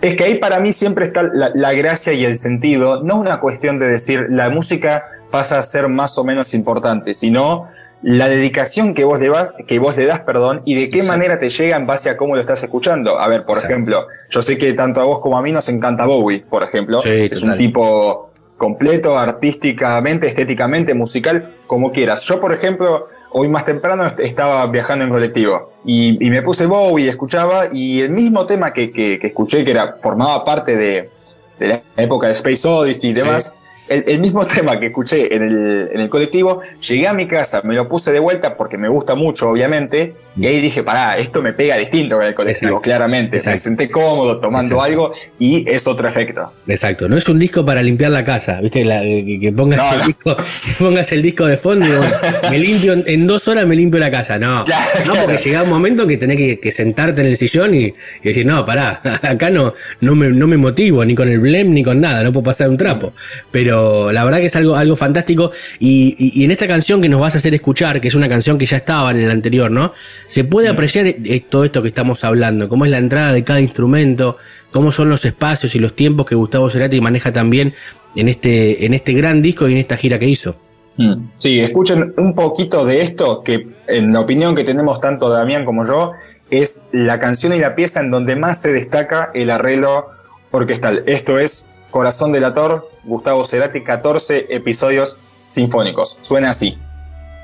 [0.00, 3.40] Es que ahí para mí siempre está la, la gracia y el sentido, no una
[3.40, 7.68] cuestión de decir la música pasa a ser más o menos importante, sino
[8.02, 11.38] la dedicación que vos le, vas, que vos le das, perdón, y de qué manera
[11.38, 13.18] te llega en base a cómo lo estás escuchando.
[13.18, 16.04] A ver, por ejemplo, yo sé que tanto a vos como a mí nos encanta
[16.06, 17.02] Bowie, por ejemplo.
[17.02, 22.22] Sí, es un tipo completo, artísticamente, estéticamente, musical, como quieras.
[22.22, 25.72] Yo, por ejemplo, hoy más temprano est- estaba viajando en colectivo.
[25.84, 29.70] Y, y me puse Bowie, escuchaba, y el mismo tema que, que- que escuché, que
[29.72, 31.10] era, formaba parte de,
[31.58, 33.54] de la época de Space Odyssey y demás,
[33.88, 37.62] el, el mismo tema que escuché en el, en el colectivo, llegué a mi casa,
[37.64, 41.42] me lo puse de vuelta porque me gusta mucho, obviamente, y ahí dije, pará, esto
[41.42, 42.82] me pega distinto en el colectivo, Exacto.
[42.84, 43.36] claramente.
[43.38, 43.54] Exacto.
[43.54, 44.92] Me senté cómodo tomando Exacto.
[44.92, 46.52] algo y es otro efecto.
[46.68, 49.92] Exacto, no es un disco para limpiar la casa, viste, La- que, que pongas, No,
[49.94, 50.06] el no.
[50.06, 52.06] Disco, que pongas el disco de fondo y bueno,
[52.50, 55.38] me limpio, en, dos horas me limpio la casa, no, no porque claro.
[55.38, 58.64] llega un momento que tenés que, que sentarte en el sillón y, y decir, no,
[58.64, 62.22] pará, acá no, no, me, no me motivo ni con el blem ni con nada,
[62.22, 63.12] no puedo pasar un trapo,
[63.50, 63.77] pero
[64.12, 67.20] la verdad que es algo, algo fantástico y, y- y en esta canción que nos
[67.20, 69.92] vas a hacer escuchar, que es una canción que ya estaba en el anterior, ¿no?
[70.26, 73.60] Se puede apreciar eh, todo esto que estamos hablando, cómo es la entrada de cada
[73.60, 74.36] instrumento,
[74.70, 77.74] cómo son los espacios y los tiempos que Gustavo Cerati maneja también
[78.16, 80.56] en este, en este gran disco y en esta gira que hizo.
[80.96, 81.28] Mm.
[81.38, 85.86] Sí, escuchen un poquito de esto, que en la opinión que tenemos tanto Damián como
[85.86, 86.12] yo,
[86.50, 90.06] es la canción y la pieza en donde más se destaca el arreglo
[90.50, 91.02] orquestal.
[91.06, 95.18] Esto es Corazón del Ator, Gustavo Cerati, 14 episodios
[95.48, 96.18] sinfónicos.
[96.20, 96.78] Suena así.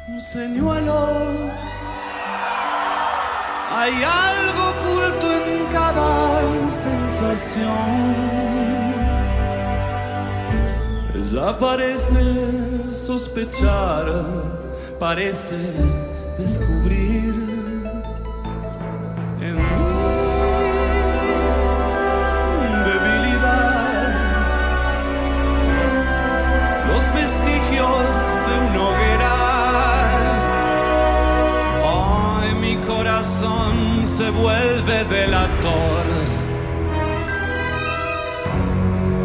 [0.08, 1.08] Un señuelo.
[3.76, 8.14] Hay algo oculto en cada sensación.
[11.14, 14.04] Ella parece sospechar,
[14.98, 15.56] parece
[16.38, 17.34] descubrir
[19.40, 19.93] en
[33.24, 36.05] corazón se vuelve delator,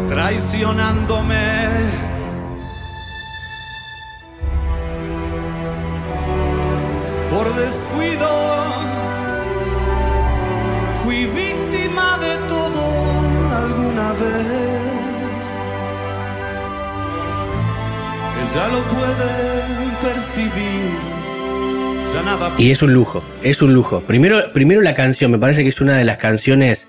[0.08, 1.68] traicionándome.
[7.28, 8.28] Por descuido
[11.02, 12.82] fui víctima de todo
[13.64, 15.54] alguna vez.
[18.42, 21.19] Ella lo puede percibir.
[22.58, 24.00] Y es un lujo, es un lujo.
[24.02, 26.86] Primero, primero la canción, me parece que es una de las canciones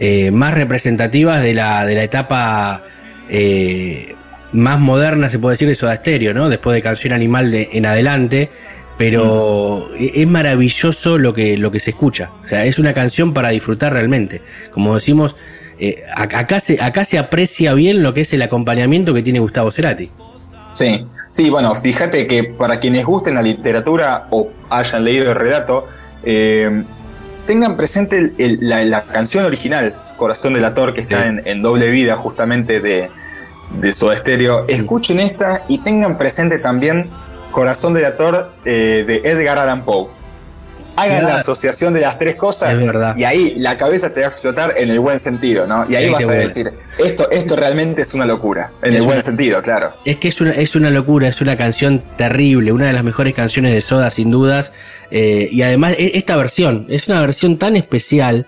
[0.00, 2.82] eh, más representativas de la, de la etapa
[3.28, 4.14] eh,
[4.52, 6.48] más moderna, se puede decir, de Soda Stereo, ¿no?
[6.48, 8.50] Después de Canción Animal de- en adelante.
[8.98, 12.30] Pero e- es maravilloso lo que, lo que se escucha.
[12.44, 14.42] O sea, es una canción para disfrutar realmente.
[14.72, 15.36] Como decimos,
[15.78, 19.38] eh, ac- acá, se, acá se aprecia bien lo que es el acompañamiento que tiene
[19.38, 20.10] Gustavo Cerati.
[20.84, 25.86] Sí, sí, bueno, fíjate que para quienes gusten la literatura o hayan leído el relato,
[26.22, 26.82] eh,
[27.46, 31.62] tengan presente el- el- la, la canción original, Corazón del Ator, que está en, en
[31.62, 33.08] doble vida justamente de,
[33.80, 34.66] de Soda Stereo.
[34.68, 37.08] Escuchen esta y tengan presente también
[37.50, 40.08] Corazón del Ator eh, de Edgar Allan Poe.
[41.00, 43.16] Hagan la asociación de las tres cosas Es verdad.
[43.16, 45.86] y ahí la cabeza te va a explotar en el buen sentido, ¿no?
[45.90, 49.16] Y ahí vas a decir, esto, esto realmente es una locura, en Es el buen
[49.16, 49.92] una- sentido, claro.
[50.04, 53.34] Es que es una, es una locura, es una canción terrible, una de las mejores
[53.34, 54.72] canciones de Soda sin dudas.
[55.10, 58.46] eh, y además e- esta versión, es una versión tan especial.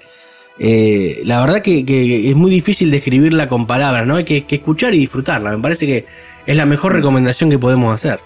[0.58, 4.16] eh, la verdad que, que es muy difícil describirla con palabras, ¿no?
[4.16, 5.50] Hay que, que escuchar y disfrutarla.
[5.50, 6.04] Me parece que
[6.46, 8.20] es la mejor recomendación que podemos hacer.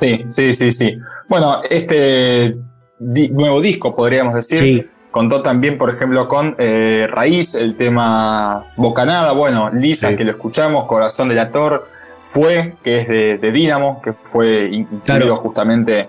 [0.00, 0.96] Sí, sí, sí, sí.
[1.28, 2.56] Bueno, este
[2.98, 4.86] di- nuevo disco, podríamos decir, Sí.
[5.10, 10.16] contó también, por ejemplo, con eh, Raíz, el tema Bocanada, bueno, Lisa, Sí.
[10.16, 11.88] que lo escuchamos, Corazón del Actor,
[12.26, 15.36] Fue, que es de, de Dynamo, que fue incluido Claro.
[15.36, 16.08] justamente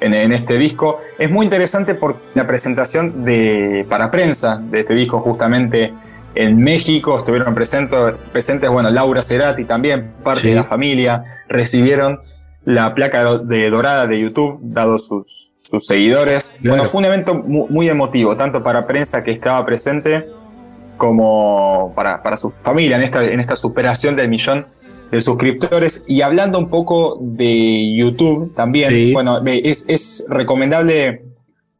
[0.00, 1.00] en, en este disco.
[1.18, 5.92] Es muy interesante por la presentación de para prensa de este disco, justamente
[6.36, 10.48] en México, estuvieron presentes, presentes, bueno, Laura Cerati también, parte Sí.
[10.50, 12.20] de la familia, recibieron
[12.64, 16.58] la placa de dorada de YouTube, dado sus, sus seguidores.
[16.60, 16.76] Claro.
[16.76, 20.26] Bueno, fue un evento mu- muy, emotivo, tanto para prensa que estaba presente,
[20.96, 24.64] como para, para su familia en esta, en esta superación del millón
[25.10, 26.04] de suscriptores.
[26.06, 29.12] Y hablando un poco de YouTube también, Sí.
[29.12, 31.22] bueno, es, es recomendable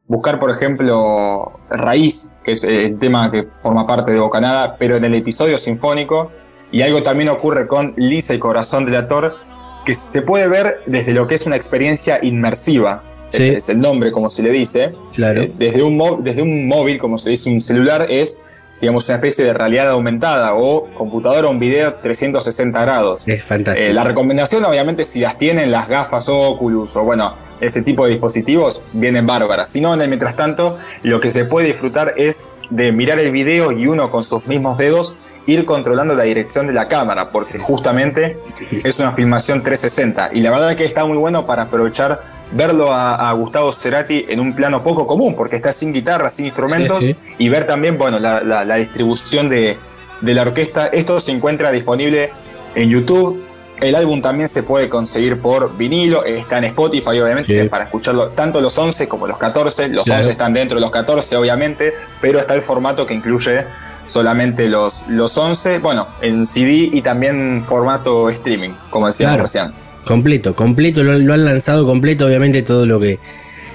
[0.06, 4.96] buscar, por ejemplo, Raíz, que es eh, el tema que forma parte de Bocanada, pero
[4.96, 6.30] en el episodio sinfónico.
[6.72, 9.36] Y algo también ocurre con Lisa y Corazón del Actor,
[9.84, 13.02] que se puede ver desde lo que es una experiencia inmersiva.
[13.28, 13.50] Sí.
[13.50, 14.94] Es el nombre, como se le dice.
[15.14, 15.42] Claro.
[15.42, 18.40] Eh, desde, un desde un móvil, como se dice, un celular, es,
[18.80, 23.26] digamos, una especie de realidad aumentada o computadora un video 360 grados.
[23.26, 23.88] Es fantástico.
[23.88, 28.12] Eh, la recomendación, obviamente, si las tienen las gafas Oculus o bueno, ese tipo de
[28.12, 29.68] dispositivos, vienen bárbaras.
[29.68, 33.86] Si no, mientras tanto, lo que se puede disfrutar es de mirar el video y
[33.86, 35.16] uno con sus mismos dedos
[35.46, 38.36] ir controlando la dirección de la cámara, porque justamente
[38.82, 40.30] es una filmación 360.
[40.32, 42.20] Y la verdad es que está muy bueno para aprovechar
[42.52, 46.46] verlo a, a Gustavo Cerati en un plano poco común, porque está sin guitarra, sin
[46.46, 49.76] instrumentos, Sí, y ver también, bueno, la, la- la distribución de,
[50.20, 50.86] de la orquesta.
[50.86, 52.30] Esto se encuentra disponible
[52.74, 53.44] en YouTube.
[53.80, 57.68] El álbum también se puede conseguir por vinilo, está en Spotify, obviamente, Sí.
[57.68, 59.88] para escucharlo tanto los 11 como los 14.
[59.88, 60.20] Los Claro.
[60.20, 61.92] 11 están dentro de los 14, obviamente,
[62.22, 63.64] pero está el formato que incluye
[64.06, 69.42] solamente los, los 11, bueno, en CD y también formato streaming, como decíamos Claro.
[69.42, 69.85] recién.
[70.06, 73.18] Completo, completo, lo, lo han lanzado completo, obviamente todo lo que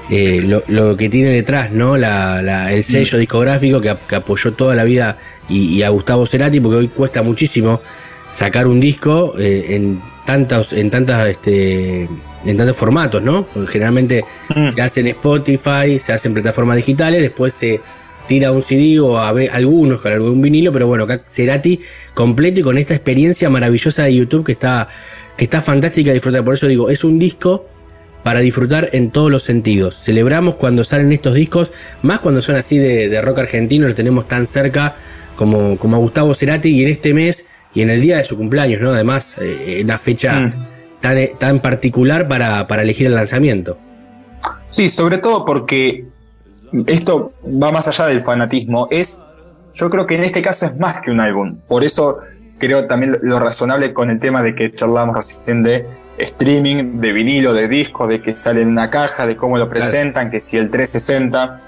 [0.10, 1.98] eh, lo, lo que tiene detrás, ¿no?
[1.98, 5.18] La, la- el sello discográfico que, ap- que apoyó toda la vida
[5.50, 7.82] y, y a Gustavo Cerati, porque hoy cuesta muchísimo
[8.32, 12.04] sacar un disco eh, en tantos, en tantas, este,
[12.46, 13.46] en tantos formatos, ¿no?
[13.48, 14.24] Porque generalmente
[14.74, 17.82] se hace en Spotify, se hace en plataformas digitales, después se
[18.28, 21.82] tira un CD o a ve- algunos con algún vinilo, pero bueno, acá Cerati
[22.14, 24.88] completo y con esta experiencia maravillosa de YouTube que está,
[25.46, 26.44] está fantástica disfrutar.
[26.44, 27.66] Por eso digo, es un disco
[28.24, 29.96] para disfrutar en todos los sentidos.
[29.96, 31.72] Celebramos cuando salen estos discos,
[32.04, 34.96] más cuando son así de, de rock argentino, los tenemos tan cerca
[35.36, 38.38] como, como a Gustavo Cerati y en este mes y en el día de su
[38.38, 38.92] cumpleaños, ¿no?
[38.92, 40.54] Además, eh, una fecha Mm.
[41.00, 43.80] tan, tan particular para, para elegir el lanzamiento.
[44.70, 46.06] Sí, sobre todo porque
[46.86, 47.32] esto
[47.62, 48.88] va más allá del fanatismo.
[48.92, 49.26] Es,
[49.74, 51.58] yo creo que en este caso es más que un álbum.
[51.68, 52.20] Por eso
[52.62, 55.88] creo también lo, razonable con el tema de que charlábamos recién de
[56.20, 60.30] streaming, de vinilo, de disco, de que sale en una caja, de cómo lo presentan,
[60.30, 61.62] que si el 360.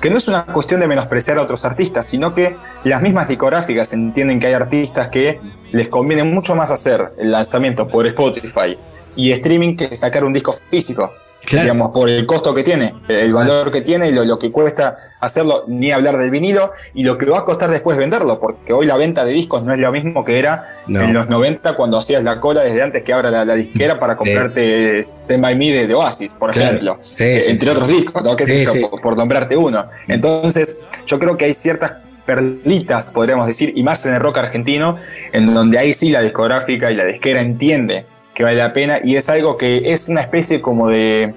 [0.00, 3.92] Que no es una cuestión de menospreciar a otros artistas, sino que las mismas discográficas
[3.92, 5.38] entienden que hay artistas que
[5.70, 8.76] les conviene mucho más hacer el lanzamiento por Spotify
[9.14, 11.12] y streaming que sacar un disco físico.
[11.44, 11.64] Claro.
[11.64, 14.96] digamos, por el costo que tiene, el valor que tiene y lo, lo que cuesta
[15.20, 18.86] hacerlo, ni hablar del vinilo, y lo que va a costar después venderlo, porque hoy
[18.86, 21.02] la venta de discos no es lo mismo que era No.
[21.02, 24.16] en los 90 cuando hacías la cola desde antes que abra la, la disquera para
[24.16, 26.68] comprarte Stand By Me de, de Oasis, por Claro.
[26.68, 27.72] ejemplo, Sí, Eh, sí, entre sí.
[27.72, 28.36] otros discos, ¿no?
[28.36, 28.72] ¿Qué sé Sí, yo?
[28.72, 28.80] sí.
[28.80, 29.86] Por, por nombrarte uno.
[30.08, 31.92] Entonces, yo creo que hay ciertas
[32.24, 34.96] perlitas, podríamos decir, y más en el rock argentino,
[35.32, 39.16] en donde ahí sí la discográfica y la disquera entiende que vale la pena y
[39.16, 41.34] es algo que es una especie como de...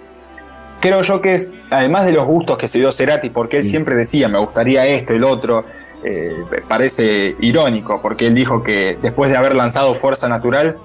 [0.81, 3.95] Creo yo que es, además de los gustos que se dio Cerati, porque él siempre
[3.95, 5.63] decía, me gustaría esto, el otro,
[6.03, 6.31] eh,
[6.67, 10.75] parece irónico, porque él dijo que después de haber lanzado Fuerza Natural,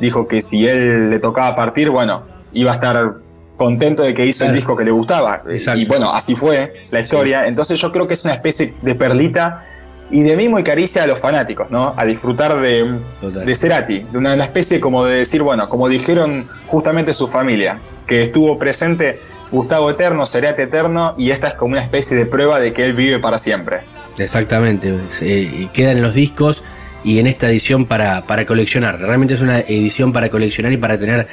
[0.00, 3.14] dijo que si él le tocaba partir, bueno, iba a estar
[3.56, 4.52] contento de que hizo Claro.
[4.52, 5.42] el disco que le gustaba.
[5.48, 5.80] Exacto.
[5.80, 7.46] Y bueno, así fue la historia.
[7.46, 9.64] Entonces yo creo que es una especie de perlita
[10.10, 11.94] y de mimo y caricia a los fanáticos, ¿no?
[11.96, 13.44] A disfrutar de, Total.
[13.46, 17.78] de Cerati, de una, una especie como de decir, bueno, como dijeron justamente su familia,
[18.06, 19.20] que estuvo presente
[19.50, 22.94] Gustavo Eterno, Cerati Eterno, y esta es como una especie de prueba de que él
[22.94, 23.80] vive para siempre.
[24.18, 26.62] Exactamente, se- quedan en los discos
[27.02, 28.98] y en esta edición para, para coleccionar.
[29.00, 31.28] Realmente es una edición para coleccionar y para tener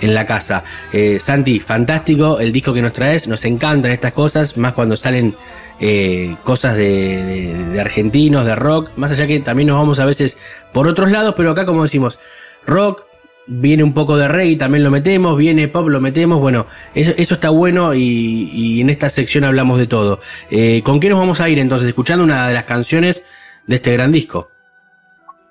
[0.00, 0.62] en la casa.
[0.92, 5.34] Eh, Santi, fantástico el disco que nos traes, nos encantan estas cosas, más cuando salen
[5.80, 10.36] eh, cosas de, argentinos, de rock, más allá que también nos vamos a veces
[10.72, 12.18] por otros lados, pero acá como decimos,
[12.66, 13.04] rock,
[13.46, 17.34] viene un poco de reggae, también lo metemos, viene pop, lo metemos, bueno, eso, eso
[17.34, 20.20] está bueno y, y en esta sección hablamos de todo.
[20.50, 21.88] Eh, ¿Con qué nos vamos a ir entonces?
[21.88, 23.24] Escuchando una de las canciones
[23.66, 24.50] de este gran disco.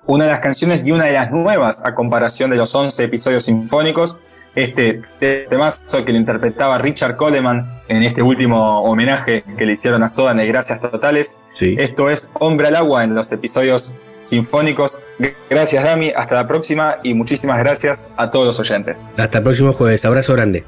[0.06, 3.44] una de las canciones y una de las nuevas a comparación de los 11 episodios
[3.44, 4.18] sinfónicos.
[4.56, 5.02] Este
[5.48, 10.32] temazo que lo interpretaba Richard Coleman en este último homenaje que le hicieron a Soda
[10.32, 11.38] en el Gracias Totales.
[11.52, 11.76] Sí.
[11.78, 15.02] Esto es Hombre al Agua en los episodios sinfónicos.
[15.48, 19.14] Gracias Dami, hasta la próxima y muchísimas gracias a todos los oyentes.
[19.16, 20.04] Hasta el próximo jueves.
[20.04, 20.64] Abrazo grande.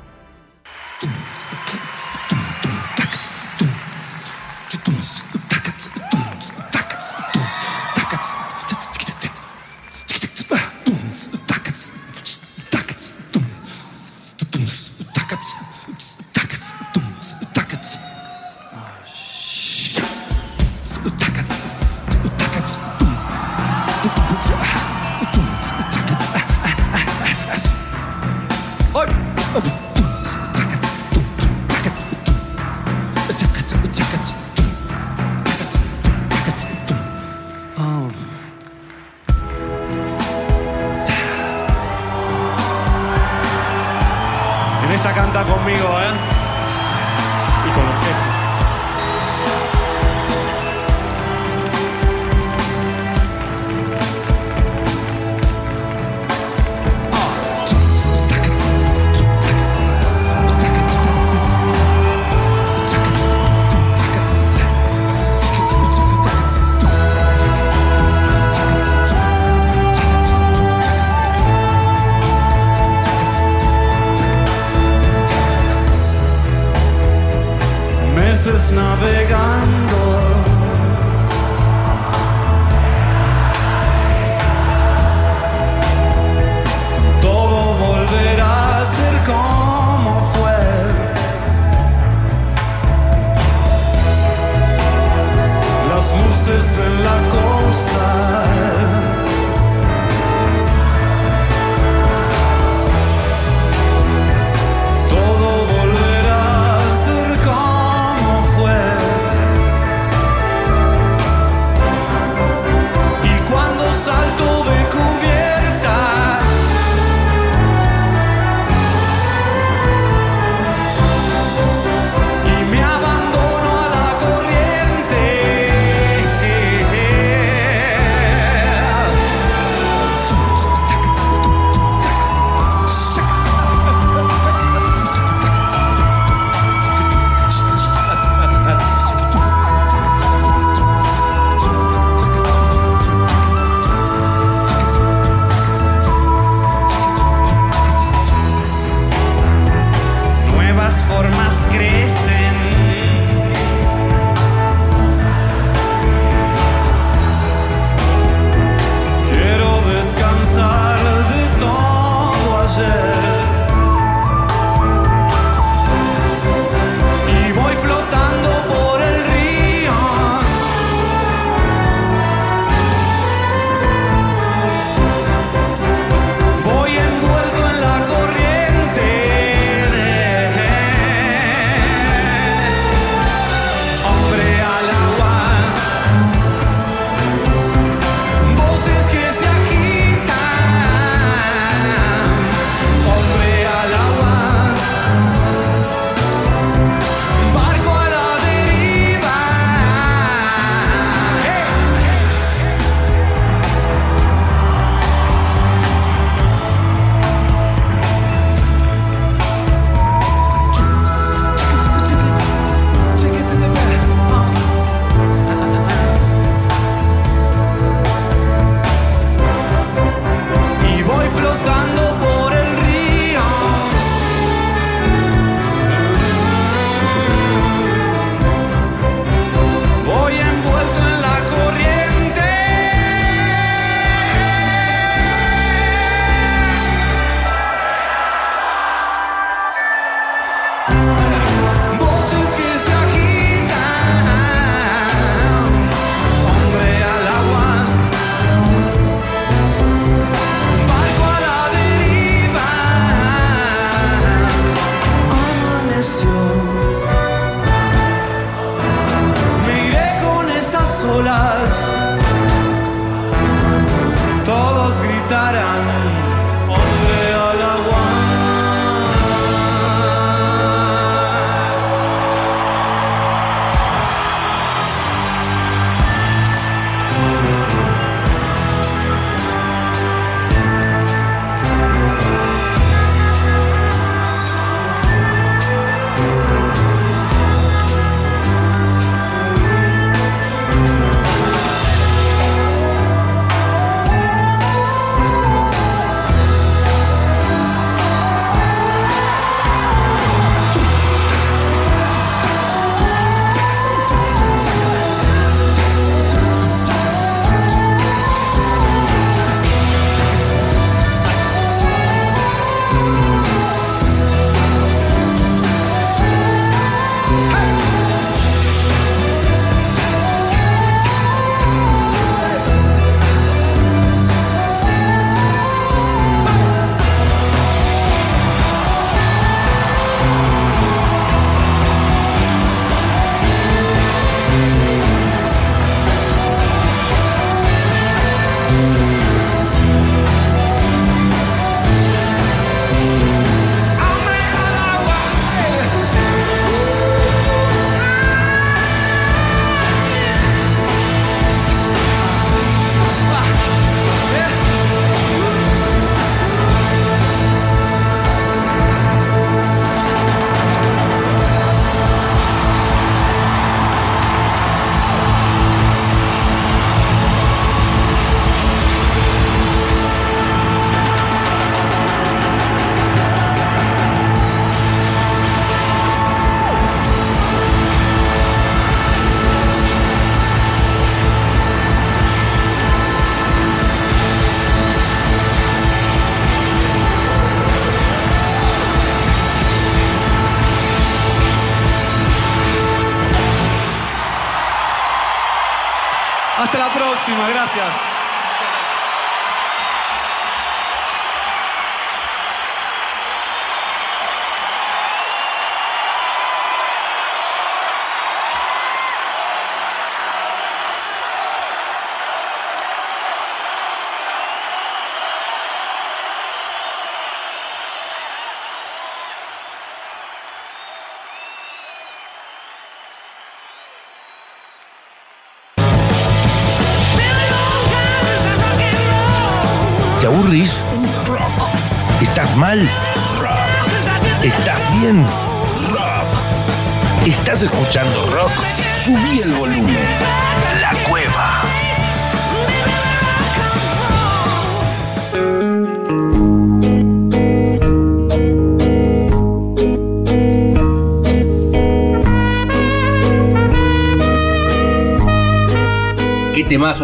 [397.19, 398.18] Próxima, gracias.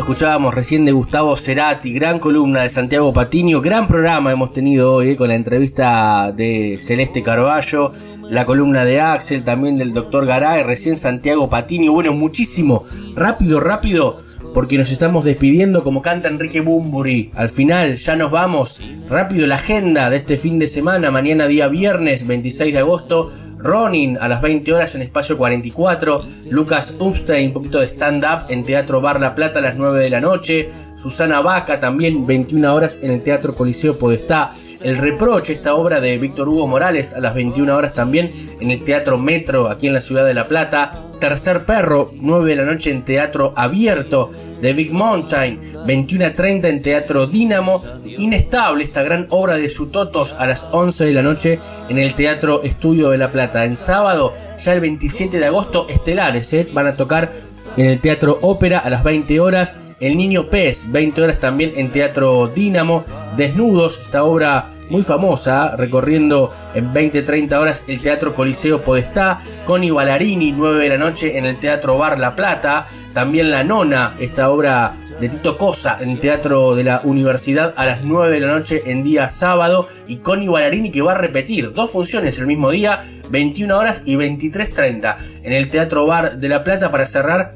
[0.05, 5.13] Escuchábamos recién de Gustavo Cerati, gran columna de Santiago Patiño, gran programa hemos tenido hoy
[5.13, 7.91] eh, con la entrevista de Celeste Carballo,
[8.29, 12.85] la columna de Axel, también del doctor Garay, recién Santiago Patiño, bueno, muchísimo,
[13.17, 14.19] rápido, rápido,
[14.53, 19.55] porque nos estamos despidiendo como canta Enrique Bumburi, al final ya nos vamos, rápido la
[19.55, 23.33] agenda de este fin de semana, mañana día viernes 26 de agosto,
[23.65, 28.63] Ronin a las 20 horas en Espacio 44, Lucas Upstein, un poquito de stand-up en
[28.63, 32.99] Teatro Bar La Plata a las 9 de la noche, Susana Vaca también 21 horas
[33.03, 34.53] en el Teatro Coliseo Podestá,
[34.85, 38.85] El Reproche, esta obra de Víctor Hugo Morales a las 21 horas también en el
[38.85, 42.91] Teatro Metro aquí en la ciudad de La Plata, Tercer Perro, 9 de la noche
[42.91, 44.31] en Teatro Abierto
[44.61, 50.35] de Big Mountain, 21 a 30 en Teatro Dínamo, Inestable, esta gran obra de Sutotos
[50.39, 53.65] a las 11 de la noche en el Teatro Estudio de La Plata.
[53.65, 56.67] En sábado, ya el 27 de agosto, Estelares, ¿eh?
[56.75, 57.33] van a tocar
[57.79, 59.75] en el Teatro Ópera a las 20 horas.
[59.99, 63.05] El Niño Pez, 20 horas también en Teatro Dínamo.
[63.39, 69.41] Desnudos, esta obra muy famosa, recorriendo en 20-30 horas el Teatro Coliseo Podestá.
[69.65, 72.87] Connie Ballarini, 9 de la noche en el Teatro Bar La Plata.
[73.13, 78.03] También La Nona, esta obra de Tito Cosa en Teatro de la Universidad a las
[78.03, 79.89] 9 de la noche en día sábado.
[80.07, 84.17] Y Connie Ballarini que va a repetir dos funciones el mismo día, 21 horas y
[84.17, 87.55] 23.30 en el Teatro Bar de La Plata para cerrar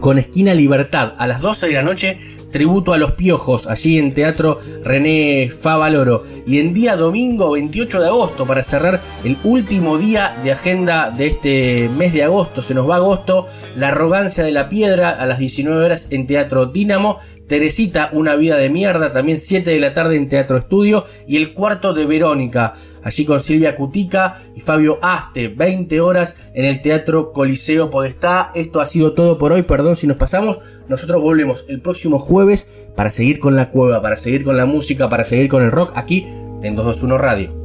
[0.00, 2.18] con Esquina Libertad a las 12 de la noche.
[2.52, 6.22] Tributo a los Piojos, allí en Teatro René Favaloro.
[6.46, 11.26] Y en día domingo 28 de agosto, para cerrar el último día de agenda de
[11.28, 15.38] este mes de agosto, se nos va agosto, La Arrogancia de la Piedra a las
[15.38, 17.18] 19 horas en Teatro Dínamo.
[17.48, 21.04] Teresita, Una vida de mierda, también 7 de la tarde en Teatro Estudio.
[21.26, 26.64] Y el cuarto de Verónica, allí con Silvia Cutica y Fabio Aste, 20 horas en
[26.64, 28.50] el Teatro Coliseo Podestá.
[28.54, 30.60] Esto ha sido todo por hoy, perdón si nos pasamos.
[30.88, 32.66] Nosotros volvemos el próximo jueves
[32.96, 35.92] para seguir con la cueva, para seguir con la música, para seguir con el rock
[35.94, 36.26] aquí
[36.62, 37.61] en 221 Radio.